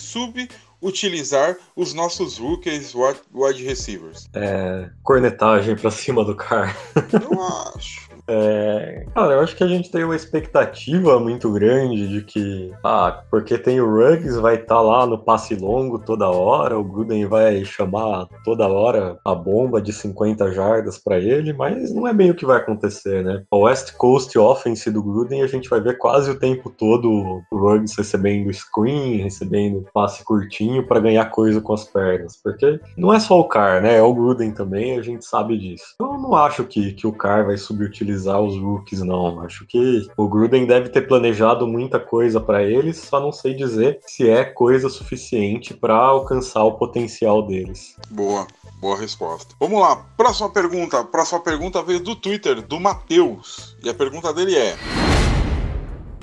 utilizar 0.81 1.57
os 1.75 1.93
nossos 1.93 2.37
rookies 2.37 2.93
wide 3.33 3.63
receivers? 3.63 4.29
É, 4.33 4.89
cornetagem 5.03 5.75
pra 5.75 5.89
cima 5.89 6.23
do 6.23 6.35
cara. 6.35 6.75
Eu 7.13 7.41
acho. 7.75 8.06
É, 8.27 9.05
cara, 9.15 9.33
eu 9.33 9.39
acho 9.39 9.55
que 9.55 9.63
a 9.63 9.67
gente 9.67 9.89
tem 9.89 10.03
uma 10.03 10.15
expectativa 10.15 11.19
muito 11.19 11.51
grande 11.51 12.07
de 12.07 12.21
que, 12.21 12.71
ah, 12.83 13.23
porque 13.31 13.57
tem 13.57 13.79
o 13.79 13.89
Ruggs, 13.89 14.37
vai 14.39 14.55
estar 14.55 14.81
lá 14.81 15.05
no 15.05 15.17
passe 15.17 15.55
longo 15.55 15.97
toda 15.97 16.29
hora, 16.29 16.77
o 16.77 16.83
Gruden 16.83 17.25
vai 17.25 17.63
chamar 17.63 18.27
toda 18.43 18.67
hora 18.67 19.17
a 19.23 19.33
bomba 19.33 19.81
de 19.81 19.93
50 19.93 20.51
jardas 20.51 20.97
para 20.97 21.17
ele, 21.17 21.53
mas 21.53 21.93
não 21.93 22.07
é 22.07 22.13
bem 22.13 22.29
o 22.29 22.35
que 22.35 22.45
vai 22.45 22.57
acontecer, 22.57 23.23
né? 23.23 23.43
O 23.49 23.59
West 23.59 23.93
Coast 23.93 24.37
Offense 24.37 24.91
do 24.91 25.01
Gruden, 25.01 25.41
a 25.41 25.47
gente 25.47 25.69
vai 25.69 25.79
ver 25.79 25.97
quase 25.97 26.29
o 26.29 26.39
tempo 26.39 26.69
todo 26.69 27.09
o 27.49 27.57
Ruggs 27.57 27.95
recebendo 27.97 28.53
screen, 28.53 29.23
recebendo 29.23 29.85
passe 29.93 30.23
curtinho 30.25 30.85
para 30.85 30.99
ganhar 30.99 31.25
coisa 31.25 31.61
com 31.61 31.73
as 31.73 31.85
pernas, 31.85 32.37
porque 32.43 32.79
não 32.97 33.13
é 33.13 33.19
só 33.19 33.39
o 33.39 33.47
Carr, 33.47 33.81
né? 33.81 33.97
É 33.97 34.01
o 34.01 34.13
Gruden 34.13 34.51
também, 34.51 34.97
a 34.97 35.01
gente 35.01 35.25
sabe 35.25 35.57
disso. 35.57 35.95
Eu 35.99 36.17
não 36.17 36.35
acho 36.35 36.65
que, 36.65 36.91
que 36.93 37.07
o 37.07 37.13
Carr 37.13 37.45
vai 37.45 37.57
subutilizar 37.57 38.16
os 38.25 38.57
rookies, 38.57 39.01
não. 39.01 39.41
Acho 39.41 39.65
que 39.65 40.07
o 40.17 40.27
Gruden 40.27 40.65
deve 40.65 40.89
ter 40.89 41.07
planejado 41.07 41.67
muita 41.67 41.99
coisa 41.99 42.39
para 42.39 42.63
eles, 42.63 42.97
só 42.97 43.19
não 43.19 43.31
sei 43.31 43.53
dizer 43.53 43.99
se 44.05 44.29
é 44.29 44.43
coisa 44.43 44.89
suficiente 44.89 45.73
para 45.73 45.95
alcançar 45.95 46.63
o 46.63 46.73
potencial 46.73 47.45
deles. 47.45 47.95
Boa, 48.09 48.47
boa 48.79 48.97
resposta. 48.97 49.55
Vamos 49.59 49.79
lá, 49.79 49.95
próxima 50.15 50.49
pergunta. 50.49 51.03
Próxima 51.03 51.39
pergunta 51.39 51.83
veio 51.83 51.99
do 51.99 52.15
Twitter, 52.15 52.61
do 52.61 52.79
Matheus. 52.79 53.75
E 53.83 53.89
a 53.89 53.93
pergunta 53.93 54.33
dele 54.33 54.55
é. 54.55 54.75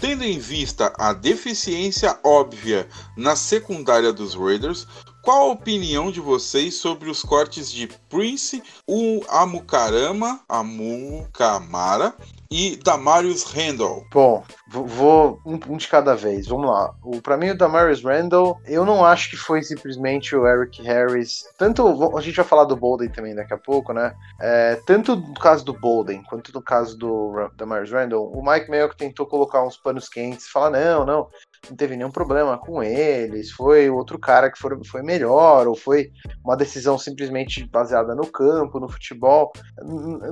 Tendo 0.05 0.23
em 0.23 0.39
vista 0.39 0.93
a 0.99 1.15
deficiência 1.15 2.19
óbvia 2.23 2.87
na 3.17 3.35
secundária 3.35 4.13
dos 4.13 4.35
Raiders, 4.35 4.87
qual 5.23 5.49
a 5.49 5.53
opinião 5.53 6.13
de 6.13 6.21
vocês 6.21 6.75
sobre 6.75 7.09
os 7.09 7.23
cortes 7.23 7.73
de 7.73 7.89
Prince, 8.11 8.63
o 8.87 9.23
Amukarama, 9.31 10.43
Amukamara 10.47 12.15
e 12.51 12.77
Damarius 12.77 13.45
Randall? 13.45 14.07
Bom, 14.13 14.45
vou, 14.69 15.41
um, 15.45 15.59
um 15.69 15.77
de 15.77 15.89
cada 15.89 16.15
vez. 16.15 16.47
Vamos 16.47 16.71
lá. 16.71 16.95
O 17.03 17.21
para 17.21 17.37
mim 17.37 17.51
o 17.51 17.57
Damarius 17.57 18.03
Randall, 18.03 18.61
eu 18.67 18.85
não 18.85 19.05
acho 19.05 19.31
que 19.31 19.37
foi 19.37 19.63
simplesmente 19.63 20.35
o 20.37 20.47
Eric 20.47 20.83
Harris. 20.83 21.45
Tanto 21.59 22.17
a 22.17 22.21
gente 22.21 22.37
vai 22.37 22.45
falar 22.45 22.65
do 22.65 22.77
Bolden 22.77 23.09
também 23.09 23.35
daqui 23.35 23.55
a 23.55 23.59
pouco, 23.59 23.93
né? 23.93 24.15
É, 24.41 24.81
tanto 24.87 25.17
no 25.17 25.35
caso 25.35 25.65
do 25.65 25.73
Bolden 25.73 26.23
quanto 26.23 26.53
no 26.53 26.63
caso 26.63 26.97
do 26.97 27.51
Damarius 27.57 27.91
Randall, 27.91 28.31
o 28.33 28.45
Mike 28.45 28.71
Mayock 28.71 28.97
tentou 28.97 29.27
colocar 29.27 29.63
uns 29.63 29.77
panos 29.77 30.09
quentes, 30.09 30.49
falar 30.49 30.71
não, 30.71 31.05
não, 31.05 31.29
não 31.71 31.77
teve 31.77 31.97
nenhum 31.97 32.11
problema 32.11 32.59
com 32.59 32.83
eles, 32.83 33.51
foi 33.51 33.89
outro 33.91 34.19
cara 34.19 34.51
que 34.51 34.59
foi, 34.59 34.83
foi 34.85 35.03
melhor, 35.03 35.67
ou 35.67 35.75
foi 35.75 36.11
uma 36.45 36.57
decisão 36.57 36.99
simplesmente 36.99 37.67
baseada 37.67 38.15
no 38.15 38.27
campo, 38.27 38.81
no 38.81 38.89
futebol. 38.89 39.53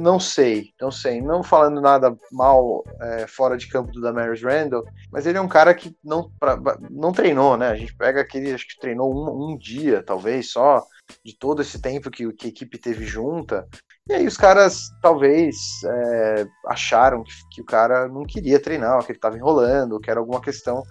Não 0.00 0.18
sei, 0.20 0.70
não 0.80 0.90
sei. 0.90 1.20
Não 1.20 1.42
falando 1.42 1.80
nada 1.80 2.16
mal 2.30 2.84
é, 3.00 3.26
fora 3.26 3.56
de 3.56 3.68
campo 3.68 3.92
do 3.92 4.00
Damaris 4.00 4.42
Randall, 4.42 4.84
mas 5.10 5.26
ele 5.26 5.38
é 5.38 5.40
um 5.40 5.48
cara 5.48 5.74
que 5.74 5.96
não, 6.04 6.30
pra, 6.38 6.58
não 6.90 7.12
treinou, 7.12 7.56
né? 7.56 7.68
A 7.68 7.76
gente 7.76 7.94
pega 7.96 8.20
aquele, 8.20 8.52
acho 8.52 8.66
que 8.66 8.80
treinou 8.80 9.12
um, 9.12 9.52
um 9.52 9.58
dia, 9.58 10.02
talvez, 10.02 10.50
só, 10.50 10.84
de 11.24 11.36
todo 11.36 11.62
esse 11.62 11.80
tempo 11.80 12.10
que, 12.10 12.30
que 12.32 12.46
a 12.46 12.50
equipe 12.50 12.78
teve 12.78 13.04
junta. 13.04 13.66
E 14.08 14.12
aí 14.12 14.26
os 14.26 14.36
caras 14.36 14.90
talvez 15.00 15.56
é, 15.84 16.46
acharam 16.66 17.22
que, 17.22 17.32
que, 17.52 17.60
o 17.60 17.64
cara 17.64 18.08
não 18.08 18.24
queria 18.24 18.60
treinar, 18.60 18.98
que 19.04 19.12
ele 19.12 19.18
estava 19.18 19.36
enrolando, 19.36 20.00
que 20.00 20.10
era 20.10 20.18
alguma 20.18 20.40
questão 20.40 20.82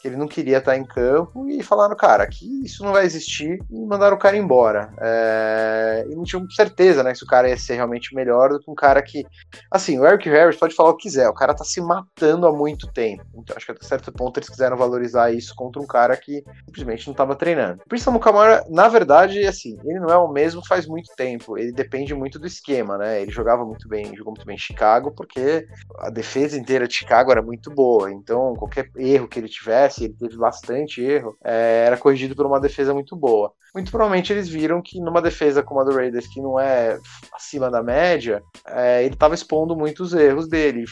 que 0.00 0.08
ele 0.08 0.16
não 0.16 0.28
queria 0.28 0.58
estar 0.58 0.76
em 0.76 0.84
campo 0.84 1.48
e 1.48 1.62
falaram, 1.62 1.96
cara, 1.96 2.26
que 2.26 2.64
isso 2.64 2.84
não 2.84 2.92
vai 2.92 3.04
existir 3.04 3.58
e 3.70 3.86
mandaram 3.86 4.16
o 4.16 4.18
cara 4.18 4.36
embora. 4.36 4.92
É... 5.00 6.06
E 6.08 6.14
não 6.14 6.24
tinham 6.24 6.48
certeza, 6.50 7.02
né, 7.02 7.14
se 7.14 7.24
o 7.24 7.26
cara 7.26 7.48
ia 7.48 7.56
ser 7.56 7.74
realmente 7.74 8.14
melhor 8.14 8.50
do 8.50 8.60
que 8.60 8.70
um 8.70 8.74
cara 8.74 9.02
que. 9.02 9.24
Assim, 9.70 9.98
o 9.98 10.06
Eric 10.06 10.28
Harris 10.28 10.56
pode 10.56 10.74
falar 10.74 10.90
o 10.90 10.96
que 10.96 11.08
quiser, 11.08 11.28
o 11.28 11.34
cara 11.34 11.54
tá 11.54 11.64
se 11.64 11.80
matando 11.80 12.46
há 12.46 12.52
muito 12.52 12.86
tempo. 12.92 13.24
Então 13.34 13.56
acho 13.56 13.66
que 13.66 13.72
até 13.72 13.84
certo 13.84 14.12
ponto 14.12 14.38
eles 14.38 14.48
quiseram 14.48 14.76
valorizar 14.76 15.32
isso 15.32 15.54
contra 15.56 15.80
um 15.80 15.86
cara 15.86 16.16
que 16.16 16.44
simplesmente 16.66 17.06
não 17.06 17.12
estava 17.12 17.34
treinando. 17.34 17.82
O 18.08 18.20
Camara, 18.20 18.64
na 18.68 18.88
verdade, 18.88 19.46
assim, 19.46 19.78
ele 19.84 20.00
não 20.00 20.08
é 20.08 20.16
o 20.16 20.28
mesmo 20.28 20.64
faz 20.66 20.86
muito 20.86 21.14
tempo. 21.16 21.56
Ele 21.56 21.72
depende 21.72 22.14
muito 22.14 22.38
do 22.38 22.46
esquema, 22.46 22.98
né? 22.98 23.22
Ele 23.22 23.30
jogava 23.30 23.64
muito 23.64 23.88
bem, 23.88 24.16
jogou 24.16 24.32
muito 24.32 24.46
bem 24.46 24.56
em 24.56 24.58
Chicago, 24.58 25.12
porque 25.12 25.66
a 25.98 26.10
defesa 26.10 26.58
inteira 26.58 26.88
de 26.88 26.94
Chicago 26.94 27.30
era 27.30 27.42
muito 27.42 27.70
boa. 27.70 28.10
Então, 28.10 28.54
qualquer 28.54 28.90
erro 28.96 29.28
que 29.28 29.38
ele 29.38 29.48
tivesse 29.48 29.87
ele 30.04 30.14
teve 30.14 30.36
bastante 30.36 31.02
erro, 31.02 31.36
é, 31.44 31.84
era 31.86 31.96
corrigido 31.96 32.34
por 32.34 32.46
uma 32.46 32.60
defesa 32.60 32.92
muito 32.92 33.16
boa. 33.16 33.52
Muito 33.74 33.90
provavelmente 33.90 34.32
eles 34.32 34.48
viram 34.48 34.80
que 34.82 35.00
numa 35.00 35.20
defesa 35.20 35.62
como 35.62 35.80
a 35.80 35.84
do 35.84 35.94
Raiders, 35.94 36.26
que 36.26 36.40
não 36.40 36.58
é 36.58 36.98
acima 37.32 37.70
da 37.70 37.82
média, 37.82 38.42
é, 38.66 39.04
ele 39.04 39.14
estava 39.14 39.34
expondo 39.34 39.76
muitos 39.76 40.14
erros 40.14 40.48
dele. 40.48 40.84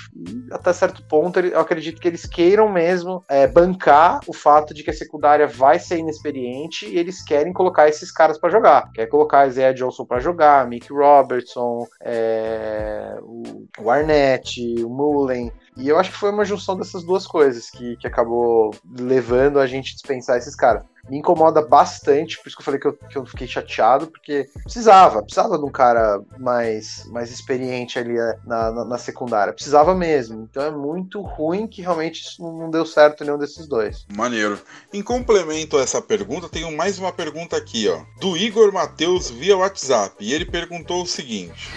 Até 0.53 0.73
certo 0.73 1.03
ponto, 1.07 1.41
eu 1.41 1.59
acredito 1.59 2.01
que 2.01 2.09
eles 2.09 2.27
queiram 2.27 2.69
mesmo 2.69 3.25
é, 3.29 3.47
bancar 3.47 4.21
o 4.27 4.33
fato 4.33 4.75
de 4.75 4.83
que 4.83 4.91
a 4.91 4.95
secundária 4.95 5.47
vai 5.47 5.79
ser 5.79 5.99
inexperiente 5.99 6.87
e 6.87 6.99
eles 6.99 7.23
querem 7.25 7.53
colocar 7.53 7.89
esses 7.89 8.13
caras 8.13 8.39
para 8.39 8.51
jogar. 8.51 8.91
Quer 8.93 9.07
colocar 9.07 9.49
Isaiah 9.49 9.73
Johnson 9.73 10.05
para 10.05 10.21
jogar, 10.21 10.69
Mick 10.69 10.93
Robertson, 10.93 11.87
é, 12.03 13.17
o 13.79 13.91
Arnett, 13.91 14.61
o 14.85 14.89
Mullen. 14.89 15.51
E 15.77 15.89
eu 15.89 15.99
acho 15.99 16.11
que 16.11 16.17
foi 16.17 16.31
uma 16.31 16.45
junção 16.45 16.77
dessas 16.77 17.03
duas 17.03 17.27
coisas 17.27 17.69
que, 17.69 17.97
que 17.97 18.07
acabou 18.07 18.75
levando 18.99 19.61
a 19.61 19.67
gente 19.67 19.93
a 19.93 19.95
dispensar 19.95 20.39
esses 20.39 20.55
caras. 20.55 20.83
Me 21.09 21.19
incomoda 21.19 21.63
bastante, 21.63 22.37
por 22.39 22.49
isso 22.49 22.57
que 22.57 22.63
eu 22.63 22.65
falei 22.65 22.81
que 22.81 22.87
eu, 22.87 22.93
que 22.95 23.17
eu 23.17 23.27
fiquei 23.27 23.47
chateado, 23.47 24.09
porque 24.09 24.49
precisava, 24.65 25.23
precisava 25.23 25.57
de 25.57 25.65
um 25.65 25.71
cara 25.71 26.21
mais, 26.39 27.05
mais 27.13 27.31
experiente 27.31 27.97
ali 27.99 28.19
é, 28.19 28.39
na, 28.45 28.73
na, 28.73 28.85
na, 28.85 28.99
secundária. 28.99 29.53
Precisava 29.53 29.95
mesmo. 29.95 30.49
Então 30.51 30.63
é 30.65 30.71
muito 30.71 31.21
ruim 31.21 31.69
que 31.69 31.83
realmente 31.83 32.23
isso 32.23 32.43
não 32.43 32.71
deu 32.71 32.85
certo 32.85 33.23
nenhum 33.23 33.39
desses 33.39 33.69
dois. 33.69 34.05
Maneiro. 34.17 34.59
Em 34.93 35.03
complemento 35.03 35.77
a 35.77 35.83
essa 35.83 36.03
pergunta, 36.03 36.49
tenho 36.49 36.75
mais 36.77 36.99
uma 36.99 37.13
pergunta 37.13 37.57
aqui, 37.57 37.89
ó. 37.89 38.01
Do 38.19 38.37
Igor 38.37 38.73
Matheus 38.73 39.31
via 39.31 39.57
WhatsApp. 39.57 40.17
E 40.19 40.33
ele 40.33 40.45
perguntou 40.45 41.03
o 41.03 41.07
seguinte. 41.07 41.71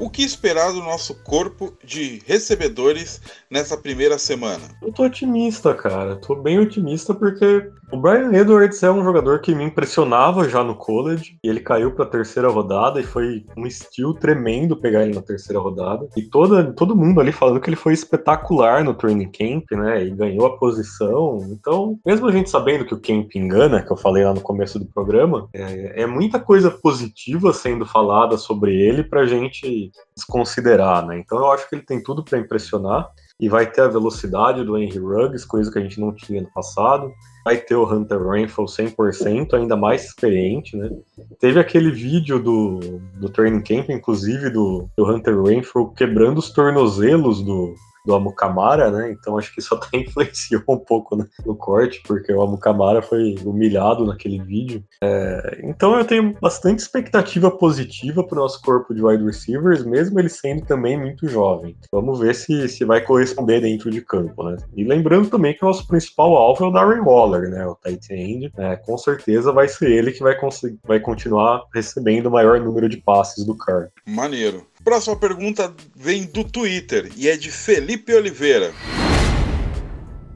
O 0.00 0.08
que 0.08 0.22
esperar 0.22 0.72
do 0.72 0.80
nosso 0.80 1.14
corpo 1.22 1.76
de 1.84 2.22
recebedores 2.24 3.20
nessa 3.50 3.76
primeira 3.76 4.16
semana? 4.16 4.64
Eu 4.80 4.90
tô 4.90 5.04
otimista, 5.04 5.74
cara. 5.74 6.16
Tô 6.16 6.34
bem 6.34 6.58
otimista 6.58 7.12
porque 7.12 7.70
o 7.92 7.96
Brian 7.96 8.32
Edwards 8.32 8.82
é 8.82 8.90
um 8.90 9.02
jogador 9.02 9.40
que 9.40 9.54
me 9.54 9.64
impressionava 9.64 10.48
já 10.48 10.62
no 10.62 10.74
college. 10.74 11.38
E 11.42 11.48
ele 11.48 11.60
caiu 11.60 11.92
pra 11.92 12.06
terceira 12.06 12.48
rodada 12.48 13.00
e 13.00 13.04
foi 13.04 13.44
um 13.56 13.66
estilo 13.66 14.14
tremendo 14.14 14.76
pegar 14.76 15.02
ele 15.02 15.14
na 15.14 15.22
terceira 15.22 15.60
rodada. 15.60 16.08
E 16.16 16.22
toda, 16.22 16.72
todo 16.72 16.96
mundo 16.96 17.20
ali 17.20 17.32
falando 17.32 17.60
que 17.60 17.68
ele 17.68 17.76
foi 17.76 17.92
espetacular 17.92 18.84
no 18.84 18.94
training 18.94 19.30
camp, 19.30 19.70
né? 19.72 20.04
E 20.04 20.10
ganhou 20.10 20.46
a 20.46 20.56
posição. 20.56 21.38
Então, 21.50 21.98
mesmo 22.06 22.28
a 22.28 22.32
gente 22.32 22.50
sabendo 22.50 22.84
que 22.84 22.94
o 22.94 23.00
camp 23.00 23.34
engana, 23.34 23.82
que 23.82 23.92
eu 23.92 23.96
falei 23.96 24.24
lá 24.24 24.34
no 24.34 24.40
começo 24.40 24.78
do 24.78 24.86
programa, 24.86 25.48
é, 25.52 26.02
é 26.02 26.06
muita 26.06 26.38
coisa 26.38 26.70
positiva 26.70 27.52
sendo 27.52 27.84
falada 27.84 28.36
sobre 28.36 28.74
ele 28.74 29.02
pra 29.02 29.26
gente 29.26 29.90
desconsiderar, 30.16 31.06
né? 31.06 31.18
Então 31.18 31.38
eu 31.38 31.50
acho 31.50 31.68
que 31.68 31.74
ele 31.74 31.82
tem 31.82 32.02
tudo 32.02 32.24
para 32.24 32.38
impressionar 32.38 33.10
e 33.40 33.48
vai 33.48 33.66
ter 33.66 33.80
a 33.80 33.88
velocidade 33.88 34.62
do 34.62 34.76
Henry 34.76 34.98
Ruggs, 34.98 35.46
coisa 35.46 35.72
que 35.72 35.78
a 35.78 35.82
gente 35.82 35.98
não 35.98 36.14
tinha 36.14 36.42
no 36.42 36.52
passado. 36.52 37.10
Vai 37.44 37.56
ter 37.56 37.74
o 37.74 37.90
Hunter 37.90 38.22
Renfrew 38.22 38.66
100%, 38.66 39.54
ainda 39.54 39.76
mais 39.76 40.04
experiente, 40.04 40.76
né? 40.76 40.90
Teve 41.38 41.58
aquele 41.58 41.90
vídeo 41.90 42.38
do, 42.38 43.00
do 43.14 43.28
training 43.28 43.62
camp, 43.62 43.88
inclusive, 43.88 44.50
do, 44.50 44.88
do 44.96 45.04
Hunter 45.10 45.42
Renfrew 45.42 45.88
quebrando 45.88 46.38
os 46.38 46.50
tornozelos 46.50 47.42
do, 47.42 47.74
do 48.10 48.14
Amukamara, 48.16 48.90
né? 48.90 49.12
Então 49.12 49.38
acho 49.38 49.54
que 49.54 49.60
isso 49.60 49.74
até 49.76 49.98
influenciou 49.98 50.62
um 50.68 50.78
pouco 50.78 51.16
né, 51.16 51.24
no 51.46 51.54
corte, 51.54 52.02
porque 52.04 52.32
o 52.32 52.42
Amukamara 52.42 53.00
foi 53.00 53.36
humilhado 53.44 54.04
naquele 54.04 54.42
vídeo. 54.42 54.82
É, 55.02 55.60
então 55.62 55.96
eu 55.96 56.04
tenho 56.04 56.36
bastante 56.40 56.80
expectativa 56.80 57.50
positiva 57.50 58.24
para 58.24 58.38
o 58.38 58.42
nosso 58.42 58.60
corpo 58.62 58.92
de 58.94 59.02
wide 59.02 59.24
receivers, 59.24 59.84
mesmo 59.84 60.18
ele 60.18 60.28
sendo 60.28 60.64
também 60.64 60.98
muito 60.98 61.28
jovem. 61.28 61.76
Vamos 61.92 62.18
ver 62.18 62.34
se, 62.34 62.68
se 62.68 62.84
vai 62.84 63.00
corresponder 63.00 63.60
dentro 63.60 63.90
de 63.90 64.00
campo, 64.00 64.42
né? 64.42 64.56
E 64.76 64.82
lembrando 64.82 65.30
também 65.30 65.54
que 65.54 65.64
o 65.64 65.68
nosso 65.68 65.86
principal 65.86 66.34
alvo 66.34 66.64
é 66.64 66.68
o 66.68 66.72
Darren 66.72 67.02
Waller, 67.02 67.48
né? 67.48 67.66
O 67.66 67.76
tight 67.76 68.12
end. 68.12 68.52
É, 68.56 68.76
com 68.76 68.98
certeza 68.98 69.52
vai 69.52 69.68
ser 69.68 69.90
ele 69.90 70.10
que 70.10 70.22
vai, 70.22 70.36
vai 70.84 70.98
continuar 70.98 71.62
recebendo 71.72 72.26
o 72.26 72.30
maior 72.30 72.60
número 72.60 72.88
de 72.88 72.96
passes 72.96 73.44
do 73.44 73.56
Carr. 73.56 73.88
Maneiro. 74.06 74.66
Próxima 74.82 75.14
pergunta 75.14 75.74
vem 75.94 76.24
do 76.24 76.42
Twitter 76.42 77.12
e 77.16 77.28
é 77.28 77.36
de 77.36 77.50
Felipe 77.50 78.14
Oliveira. 78.14 78.72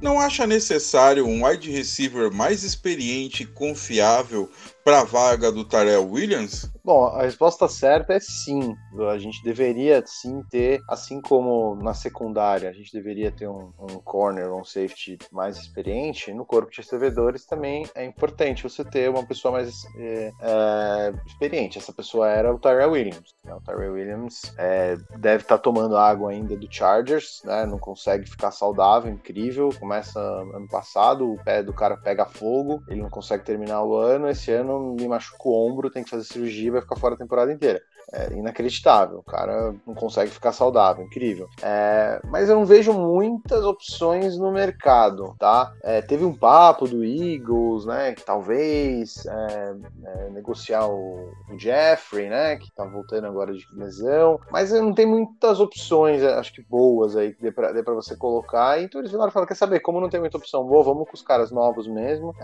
Não 0.03 0.21
acha 0.21 0.47
necessário 0.47 1.27
um 1.27 1.47
wide 1.47 1.71
receiver 1.71 2.31
mais 2.31 2.63
experiente 2.63 3.45
e 3.45 3.47
confiável 3.47 4.51
para 4.85 5.01
a 5.01 5.05
vaga 5.05 5.51
do 5.51 5.65
Tarell 5.65 6.07
Williams? 6.07 6.71
Bom, 6.85 7.07
a 7.07 7.23
resposta 7.23 7.67
certa 7.67 8.13
é 8.13 8.21
sim. 8.21 8.77
A 9.11 9.17
gente 9.17 9.43
deveria 9.43 10.05
sim 10.07 10.43
ter, 10.51 10.83
assim 10.87 11.23
como 11.23 11.75
na 11.77 11.95
secundária, 11.95 12.69
a 12.69 12.73
gente 12.73 12.93
deveria 12.93 13.33
ter 13.33 13.49
um, 13.49 13.73
um 13.79 13.99
corner 14.05 14.53
um 14.53 14.63
safety 14.63 15.19
mais 15.33 15.57
experiente, 15.57 16.35
no 16.35 16.45
corpo 16.45 16.71
de 16.71 16.77
recebedores 16.77 17.47
também 17.47 17.87
é 17.95 18.05
importante 18.05 18.63
você 18.63 18.85
ter 18.85 19.09
uma 19.09 19.25
pessoa 19.25 19.53
mais 19.53 19.85
é, 19.97 20.33
é, 20.43 21.15
experiente. 21.27 21.79
Essa 21.79 21.93
pessoa 21.93 22.29
era 22.29 22.55
o 22.55 22.59
Tyrell 22.59 22.91
Williams. 22.91 23.35
Né? 23.43 23.55
O 23.55 23.61
Tyrell 23.61 23.95
Williams 23.95 24.55
é, 24.59 24.97
deve 25.19 25.45
estar 25.45 25.57
tá 25.57 25.63
tomando 25.63 25.97
água 25.97 26.31
ainda 26.31 26.55
do 26.55 26.71
Chargers, 26.71 27.41
né? 27.45 27.65
não 27.65 27.79
consegue 27.79 28.29
ficar 28.29 28.51
saudável, 28.51 29.11
incrível. 29.11 29.71
Começa 29.81 30.21
ano 30.21 30.69
passado, 30.69 31.33
o 31.33 31.43
pé 31.43 31.63
do 31.63 31.73
cara 31.73 31.97
pega 31.97 32.27
fogo, 32.27 32.83
ele 32.89 33.01
não 33.01 33.11
consegue 33.11 33.45
terminar 33.45 33.83
o 33.83 33.97
ano. 33.97 34.29
Esse 34.29 34.51
ano 34.51 34.74
me 34.81 35.09
machuca 35.09 35.49
o 35.49 35.53
ombro, 35.53 35.91
tem 35.91 36.05
que 36.05 36.11
fazer 36.11 36.25
cirurgia 36.25 36.69
e 36.69 36.71
vai 36.71 36.81
ficar 36.81 36.97
fora 36.97 37.15
a 37.15 37.19
temporada 37.19 37.53
inteira. 37.53 37.83
É 38.13 38.33
inacreditável. 38.33 39.19
O 39.19 39.23
cara 39.23 39.75
não 39.87 39.95
consegue 39.95 40.31
ficar 40.31 40.53
saudável, 40.53 41.05
incrível. 41.05 41.49
É, 41.63 42.21
mas 42.25 42.49
eu 42.49 42.57
não 42.57 42.67
vejo 42.67 42.93
muitas 42.93 43.65
opções 43.65 44.37
no 44.37 44.53
mercado, 44.53 45.35
tá? 45.39 45.73
É, 45.83 46.03
teve 46.03 46.25
um 46.25 46.35
papo 46.35 46.87
do 46.87 47.05
Eagles, 47.05 47.87
né? 47.87 48.13
Que 48.13 48.23
talvez 48.23 49.25
é, 49.27 49.75
é, 50.05 50.31
negociar 50.31 50.87
o, 50.87 51.31
o, 51.51 51.59
Jeffrey, 51.59 52.29
né? 52.29 52.57
Que 52.57 52.71
tá 52.73 52.85
voltando 52.85 53.27
agora 53.27 53.53
de 53.53 53.65
lesão. 53.73 54.41
Mas 54.51 54.71
não 54.73 54.93
tem 54.93 55.07
muitas 55.07 55.61
opções, 55.61 56.23
é, 56.23 56.35
acho 56.35 56.53
que 56.53 56.63
boas 56.63 57.17
aí 57.17 57.33
que 57.33 57.43
dê 57.43 57.53
pra, 57.53 57.73
dê 57.73 57.83
pra 57.83 57.95
você 57.95 58.17
colocar. 58.17 58.81
Então 58.81 59.01
eles 59.01 59.11
e 59.11 59.17
falaram: 59.17 59.47
quer 59.47 59.55
saber, 59.57 59.81
como 59.81 60.01
não 60.01 60.11
tem 60.11 60.21
muita 60.21 60.37
opção 60.37 60.65
boa, 60.65 60.85
vamos 60.85 61.09
com 61.09 61.15
os 61.15 61.23
caras 61.23 61.51
novos 61.51 61.87
mesmo. 61.87 62.35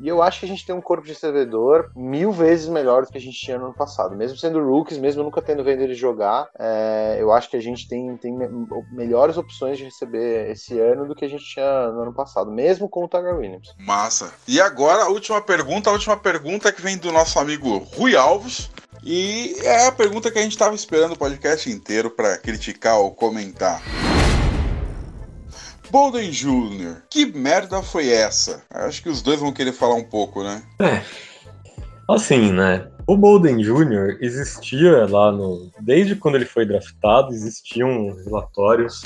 E 0.00 0.08
eu 0.08 0.22
acho 0.22 0.40
que 0.40 0.46
a 0.46 0.48
gente 0.48 0.66
tem 0.66 0.74
um 0.74 0.80
corpo 0.80 1.06
de 1.06 1.14
servidor 1.14 1.90
mil 1.94 2.32
vezes 2.32 2.68
melhor 2.68 3.04
do 3.04 3.12
que 3.12 3.18
a 3.18 3.20
gente 3.20 3.38
tinha 3.38 3.58
no 3.58 3.66
ano 3.66 3.74
passado, 3.74 4.16
mesmo 4.16 4.36
sendo 4.40 4.64
rookies, 4.64 4.98
mesmo 4.98 5.22
nunca 5.22 5.42
tendo 5.42 5.62
vendo 5.62 5.82
eles 5.82 5.98
jogar, 5.98 6.48
é, 6.58 7.16
eu 7.18 7.32
acho 7.32 7.50
que 7.50 7.56
a 7.56 7.60
gente 7.60 7.88
tem, 7.88 8.16
tem 8.16 8.36
melhores 8.92 9.36
opções 9.36 9.78
de 9.78 9.84
receber 9.84 10.50
esse 10.50 10.78
ano 10.78 11.06
do 11.06 11.14
que 11.14 11.24
a 11.24 11.28
gente 11.28 11.44
tinha 11.44 11.88
no 11.88 12.02
ano 12.02 12.14
passado, 12.14 12.50
mesmo 12.50 12.88
com 12.88 13.04
o 13.04 13.08
Tiger 13.08 13.36
Williams. 13.36 13.74
Massa. 13.78 14.32
E 14.48 14.60
agora 14.60 15.04
a 15.04 15.08
última 15.08 15.40
pergunta, 15.40 15.90
a 15.90 15.92
última 15.92 16.16
pergunta 16.16 16.72
que 16.72 16.82
vem 16.82 16.96
do 16.96 17.12
nosso 17.12 17.38
amigo 17.38 17.78
Rui 17.96 18.16
Alves. 18.16 18.70
E 19.02 19.54
é 19.62 19.86
a 19.86 19.92
pergunta 19.92 20.30
que 20.30 20.38
a 20.38 20.42
gente 20.42 20.52
estava 20.52 20.74
esperando 20.74 21.12
o 21.12 21.18
podcast 21.18 21.70
inteiro 21.70 22.10
para 22.10 22.36
criticar 22.36 22.98
ou 22.98 23.12
comentar. 23.12 23.80
Bolden 25.90 26.30
Jr., 26.30 27.02
que 27.08 27.26
merda 27.26 27.82
foi 27.82 28.10
essa? 28.10 28.62
Acho 28.70 29.02
que 29.02 29.08
os 29.08 29.22
dois 29.22 29.40
vão 29.40 29.52
querer 29.52 29.72
falar 29.72 29.94
um 29.94 30.04
pouco, 30.04 30.44
né? 30.44 30.62
É. 30.78 31.02
Assim, 32.08 32.52
né? 32.52 32.89
O 33.10 33.16
Bolden 33.16 33.56
Jr. 33.56 34.18
existia 34.20 35.04
lá 35.04 35.32
no. 35.32 35.68
Desde 35.80 36.14
quando 36.14 36.36
ele 36.36 36.44
foi 36.44 36.64
draftado, 36.64 37.32
existiam 37.32 38.14
relatórios 38.24 39.02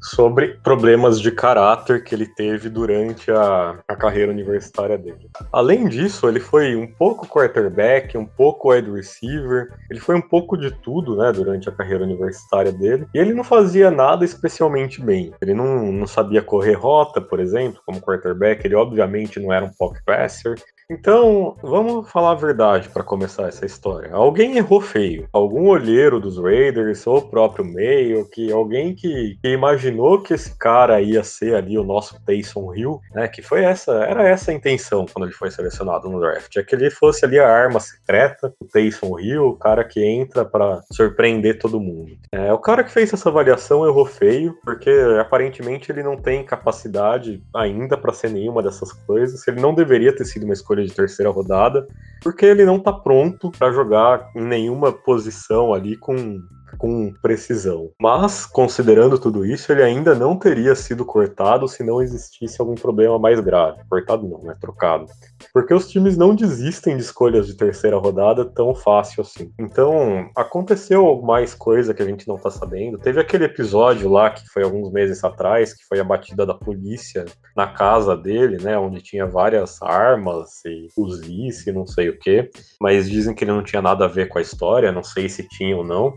sobre 0.00 0.58
problemas 0.64 1.20
de 1.20 1.30
caráter 1.30 2.02
que 2.02 2.16
ele 2.16 2.26
teve 2.26 2.68
durante 2.68 3.30
a, 3.30 3.78
a 3.86 3.94
carreira 3.94 4.32
universitária 4.32 4.98
dele. 4.98 5.30
Além 5.52 5.88
disso, 5.88 6.28
ele 6.28 6.40
foi 6.40 6.74
um 6.74 6.86
pouco 6.86 7.28
quarterback, 7.28 8.18
um 8.18 8.26
pouco 8.26 8.72
wide 8.72 8.90
receiver, 8.90 9.68
ele 9.88 10.00
foi 10.00 10.16
um 10.16 10.22
pouco 10.22 10.56
de 10.56 10.70
tudo, 10.70 11.16
né, 11.16 11.30
durante 11.32 11.68
a 11.68 11.72
carreira 11.72 12.02
universitária 12.02 12.72
dele. 12.72 13.06
E 13.14 13.18
ele 13.18 13.32
não 13.32 13.44
fazia 13.44 13.88
nada 13.88 14.24
especialmente 14.24 15.00
bem. 15.00 15.32
Ele 15.40 15.54
não, 15.54 15.92
não 15.92 16.06
sabia 16.08 16.42
correr 16.42 16.74
rota, 16.74 17.20
por 17.20 17.38
exemplo, 17.38 17.80
como 17.86 18.00
quarterback, 18.00 18.64
ele 18.64 18.74
obviamente 18.74 19.38
não 19.38 19.52
era 19.52 19.64
um 19.64 19.72
pocket 19.78 20.02
passer, 20.04 20.56
então, 20.90 21.56
vamos 21.62 22.10
falar 22.10 22.32
a 22.32 22.34
verdade 22.34 22.88
para 22.90 23.02
começar 23.02 23.48
essa 23.48 23.64
história. 23.64 24.12
Alguém 24.12 24.58
errou 24.58 24.80
feio. 24.80 25.28
Algum 25.32 25.68
olheiro 25.68 26.20
dos 26.20 26.38
Raiders, 26.38 27.06
ou 27.06 27.18
o 27.18 27.28
próprio 27.28 27.64
meio, 27.64 28.28
que 28.28 28.52
alguém 28.52 28.94
que, 28.94 29.38
que, 29.40 29.48
imaginou 29.48 30.20
que 30.20 30.34
esse 30.34 30.56
cara 30.58 31.00
ia 31.00 31.24
ser 31.24 31.54
ali 31.54 31.78
o 31.78 31.84
nosso 31.84 32.22
Taysom 32.24 32.74
Hill, 32.74 33.00
né? 33.14 33.28
Que 33.28 33.40
foi 33.40 33.64
essa, 33.64 33.92
era 34.04 34.28
essa 34.28 34.50
a 34.50 34.54
intenção 34.54 35.06
quando 35.10 35.26
ele 35.26 35.34
foi 35.34 35.50
selecionado 35.50 36.08
no 36.08 36.20
draft, 36.20 36.54
é 36.56 36.62
que 36.62 36.74
ele 36.74 36.90
fosse 36.90 37.24
ali 37.24 37.38
a 37.38 37.48
arma 37.48 37.80
secreta, 37.80 38.52
o 38.60 38.66
Taysom 38.66 39.18
Hill, 39.18 39.48
o 39.48 39.56
cara 39.56 39.84
que 39.84 40.04
entra 40.04 40.44
para 40.44 40.82
surpreender 40.92 41.58
todo 41.58 41.80
mundo. 41.80 42.12
É, 42.30 42.52
o 42.52 42.58
cara 42.58 42.84
que 42.84 42.92
fez 42.92 43.12
essa 43.12 43.28
avaliação 43.28 43.86
errou 43.86 44.04
feio, 44.04 44.58
porque 44.62 44.90
aparentemente 45.18 45.90
ele 45.90 46.02
não 46.02 46.16
tem 46.16 46.44
capacidade 46.44 47.42
ainda 47.54 47.96
para 47.96 48.12
ser 48.12 48.30
nenhuma 48.30 48.62
dessas 48.62 48.92
coisas. 48.92 49.46
Ele 49.48 49.60
não 49.60 49.74
deveria 49.74 50.14
ter 50.14 50.24
sido 50.24 50.44
uma 50.44 50.52
escolha 50.52 50.73
escolha 50.74 50.84
de 50.84 50.92
terceira 50.92 51.30
rodada, 51.30 51.86
porque 52.20 52.44
ele 52.44 52.64
não 52.64 52.80
tá 52.80 52.92
pronto 52.92 53.50
para 53.50 53.72
jogar 53.72 54.30
em 54.34 54.42
nenhuma 54.42 54.92
posição 54.92 55.72
ali 55.72 55.96
com 55.96 56.42
com 56.76 57.12
precisão. 57.22 57.90
Mas, 58.00 58.46
considerando 58.46 59.18
tudo 59.18 59.44
isso, 59.44 59.70
ele 59.72 59.82
ainda 59.82 60.14
não 60.14 60.36
teria 60.36 60.74
sido 60.74 61.04
cortado 61.04 61.68
se 61.68 61.82
não 61.82 62.02
existisse 62.02 62.60
algum 62.60 62.74
problema 62.74 63.18
mais 63.18 63.40
grave. 63.40 63.82
Cortado 63.88 64.26
não, 64.28 64.42
né? 64.42 64.56
Trocado. 64.60 65.06
Porque 65.52 65.74
os 65.74 65.88
times 65.88 66.16
não 66.16 66.34
desistem 66.34 66.96
de 66.96 67.02
escolhas 67.02 67.46
de 67.46 67.54
terceira 67.54 67.96
rodada 67.96 68.44
tão 68.44 68.74
fácil 68.74 69.22
assim. 69.22 69.52
Então, 69.58 70.28
aconteceu 70.36 71.20
mais 71.22 71.54
coisa 71.54 71.94
que 71.94 72.02
a 72.02 72.06
gente 72.06 72.26
não 72.28 72.36
tá 72.36 72.50
sabendo. 72.50 72.98
Teve 72.98 73.20
aquele 73.20 73.44
episódio 73.44 74.10
lá 74.10 74.30
que 74.30 74.46
foi 74.48 74.62
alguns 74.62 74.90
meses 74.92 75.22
atrás, 75.22 75.74
que 75.74 75.84
foi 75.84 76.00
a 76.00 76.04
batida 76.04 76.46
da 76.46 76.54
polícia 76.54 77.24
na 77.56 77.66
casa 77.66 78.16
dele, 78.16 78.62
né? 78.62 78.78
Onde 78.78 79.00
tinha 79.00 79.26
várias 79.26 79.80
armas 79.82 80.64
e 80.64 80.88
fuzis 80.94 81.66
e 81.66 81.72
não 81.72 81.86
sei 81.86 82.08
o 82.08 82.18
que. 82.18 82.50
Mas 82.80 83.08
dizem 83.08 83.34
que 83.34 83.44
ele 83.44 83.52
não 83.52 83.62
tinha 83.62 83.82
nada 83.82 84.04
a 84.04 84.08
ver 84.08 84.28
com 84.28 84.38
a 84.38 84.42
história, 84.42 84.92
não 84.92 85.02
sei 85.02 85.28
se 85.28 85.46
tinha 85.48 85.76
ou 85.76 85.84
não. 85.84 86.14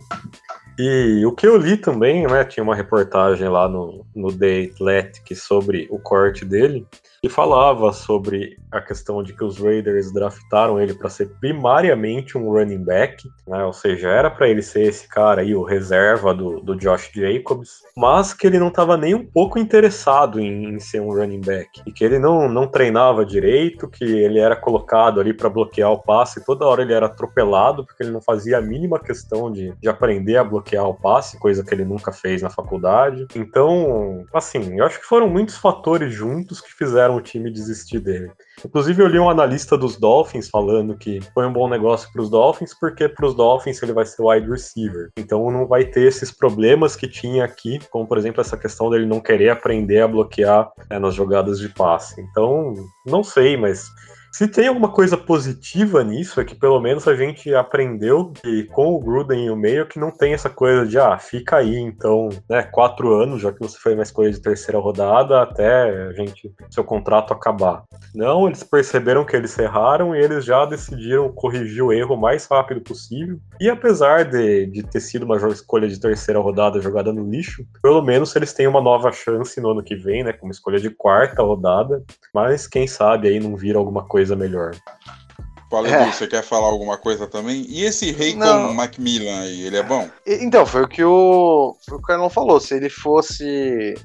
E 0.80 1.26
o 1.26 1.32
que 1.32 1.48
eu 1.48 1.58
li 1.58 1.76
também, 1.76 2.28
né, 2.28 2.44
tinha 2.44 2.64
uma 2.64 2.76
reportagem 2.76 3.50
lá 3.50 3.68
no, 3.68 4.06
no 4.16 4.32
The 4.32 4.66
Athletic 4.66 5.36
sobre 5.36 5.88
o 5.90 5.98
corte 5.98 6.46
dele, 6.46 6.86
e 7.28 7.30
falava 7.30 7.92
sobre 7.92 8.58
a 8.72 8.82
questão 8.82 9.22
de 9.22 9.34
que 9.34 9.44
os 9.44 9.60
Raiders 9.60 10.12
draftaram 10.12 10.80
ele 10.80 10.94
para 10.94 11.10
ser 11.10 11.30
primariamente 11.40 12.38
um 12.38 12.52
running 12.52 12.84
back, 12.84 13.30
né? 13.48 13.64
ou 13.64 13.74
seja, 13.74 14.10
era 14.10 14.30
para 14.30 14.50
ele 14.50 14.62
ser 14.62 14.84
esse 14.84 15.08
cara 15.08 15.42
aí, 15.42 15.56
o 15.56 15.64
reserva 15.64 16.34
do, 16.34 16.60
do 16.62 16.76
Josh 16.76 17.12
Jacobs, 17.14 17.82
mas 17.96 18.34
que 18.34 18.48
ele 18.48 18.60
não 18.60 18.70
estava 18.70 18.98
nem 18.98 19.14
um 19.14 19.26
pouco 19.26 19.60
interessado 19.60 20.40
em, 20.40 20.76
em, 20.76 20.80
ser 20.80 21.02
um 21.02 21.14
running 21.14 21.42
back, 21.42 21.82
e 21.86 21.92
que 21.92 22.04
ele 22.04 22.20
não, 22.20 22.50
não 22.50 22.68
treinava 22.68 23.26
direito, 23.26 23.90
que 23.90 24.04
ele 24.04 24.40
era 24.40 24.56
colocado 24.56 25.20
ali 25.20 25.34
para 25.34 25.50
bloquear 25.50 25.92
o 25.92 26.02
passe, 26.02 26.46
toda 26.46 26.66
hora 26.66 26.82
ele 26.82 26.94
era 26.94 27.08
atropelado, 27.08 27.86
porque 27.86 28.04
ele 28.04 28.12
não 28.12 28.22
fazia 28.22 28.58
a 28.58 28.62
mínima 28.62 29.00
questão 29.00 29.52
de, 29.52 29.74
de 29.82 29.90
aprender 29.90 30.38
a 30.38 30.44
bloquear 30.44 30.88
o 30.88 30.94
passe, 30.94 31.40
coisa 31.40 31.64
que 31.64 31.74
ele 31.74 31.86
nunca 31.86 32.12
fez 32.12 32.42
na 32.42 32.50
faculdade. 32.50 33.28
Então, 33.36 34.26
assim, 34.34 34.78
eu 34.78 34.86
acho 34.86 35.00
que 35.00 35.06
foram 35.06 35.30
muitos 35.30 35.58
fatores 35.58 36.14
juntos 36.14 36.62
que 36.62 36.74
fizeram 36.74 37.17
o 37.18 37.22
time 37.22 37.52
desistir 37.52 38.00
dele. 38.00 38.32
Inclusive, 38.66 39.02
eu 39.02 39.08
li 39.08 39.20
um 39.20 39.30
analista 39.30 39.78
dos 39.78 39.98
Dolphins 39.98 40.50
falando 40.50 40.98
que 40.98 41.20
foi 41.34 41.46
um 41.46 41.54
bom 41.54 41.70
negócio 41.70 42.12
para 42.12 42.22
os 42.22 42.30
Dolphins, 42.30 42.74
porque 42.74 43.08
para 43.08 43.26
os 43.26 43.36
Dolphins 43.36 43.82
ele 43.82 43.94
vai 43.94 44.06
ser 44.06 44.22
wide 44.22 44.50
receiver. 44.50 45.10
Então 45.18 45.52
não 45.52 45.68
vai 45.68 45.86
ter 45.86 46.08
esses 46.08 46.32
problemas 46.32 46.96
que 46.96 47.08
tinha 47.08 47.44
aqui, 47.44 47.80
como 47.90 48.08
por 48.08 48.18
exemplo 48.18 48.42
essa 48.42 48.58
questão 48.58 48.90
dele 48.90 49.06
não 49.06 49.20
querer 49.20 49.50
aprender 49.50 50.02
a 50.02 50.08
bloquear 50.08 50.72
é, 50.90 51.00
nas 51.00 51.14
jogadas 51.14 51.60
de 51.60 51.70
passe. 51.70 52.20
Então, 52.22 52.74
não 53.06 53.24
sei, 53.24 53.58
mas 53.58 53.88
se 54.38 54.48
tem 54.48 54.68
alguma 54.68 54.90
coisa 54.90 55.18
positiva 55.18 56.04
nisso, 56.04 56.40
é 56.40 56.46
que 56.46 56.54
pelo 56.54 56.80
menos 56.80 57.08
a 57.08 57.16
gente 57.16 57.56
aprendeu 57.56 58.32
que 58.34 58.66
com 58.66 58.94
o 58.94 59.00
Gruden 59.00 59.48
e 59.48 59.50
o 59.50 59.56
meio 59.56 59.88
que 59.88 59.98
não 59.98 60.12
tem 60.12 60.32
essa 60.36 60.48
coisa 60.48 60.86
de, 60.86 61.00
ah, 61.00 61.18
fica 61.18 61.58
aí, 61.58 61.76
então, 61.76 62.30
né, 62.48 62.62
quatro 62.62 63.16
anos, 63.16 63.42
já 63.42 63.52
que 63.52 63.60
você 63.60 63.80
foi 63.80 63.96
uma 63.96 64.04
escolha 64.04 64.30
de 64.30 64.40
terceira 64.40 64.78
rodada, 64.78 65.42
até 65.42 65.90
a 66.06 66.14
gente, 66.14 66.54
seu 66.70 66.84
contrato 66.84 67.34
acabar. 67.34 67.84
Não, 68.14 68.46
eles 68.46 68.62
perceberam 68.62 69.26
que 69.26 69.36
eles 69.36 69.58
erraram 69.58 70.16
e 70.16 70.20
eles 70.20 70.46
já 70.46 70.68
decidiram 70.68 71.32
corrigir 71.32 71.84
o 71.84 71.92
erro 71.92 72.14
o 72.14 72.22
mais 72.22 72.46
rápido 72.46 72.82
possível. 72.82 73.40
E 73.60 73.68
apesar 73.72 74.24
de, 74.24 74.68
de 74.68 74.84
ter 74.84 75.00
sido 75.00 75.24
uma 75.24 75.38
escolha 75.48 75.88
de 75.88 76.00
terceira 76.00 76.40
rodada 76.40 76.80
jogada 76.80 77.12
no 77.12 77.28
lixo, 77.28 77.66
pelo 77.82 78.04
menos 78.04 78.36
eles 78.36 78.54
têm 78.54 78.68
uma 78.68 78.82
nova 78.82 79.12
chance 79.12 79.60
no 79.60 79.72
ano 79.72 79.82
que 79.82 79.96
vem, 79.96 80.24
né, 80.24 80.32
com 80.32 80.46
uma 80.46 80.52
escolha 80.52 80.80
de 80.80 80.92
quarta 80.92 81.42
rodada, 81.42 82.04
mas 82.32 82.68
quem 82.68 82.86
sabe 82.86 83.30
aí 83.30 83.40
não 83.40 83.56
vira 83.56 83.80
alguma 83.80 84.04
coisa 84.04 84.27
coisa 84.28 84.36
melhor. 84.36 84.76
Fala, 85.70 85.88
é. 85.90 86.12
você 86.12 86.28
quer 86.28 86.44
falar 86.44 86.68
alguma 86.68 86.98
coisa 86.98 87.28
também? 87.28 87.66
E 87.68 87.84
esse 87.84 88.12
rei 88.12 88.34
com 88.34 88.74
Macmillan 88.74 89.42
aí, 89.42 89.64
ele 89.64 89.78
é 89.78 89.84
bom? 89.84 90.08
Então, 90.26 90.66
foi 90.66 90.84
o 90.84 90.88
que 90.88 91.04
o, 91.04 91.76
o 91.92 92.02
Carlão 92.02 92.30
falou. 92.30 92.60
Se 92.60 92.76
ele 92.76 92.90
fosse. 92.90 93.38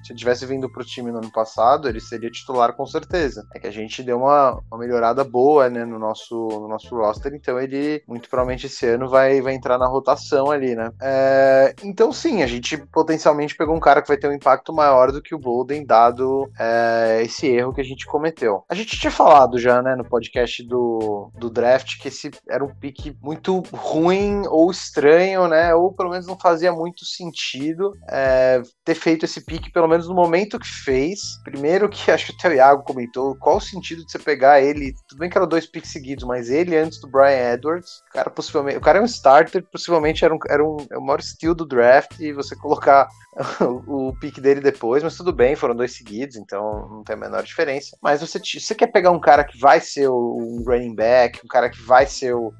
Se 0.02 0.12
ele 0.12 0.18
tivesse 0.18 0.44
vindo 0.44 0.70
pro 0.70 0.84
time 0.84 1.12
no 1.12 1.18
ano 1.18 1.30
passado, 1.30 1.88
ele 1.88 2.00
seria 2.00 2.30
titular 2.30 2.74
com 2.74 2.86
certeza. 2.86 3.46
É 3.54 3.60
que 3.60 3.66
a 3.66 3.70
gente 3.70 4.02
deu 4.02 4.18
uma, 4.18 4.60
uma 4.70 4.78
melhorada 4.78 5.22
boa 5.22 5.70
né, 5.70 5.84
no, 5.84 5.98
nosso, 5.98 6.34
no 6.34 6.68
nosso 6.68 6.96
roster, 6.96 7.32
então 7.34 7.60
ele, 7.60 8.02
muito 8.08 8.28
provavelmente, 8.28 8.66
esse 8.66 8.86
ano 8.86 9.08
vai, 9.08 9.40
vai 9.40 9.54
entrar 9.54 9.78
na 9.78 9.86
rotação 9.86 10.50
ali, 10.50 10.74
né? 10.74 10.90
É, 11.00 11.74
então, 11.82 12.12
sim, 12.12 12.42
a 12.42 12.46
gente 12.46 12.76
potencialmente 12.76 13.56
pegou 13.56 13.74
um 13.74 13.80
cara 13.80 14.02
que 14.02 14.08
vai 14.08 14.16
ter 14.16 14.28
um 14.28 14.32
impacto 14.32 14.72
maior 14.72 15.12
do 15.12 15.22
que 15.22 15.34
o 15.34 15.38
Bolden, 15.38 15.86
dado 15.86 16.50
é, 16.58 17.20
esse 17.22 17.46
erro 17.46 17.72
que 17.72 17.80
a 17.80 17.84
gente 17.84 18.06
cometeu. 18.06 18.64
A 18.68 18.74
gente 18.74 18.98
tinha 18.98 19.10
falado 19.10 19.58
já, 19.58 19.80
né, 19.80 19.94
no 19.94 20.04
podcast 20.04 20.62
do, 20.64 21.30
do 21.38 21.51
draft 21.52 22.00
que 22.00 22.08
esse 22.08 22.30
era 22.48 22.64
um 22.64 22.74
pique 22.74 23.16
muito 23.22 23.60
ruim 23.72 24.42
ou 24.48 24.70
estranho, 24.70 25.46
né? 25.48 25.74
Ou 25.74 25.92
pelo 25.92 26.10
menos 26.10 26.26
não 26.26 26.38
fazia 26.38 26.72
muito 26.72 27.04
sentido 27.04 27.92
é, 28.08 28.62
ter 28.84 28.94
feito 28.94 29.24
esse 29.24 29.44
pique, 29.44 29.70
pelo 29.70 29.88
menos 29.88 30.08
no 30.08 30.14
momento 30.14 30.58
que 30.58 30.66
fez. 30.66 31.20
Primeiro 31.44 31.88
que 31.88 32.10
acho 32.10 32.26
que 32.26 32.32
até 32.38 32.48
o 32.48 32.56
Iago 32.56 32.84
comentou, 32.84 33.36
qual 33.36 33.56
o 33.56 33.60
sentido 33.60 34.04
de 34.04 34.10
você 34.10 34.18
pegar 34.18 34.60
ele? 34.60 34.94
Tudo 35.08 35.18
bem 35.18 35.30
que 35.30 35.36
eram 35.36 35.48
dois 35.48 35.66
piques 35.66 35.92
seguidos, 35.92 36.24
mas 36.24 36.50
ele 36.50 36.76
antes 36.76 37.00
do 37.00 37.08
Brian 37.08 37.52
Edwards, 37.54 38.02
o 38.08 38.12
cara 38.12 38.30
possivelmente. 38.30 38.78
O 38.78 38.80
cara 38.80 38.98
é 38.98 39.02
um 39.02 39.06
starter, 39.06 39.64
possivelmente 39.70 40.24
era 40.24 40.34
um, 40.34 40.38
era 40.48 40.64
um, 40.64 40.76
é 40.90 40.98
o 40.98 41.02
maior 41.02 41.20
steal 41.22 41.54
do 41.54 41.66
draft, 41.66 42.18
e 42.18 42.32
você 42.32 42.56
colocar 42.56 43.08
o, 43.86 44.08
o 44.08 44.16
pique 44.18 44.40
dele 44.40 44.60
depois, 44.60 45.02
mas 45.02 45.16
tudo 45.16 45.32
bem, 45.32 45.56
foram 45.56 45.74
dois 45.74 45.96
seguidos, 45.96 46.36
então 46.36 46.88
não 46.88 47.04
tem 47.04 47.14
a 47.14 47.18
menor 47.18 47.42
diferença. 47.42 47.96
Mas 48.02 48.20
você, 48.20 48.38
você 48.38 48.74
quer 48.74 48.88
pegar 48.88 49.10
um 49.10 49.20
cara 49.20 49.44
que 49.44 49.58
vai 49.58 49.80
ser 49.80 50.08
um 50.08 50.62
running 50.66 50.94
back, 50.94 51.40
um 51.44 51.48
cara 51.48 51.68
que 51.68 51.80
vai 51.82 52.06
ser 52.06 52.34
o, 52.34 52.52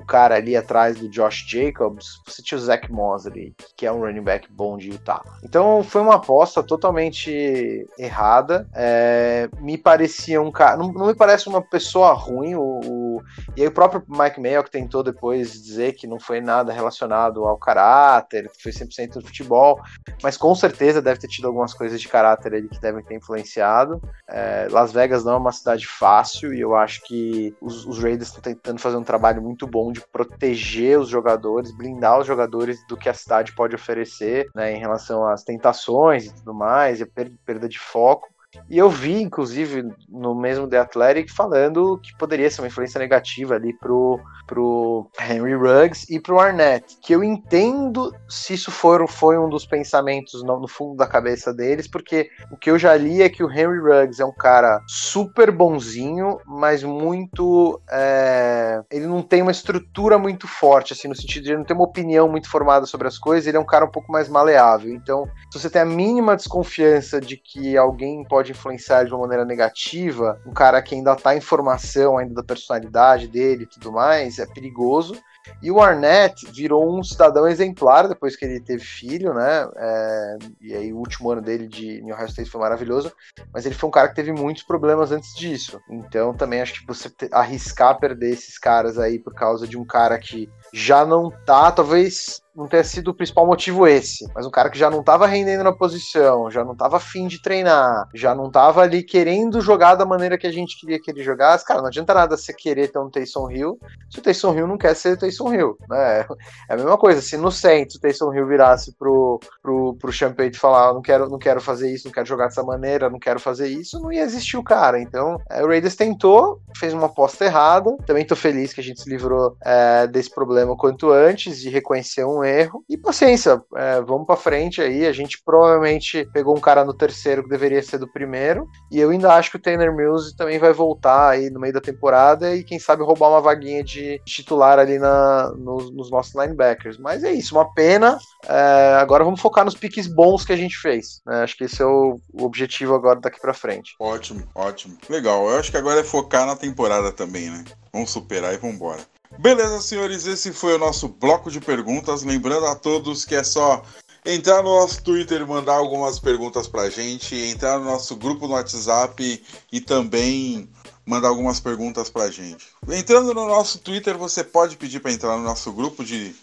o 0.00 0.06
cara 0.06 0.36
ali 0.36 0.56
atrás 0.56 0.98
do 0.98 1.08
Josh 1.08 1.44
Jacobs, 1.46 2.20
você 2.26 2.42
tinha 2.42 2.56
o 2.58 2.60
Zach 2.60 2.90
Mosley, 2.90 3.54
que 3.76 3.86
é 3.86 3.92
um 3.92 4.00
running 4.00 4.22
back 4.22 4.50
bom 4.50 4.76
de 4.76 4.90
Utah. 4.90 5.22
Então 5.44 5.82
foi 5.84 6.00
uma 6.00 6.16
aposta 6.16 6.62
totalmente 6.62 7.86
errada. 7.98 8.68
É, 8.74 9.48
me 9.58 9.76
parecia 9.76 10.40
um 10.40 10.50
cara. 10.50 10.76
Não, 10.76 10.92
não, 10.92 11.06
me 11.06 11.14
parece 11.14 11.48
uma 11.48 11.60
pessoa 11.60 12.12
ruim. 12.12 12.54
O, 12.54 12.80
o, 12.84 13.22
e 13.56 13.62
aí 13.62 13.68
o 13.68 13.72
próprio 13.72 14.02
Mike 14.08 14.40
Mayo 14.40 14.64
que 14.64 14.70
tentou 14.70 15.02
depois 15.02 15.52
dizer 15.52 15.92
que 15.92 16.06
não 16.06 16.18
foi 16.18 16.40
nada 16.40 16.72
relacionado 16.72 17.44
ao 17.44 17.58
caráter, 17.58 18.48
que 18.50 18.62
foi 18.62 18.72
100% 18.72 19.14
do 19.14 19.26
futebol, 19.26 19.80
mas 20.22 20.36
com 20.36 20.54
certeza 20.54 21.02
deve 21.02 21.20
ter 21.20 21.28
tido 21.28 21.46
algumas 21.46 21.74
coisas 21.74 22.00
de 22.00 22.08
caráter 22.08 22.54
ali 22.54 22.68
que 22.68 22.80
devem 22.80 23.04
ter 23.04 23.16
influenciado. 23.16 24.00
É, 24.32 24.68
Las 24.70 24.92
Vegas 24.92 25.24
não 25.24 25.32
é 25.32 25.36
uma 25.36 25.52
cidade 25.52 25.86
fácil 25.86 26.54
e 26.54 26.60
eu 26.60 26.76
acho 26.76 27.02
que 27.02 27.54
os, 27.60 27.84
os 27.84 27.98
Raiders 27.98 28.28
estão 28.28 28.40
tentando 28.40 28.80
fazer 28.80 28.96
um 28.96 29.02
trabalho 29.02 29.42
muito 29.42 29.66
bom 29.66 29.90
de 29.90 30.00
proteger 30.00 30.98
os 30.98 31.08
jogadores, 31.08 31.76
blindar 31.76 32.18
os 32.20 32.26
jogadores 32.26 32.78
do 32.86 32.96
que 32.96 33.08
a 33.08 33.14
cidade 33.14 33.52
pode 33.54 33.74
oferecer, 33.74 34.48
né, 34.54 34.72
em 34.72 34.78
relação 34.78 35.26
às 35.26 35.42
tentações 35.42 36.26
e 36.26 36.34
tudo 36.34 36.54
mais, 36.54 37.00
e 37.00 37.02
a 37.02 37.08
perda 37.44 37.68
de 37.68 37.78
foco. 37.78 38.28
E 38.68 38.78
eu 38.78 38.88
vi, 38.88 39.20
inclusive, 39.20 39.84
no 40.08 40.34
mesmo 40.34 40.68
The 40.68 40.78
Athletic, 40.78 41.32
falando 41.32 41.98
que 42.02 42.16
poderia 42.16 42.50
ser 42.50 42.60
uma 42.60 42.68
influência 42.68 42.98
negativa 42.98 43.54
ali 43.54 43.72
pro, 43.78 44.20
pro 44.46 45.08
Henry 45.20 45.54
Ruggs 45.54 46.06
e 46.10 46.20
pro 46.20 46.38
Arnett. 46.38 46.98
Que 47.00 47.14
eu 47.14 47.22
entendo 47.22 48.12
se 48.28 48.54
isso 48.54 48.70
for, 48.70 49.08
foi 49.08 49.38
um 49.38 49.48
dos 49.48 49.64
pensamentos 49.64 50.42
no, 50.42 50.60
no, 50.60 50.68
fundo 50.68 50.96
da 50.96 51.06
cabeça 51.06 51.52
deles, 51.52 51.86
porque 51.86 52.28
o 52.50 52.56
que 52.56 52.70
eu 52.70 52.78
já 52.78 52.96
li 52.96 53.22
é 53.22 53.28
que 53.28 53.42
o 53.42 53.50
Henry 53.50 53.78
Ruggs 53.78 54.20
é 54.20 54.24
um 54.24 54.34
cara 54.34 54.82
super 54.86 55.50
bonzinho, 55.50 56.38
mas 56.46 56.82
muito. 56.82 57.80
É, 57.90 58.82
ele 58.90 59.06
não 59.06 59.22
tem 59.22 59.42
uma 59.42 59.52
estrutura 59.52 60.18
muito 60.18 60.48
forte, 60.48 60.92
assim, 60.92 61.08
no 61.08 61.14
sentido 61.14 61.44
de 61.44 61.50
ele 61.50 61.58
não 61.58 61.64
ter 61.64 61.74
uma 61.74 61.84
opinião 61.84 62.28
muito 62.28 62.48
formada 62.48 62.86
sobre 62.86 63.06
as 63.06 63.18
coisas, 63.18 63.46
ele 63.46 63.56
é 63.56 63.60
um 63.60 63.66
cara 63.66 63.84
um 63.84 63.90
pouco 63.90 64.10
mais 64.10 64.28
maleável. 64.28 64.92
Então, 64.92 65.26
se 65.52 65.58
você 65.58 65.70
tem 65.70 65.82
a 65.82 65.86
mínima 65.86 66.36
desconfiança 66.36 67.20
de 67.20 67.36
que 67.36 67.76
alguém 67.76 68.24
pode 68.24 68.39
pode 68.40 68.52
influenciar 68.52 69.04
de 69.04 69.12
uma 69.12 69.20
maneira 69.20 69.44
negativa, 69.44 70.40
um 70.46 70.52
cara 70.52 70.80
que 70.80 70.94
ainda 70.94 71.14
tá 71.14 71.36
em 71.36 71.40
formação 71.42 72.16
ainda 72.16 72.32
da 72.32 72.42
personalidade 72.42 73.28
dele 73.28 73.64
e 73.64 73.66
tudo 73.66 73.92
mais, 73.92 74.38
é 74.38 74.46
perigoso. 74.46 75.14
E 75.62 75.70
o 75.70 75.80
Arnett 75.80 76.46
virou 76.50 76.98
um 76.98 77.02
cidadão 77.02 77.46
exemplar 77.46 78.08
depois 78.08 78.36
que 78.36 78.44
ele 78.44 78.60
teve 78.60 78.82
filho, 78.82 79.34
né? 79.34 79.68
É, 79.76 80.38
e 80.60 80.74
aí 80.74 80.92
o 80.92 80.98
último 80.98 81.30
ano 81.30 81.42
dele 81.42 81.66
de 81.66 82.00
New 82.02 82.14
Ohio 82.14 82.28
State 82.28 82.50
foi 82.50 82.60
maravilhoso, 82.60 83.12
mas 83.52 83.66
ele 83.66 83.74
foi 83.74 83.88
um 83.88 83.92
cara 83.92 84.08
que 84.08 84.14
teve 84.14 84.32
muitos 84.32 84.62
problemas 84.62 85.12
antes 85.12 85.34
disso. 85.34 85.80
Então 85.88 86.32
também 86.32 86.60
acho 86.60 86.74
que 86.74 86.86
você 86.86 87.10
arriscar 87.32 87.98
perder 87.98 88.32
esses 88.32 88.58
caras 88.58 88.98
aí 88.98 89.18
por 89.18 89.34
causa 89.34 89.66
de 89.66 89.78
um 89.78 89.84
cara 89.84 90.18
que 90.18 90.48
já 90.72 91.04
não 91.04 91.30
tá, 91.44 91.70
talvez 91.70 92.42
não 92.54 92.66
tenha 92.66 92.84
sido 92.84 93.08
o 93.08 93.14
principal 93.14 93.46
motivo 93.46 93.86
esse, 93.86 94.26
mas 94.34 94.44
um 94.44 94.50
cara 94.50 94.68
que 94.68 94.78
já 94.78 94.90
não 94.90 95.00
estava 95.00 95.26
rendendo 95.26 95.64
na 95.64 95.72
posição, 95.72 96.50
já 96.50 96.64
não 96.64 96.72
estava 96.72 96.96
afim 96.96 97.26
de 97.26 97.40
treinar, 97.40 98.08
já 98.14 98.34
não 98.34 98.48
estava 98.48 98.82
ali 98.82 99.02
querendo 99.02 99.60
jogar 99.60 99.94
da 99.94 100.04
maneira 100.04 100.36
que 100.36 100.46
a 100.46 100.52
gente 100.52 100.78
queria 100.78 101.00
que 101.00 101.10
ele 101.10 101.22
jogasse, 101.22 101.64
cara, 101.64 101.80
não 101.80 101.88
adianta 101.88 102.12
nada 102.12 102.36
você 102.36 102.52
querer 102.52 102.88
ter 102.88 102.98
um 102.98 103.10
Taysom 103.10 103.50
Hill 103.50 103.78
se 104.10 104.18
o 104.18 104.22
Taysom 104.22 104.54
Hill 104.54 104.66
não 104.66 104.76
quer 104.76 104.94
ser 104.94 105.16
Taysom 105.16 105.52
Hill, 105.52 105.76
né? 105.88 106.26
É 106.68 106.74
a 106.74 106.76
mesma 106.76 106.98
coisa, 106.98 107.22
se 107.22 107.36
no 107.36 107.50
centro 107.50 107.96
o 107.96 108.00
Taysom 108.00 108.34
Hill 108.34 108.46
virasse 108.46 108.94
pro, 108.96 109.40
pro, 109.62 109.94
pro 109.94 110.12
Champagne 110.12 110.54
falar, 110.54 110.92
não 110.92 111.02
quero, 111.02 111.28
não 111.28 111.38
quero 111.38 111.60
fazer 111.60 111.90
isso, 111.92 112.06
não 112.06 112.12
quero 112.12 112.26
jogar 112.26 112.46
dessa 112.46 112.62
maneira, 112.62 113.08
não 113.08 113.18
quero 113.18 113.38
fazer 113.38 113.68
isso, 113.68 114.00
não 114.00 114.12
ia 114.12 114.22
existir 114.22 114.56
o 114.56 114.64
cara, 114.64 115.00
então 115.00 115.40
é, 115.48 115.62
o 115.62 115.68
Raiders 115.68 115.96
tentou, 115.96 116.60
fez 116.76 116.92
uma 116.92 117.06
aposta 117.06 117.44
errada, 117.44 117.96
também 118.06 118.26
tô 118.26 118.34
feliz 118.34 118.72
que 118.72 118.80
a 118.80 118.84
gente 118.84 119.00
se 119.00 119.08
livrou 119.08 119.56
é, 119.64 120.06
desse 120.06 120.30
problema 120.30 120.59
quanto 120.76 121.10
antes, 121.10 121.60
de 121.60 121.68
reconhecer 121.68 122.24
um 122.24 122.44
erro. 122.44 122.84
E 122.88 122.96
paciência, 122.96 123.62
é, 123.76 124.00
vamos 124.00 124.26
para 124.26 124.36
frente 124.36 124.80
aí. 124.80 125.06
A 125.06 125.12
gente 125.12 125.42
provavelmente 125.44 126.28
pegou 126.32 126.56
um 126.56 126.60
cara 126.60 126.84
no 126.84 126.94
terceiro 126.94 127.42
que 127.42 127.48
deveria 127.48 127.82
ser 127.82 127.98
do 127.98 128.10
primeiro. 128.10 128.66
E 128.90 128.98
eu 128.98 129.10
ainda 129.10 129.34
acho 129.34 129.50
que 129.50 129.56
o 129.56 129.60
Tanner 129.60 129.94
Mills 129.94 130.36
também 130.36 130.58
vai 130.58 130.72
voltar 130.72 131.30
aí 131.30 131.50
no 131.50 131.60
meio 131.60 131.72
da 131.72 131.80
temporada 131.80 132.54
e 132.54 132.64
quem 132.64 132.78
sabe 132.78 133.02
roubar 133.02 133.30
uma 133.30 133.40
vaguinha 133.40 133.82
de 133.82 134.20
titular 134.24 134.78
ali 134.78 134.98
na, 134.98 135.52
nos, 135.56 135.90
nos 135.92 136.10
nossos 136.10 136.34
linebackers. 136.34 136.98
Mas 136.98 137.24
é 137.24 137.32
isso, 137.32 137.54
uma 137.54 137.72
pena. 137.72 138.18
É, 138.46 138.96
agora 139.00 139.24
vamos 139.24 139.40
focar 139.40 139.64
nos 139.64 139.74
piques 139.74 140.06
bons 140.06 140.44
que 140.44 140.52
a 140.52 140.56
gente 140.56 140.76
fez. 140.76 141.20
Né? 141.26 141.42
Acho 141.42 141.56
que 141.56 141.64
esse 141.64 141.82
é 141.82 141.86
o, 141.86 142.18
o 142.32 142.44
objetivo 142.44 142.94
agora 142.94 143.20
daqui 143.20 143.40
para 143.40 143.54
frente. 143.54 143.94
Ótimo, 143.98 144.42
ótimo. 144.54 144.96
Legal. 145.08 145.48
Eu 145.48 145.58
acho 145.58 145.70
que 145.70 145.76
agora 145.76 146.00
é 146.00 146.04
focar 146.04 146.46
na 146.46 146.56
temporada 146.56 147.12
também, 147.12 147.50
né? 147.50 147.64
Vamos 147.92 148.10
superar 148.10 148.54
e 148.54 148.58
vamos 148.58 148.76
embora. 148.76 149.00
Beleza, 149.38 149.80
senhores, 149.80 150.26
esse 150.26 150.52
foi 150.52 150.74
o 150.74 150.78
nosso 150.78 151.08
bloco 151.08 151.50
de 151.50 151.60
perguntas. 151.60 152.22
Lembrando 152.22 152.66
a 152.66 152.74
todos 152.74 153.24
que 153.24 153.34
é 153.34 153.44
só 153.44 153.82
entrar 154.24 154.62
no 154.62 154.80
nosso 154.80 155.02
Twitter 155.02 155.46
mandar 155.46 155.74
algumas 155.74 156.18
perguntas 156.18 156.66
pra 156.66 156.90
gente, 156.90 157.34
entrar 157.34 157.78
no 157.78 157.84
nosso 157.84 158.16
grupo 158.16 158.46
no 158.46 158.54
WhatsApp 158.54 159.42
e 159.72 159.80
também 159.80 160.68
mandar 161.06 161.28
algumas 161.28 161.58
perguntas 161.58 162.10
pra 162.10 162.30
gente. 162.30 162.66
Entrando 162.88 163.32
no 163.32 163.46
nosso 163.46 163.78
Twitter, 163.78 164.18
você 164.18 164.44
pode 164.44 164.76
pedir 164.76 165.00
para 165.00 165.12
entrar 165.12 165.36
no 165.36 165.42
nosso 165.42 165.72
grupo 165.72 166.04
de, 166.04 166.34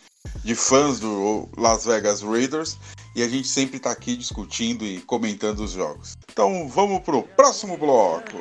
de 0.43 0.55
fãs 0.55 0.99
do 0.99 1.47
Las 1.57 1.85
Vegas 1.85 2.21
Raiders 2.21 2.77
e 3.15 3.23
a 3.23 3.27
gente 3.27 3.47
sempre 3.47 3.79
tá 3.79 3.91
aqui 3.91 4.15
discutindo 4.15 4.85
e 4.85 5.01
comentando 5.01 5.59
os 5.59 5.71
jogos. 5.71 6.17
Então 6.31 6.67
vamos 6.67 7.01
pro 7.01 7.23
próximo 7.23 7.77
bloco. 7.77 8.37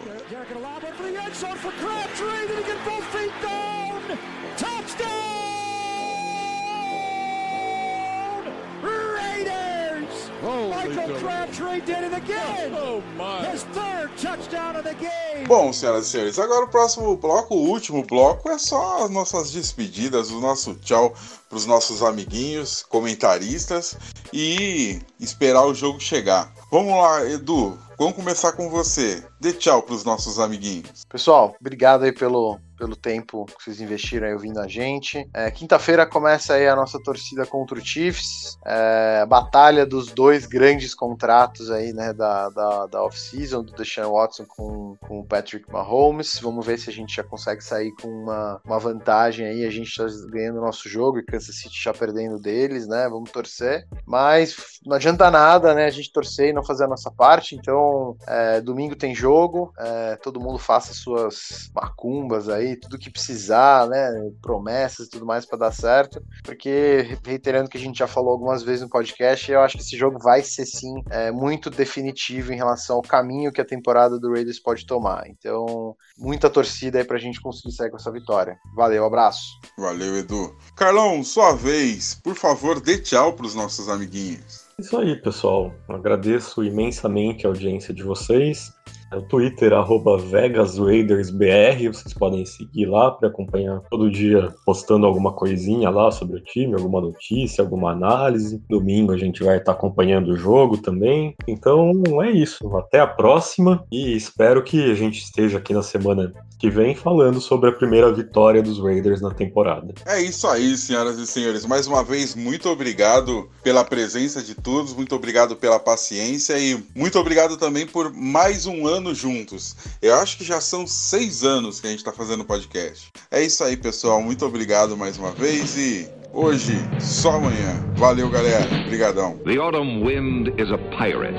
Bom, 15.46 15.72
senhoras 15.72 16.06
e 16.06 16.10
senhores, 16.10 16.38
agora 16.38 16.64
o 16.64 16.68
próximo 16.68 17.16
bloco, 17.16 17.54
o 17.54 17.68
último 17.68 18.04
bloco, 18.04 18.48
é 18.50 18.58
só 18.58 19.04
as 19.04 19.10
nossas 19.10 19.50
despedidas, 19.50 20.30
o 20.30 20.40
nosso 20.40 20.74
tchau 20.76 21.14
para 21.48 21.56
os 21.56 21.66
nossos 21.66 22.02
amiguinhos, 22.02 22.82
comentaristas 22.82 23.96
e 24.32 25.00
esperar 25.20 25.64
o 25.66 25.74
jogo 25.74 26.00
chegar. 26.00 26.52
Vamos 26.70 26.92
lá, 26.94 27.24
Edu, 27.24 27.78
vamos 27.98 28.14
começar 28.14 28.52
com 28.52 28.68
você. 28.68 29.22
Dê 29.40 29.52
tchau 29.52 29.82
para 29.82 29.94
os 29.94 30.04
nossos 30.04 30.38
amiguinhos. 30.38 31.04
Pessoal, 31.08 31.54
obrigado 31.60 32.04
aí 32.04 32.12
pelo, 32.12 32.58
pelo 32.76 32.96
tempo 32.96 33.46
que 33.46 33.62
vocês 33.62 33.80
investiram 33.80 34.26
aí 34.26 34.32
ouvindo 34.32 34.58
a 34.58 34.66
gente. 34.66 35.28
É, 35.32 35.50
Quinta-feira 35.50 36.06
começa 36.06 36.54
aí 36.54 36.66
a 36.66 36.74
nossa 36.74 36.98
torcida 37.02 37.46
contra 37.46 37.78
o 37.78 37.84
Chiefs, 37.84 38.58
é, 38.64 39.20
a 39.22 39.26
batalha 39.26 39.86
dos 39.86 40.10
dois 40.10 40.46
grandes 40.46 40.94
contratos 40.94 41.70
aí, 41.70 41.92
né, 41.92 42.12
da, 42.12 42.48
da, 42.48 42.86
da 42.86 43.02
off-season, 43.04 43.62
do 43.62 43.72
Deshaun 43.72 44.12
Watson 44.12 44.44
com, 44.46 44.96
com 45.06 45.20
o 45.20 45.24
Patrick 45.24 45.70
Mahomes. 45.70 46.38
Vamos 46.40 46.64
ver 46.64 46.78
se 46.78 46.90
a 46.90 46.92
gente 46.92 47.14
já 47.14 47.22
consegue 47.22 47.62
sair 47.62 47.92
com 48.00 48.08
uma, 48.08 48.60
uma 48.64 48.78
vantagem 48.78 49.46
aí, 49.46 49.64
a 49.64 49.70
gente 49.70 49.88
está 49.88 50.06
ganhando 50.28 50.58
o 50.58 50.64
nosso 50.64 50.88
jogo 50.88 51.18
e 51.18 51.22
Kansas 51.36 51.56
City 51.56 51.82
já 51.82 51.92
perdendo 51.92 52.38
deles, 52.38 52.86
né, 52.86 53.08
vamos 53.08 53.30
torcer. 53.30 53.86
Mas 54.06 54.56
não 54.84 54.96
adianta 54.96 55.30
nada, 55.30 55.74
né, 55.74 55.86
a 55.86 55.90
gente 55.90 56.12
torcer 56.12 56.50
e 56.50 56.52
não 56.52 56.64
fazer 56.64 56.84
a 56.84 56.88
nossa 56.88 57.10
parte, 57.10 57.54
então 57.54 58.16
é, 58.26 58.60
domingo 58.60 58.96
tem 58.96 59.14
jogo, 59.14 59.72
é, 59.78 60.16
todo 60.16 60.40
mundo 60.40 60.58
faça 60.58 60.94
suas 60.94 61.70
macumbas 61.74 62.48
aí, 62.48 62.76
tudo 62.76 62.98
que 62.98 63.10
precisar, 63.10 63.86
né? 63.88 64.10
Promessas 64.40 65.06
e 65.06 65.10
tudo 65.10 65.26
mais 65.26 65.44
para 65.44 65.58
dar 65.58 65.72
certo. 65.72 66.22
Porque, 66.42 67.18
reiterando 67.24 67.66
o 67.66 67.70
que 67.70 67.78
a 67.78 67.80
gente 67.80 67.98
já 67.98 68.06
falou 68.06 68.30
algumas 68.30 68.62
vezes 68.62 68.82
no 68.82 68.88
podcast, 68.88 69.50
eu 69.50 69.60
acho 69.60 69.76
que 69.76 69.82
esse 69.82 69.96
jogo 69.96 70.18
vai 70.18 70.42
ser 70.42 70.66
sim 70.66 71.02
é, 71.10 71.30
muito 71.30 71.70
definitivo 71.70 72.52
em 72.52 72.56
relação 72.56 72.96
ao 72.96 73.02
caminho 73.02 73.52
que 73.52 73.60
a 73.60 73.64
temporada 73.64 74.18
do 74.18 74.32
Raiders 74.32 74.58
pode 74.58 74.86
tomar. 74.86 75.24
Então, 75.28 75.96
muita 76.18 76.48
torcida 76.48 76.98
aí 76.98 77.04
pra 77.04 77.18
gente 77.18 77.40
conseguir 77.40 77.72
sair 77.72 77.90
com 77.90 77.96
essa 77.96 78.10
vitória. 78.10 78.58
Valeu, 78.74 79.04
abraço. 79.04 79.44
Valeu, 79.78 80.16
Edu. 80.16 80.56
Carlão, 80.76 81.22
sua 81.26 81.52
vez, 81.52 82.18
por 82.22 82.36
favor, 82.36 82.80
dê 82.80 82.98
tchau 82.98 83.32
pros 83.32 83.54
nossos 83.54 83.88
amiguinhos. 83.88 84.64
Isso 84.78 84.96
aí, 84.96 85.16
pessoal. 85.16 85.74
Agradeço 85.88 86.62
imensamente 86.62 87.46
a 87.46 87.50
audiência 87.50 87.92
de 87.92 88.02
vocês. 88.02 88.72
É 89.12 89.16
o 89.16 89.22
Twitter, 89.22 89.72
arroba 89.72 90.18
VegasRaidersBR. 90.18 91.88
Vocês 91.88 92.12
podem 92.12 92.44
seguir 92.44 92.86
lá 92.86 93.10
para 93.10 93.28
acompanhar 93.28 93.80
todo 93.90 94.10
dia 94.10 94.52
postando 94.64 95.06
alguma 95.06 95.32
coisinha 95.32 95.90
lá 95.90 96.10
sobre 96.10 96.36
o 96.36 96.42
time, 96.42 96.74
alguma 96.74 97.00
notícia, 97.00 97.62
alguma 97.62 97.92
análise. 97.92 98.62
Domingo 98.68 99.12
a 99.12 99.16
gente 99.16 99.42
vai 99.42 99.58
estar 99.58 99.72
acompanhando 99.72 100.32
o 100.32 100.36
jogo 100.36 100.78
também. 100.78 101.34
Então 101.48 101.92
é 102.22 102.30
isso. 102.30 102.68
Até 102.76 103.00
a 103.00 103.06
próxima 103.06 103.84
e 103.90 104.16
espero 104.16 104.62
que 104.62 104.90
a 104.90 104.94
gente 104.94 105.22
esteja 105.22 105.58
aqui 105.58 105.72
na 105.72 105.82
semana 105.82 106.32
que 106.58 106.70
vem 106.70 106.94
falando 106.94 107.40
sobre 107.40 107.68
a 107.68 107.72
primeira 107.72 108.10
vitória 108.12 108.62
dos 108.62 108.78
Raiders 108.78 109.20
na 109.20 109.30
temporada. 109.30 109.94
É 110.06 110.20
isso 110.20 110.46
aí, 110.48 110.76
senhoras 110.76 111.18
e 111.18 111.26
senhores. 111.26 111.66
Mais 111.66 111.86
uma 111.86 112.02
vez, 112.02 112.34
muito 112.34 112.68
obrigado 112.68 113.48
pela 113.62 113.84
presença 113.84 114.42
de 114.42 114.54
todos, 114.54 114.94
muito 114.94 115.14
obrigado 115.14 115.54
pela 115.56 115.78
paciência 115.78 116.58
e 116.58 116.82
muito 116.94 117.18
obrigado 117.18 117.56
também 117.56 117.86
por 117.86 118.12
mais 118.12 118.66
um 118.66 118.86
ano 118.86 119.14
juntos. 119.14 119.76
Eu 120.00 120.14
acho 120.14 120.38
que 120.38 120.44
já 120.44 120.60
são 120.60 120.86
seis 120.86 121.44
anos 121.44 121.80
que 121.80 121.86
a 121.86 121.90
gente 121.90 121.98
está 121.98 122.12
fazendo 122.12 122.44
podcast. 122.44 123.12
É 123.30 123.42
isso 123.42 123.62
aí, 123.62 123.76
pessoal. 123.76 124.22
Muito 124.22 124.44
obrigado 124.46 124.96
mais 124.96 125.18
uma 125.18 125.32
vez 125.32 125.76
e 125.76 126.08
hoje, 126.32 126.72
só 126.98 127.32
amanhã. 127.32 127.84
Valeu, 127.96 128.30
galera. 128.30 128.66
Obrigadão. 128.86 129.36
The 129.44 129.58
autumn 129.58 130.02
wind 130.02 130.48
is 130.58 130.70
a 130.70 130.78
pirate, 130.96 131.36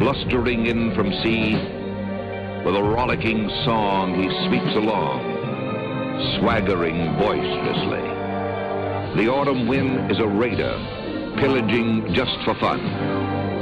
blustering 0.00 0.66
in 0.66 0.94
from 0.94 1.12
sea. 1.22 1.83
With 2.64 2.76
a 2.76 2.82
rollicking 2.82 3.50
song, 3.66 4.14
he 4.14 4.24
sweeps 4.48 4.74
along, 4.74 5.20
swaggering 6.38 7.14
boisterously. 7.18 8.00
The 9.20 9.28
autumn 9.28 9.68
wind 9.68 10.10
is 10.10 10.18
a 10.18 10.26
raider, 10.26 10.72
pillaging 11.36 12.14
just 12.14 12.32
for 12.42 12.54
fun. 12.54 12.80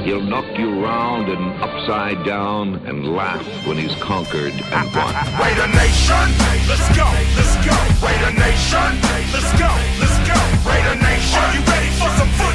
He'll 0.04 0.22
knock 0.22 0.46
you 0.56 0.84
round 0.84 1.28
and 1.28 1.50
upside 1.60 2.24
down 2.24 2.76
and 2.86 3.12
laugh 3.16 3.44
when 3.66 3.76
he's 3.76 3.94
conquered 3.96 4.54
and 4.54 4.86
won. 4.94 5.14
Raider 5.42 5.66
Nation, 5.74 6.26
let's 6.70 6.86
go, 6.94 7.10
let's 7.34 7.58
go. 7.66 7.74
Raider 8.06 8.38
Nation, 8.38 8.90
let's 9.34 9.50
go, 9.58 9.70
let's 9.98 10.18
go. 10.30 10.38
Raider 10.62 10.94
Nation, 11.02 11.42
are 11.42 11.54
you 11.58 11.62
ready 11.66 11.90
for 11.98 12.10
some 12.14 12.28
football? 12.38 12.51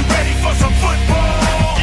You 0.00 0.06
ready 0.08 0.32
for 0.40 0.52
some 0.56 0.72
football? 0.80 1.76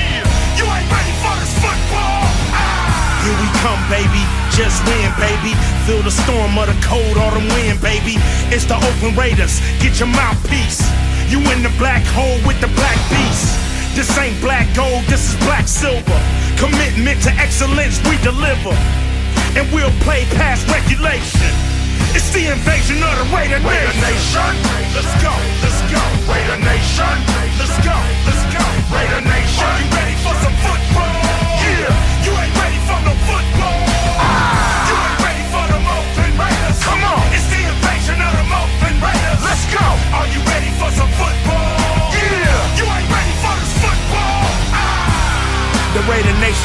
You 0.57 0.65
ain't 0.65 0.89
ready 0.89 1.13
for 1.21 1.33
this 1.37 1.53
football. 1.61 2.25
Ah! 2.49 3.21
Here 3.21 3.37
we 3.37 3.49
come, 3.61 3.81
baby. 3.93 4.23
Just 4.49 4.81
win, 4.89 5.13
baby. 5.21 5.53
Feel 5.85 6.01
the 6.01 6.13
storm 6.13 6.57
of 6.57 6.65
the 6.65 6.77
cold 6.81 7.17
autumn 7.21 7.45
wind, 7.53 7.77
baby. 7.77 8.17
It's 8.49 8.65
the 8.65 8.73
Oakland 8.73 9.17
Raiders. 9.17 9.61
Get 9.77 10.01
your 10.01 10.09
mouthpiece. 10.09 10.81
You 11.29 11.37
in 11.53 11.61
the 11.61 11.73
black 11.77 12.01
hole 12.17 12.41
with 12.41 12.57
the 12.57 12.71
black 12.73 12.97
beast. 13.13 13.53
This 13.93 14.09
ain't 14.17 14.39
black 14.41 14.65
gold, 14.73 15.05
this 15.05 15.29
is 15.29 15.35
black 15.45 15.67
silver. 15.67 16.19
Commitment 16.57 17.21
to 17.23 17.31
excellence, 17.37 18.01
we 18.09 18.17
deliver. 18.25 18.73
And 19.53 19.65
we'll 19.73 19.93
play 20.01 20.25
past 20.37 20.65
regulation. 20.69 21.53
It's 22.17 22.29
the 22.33 22.49
invasion 22.49 22.97
of 22.97 23.13
the 23.19 23.25
Raider, 23.35 23.61
Raider 23.61 23.93
Nation. 24.01 24.66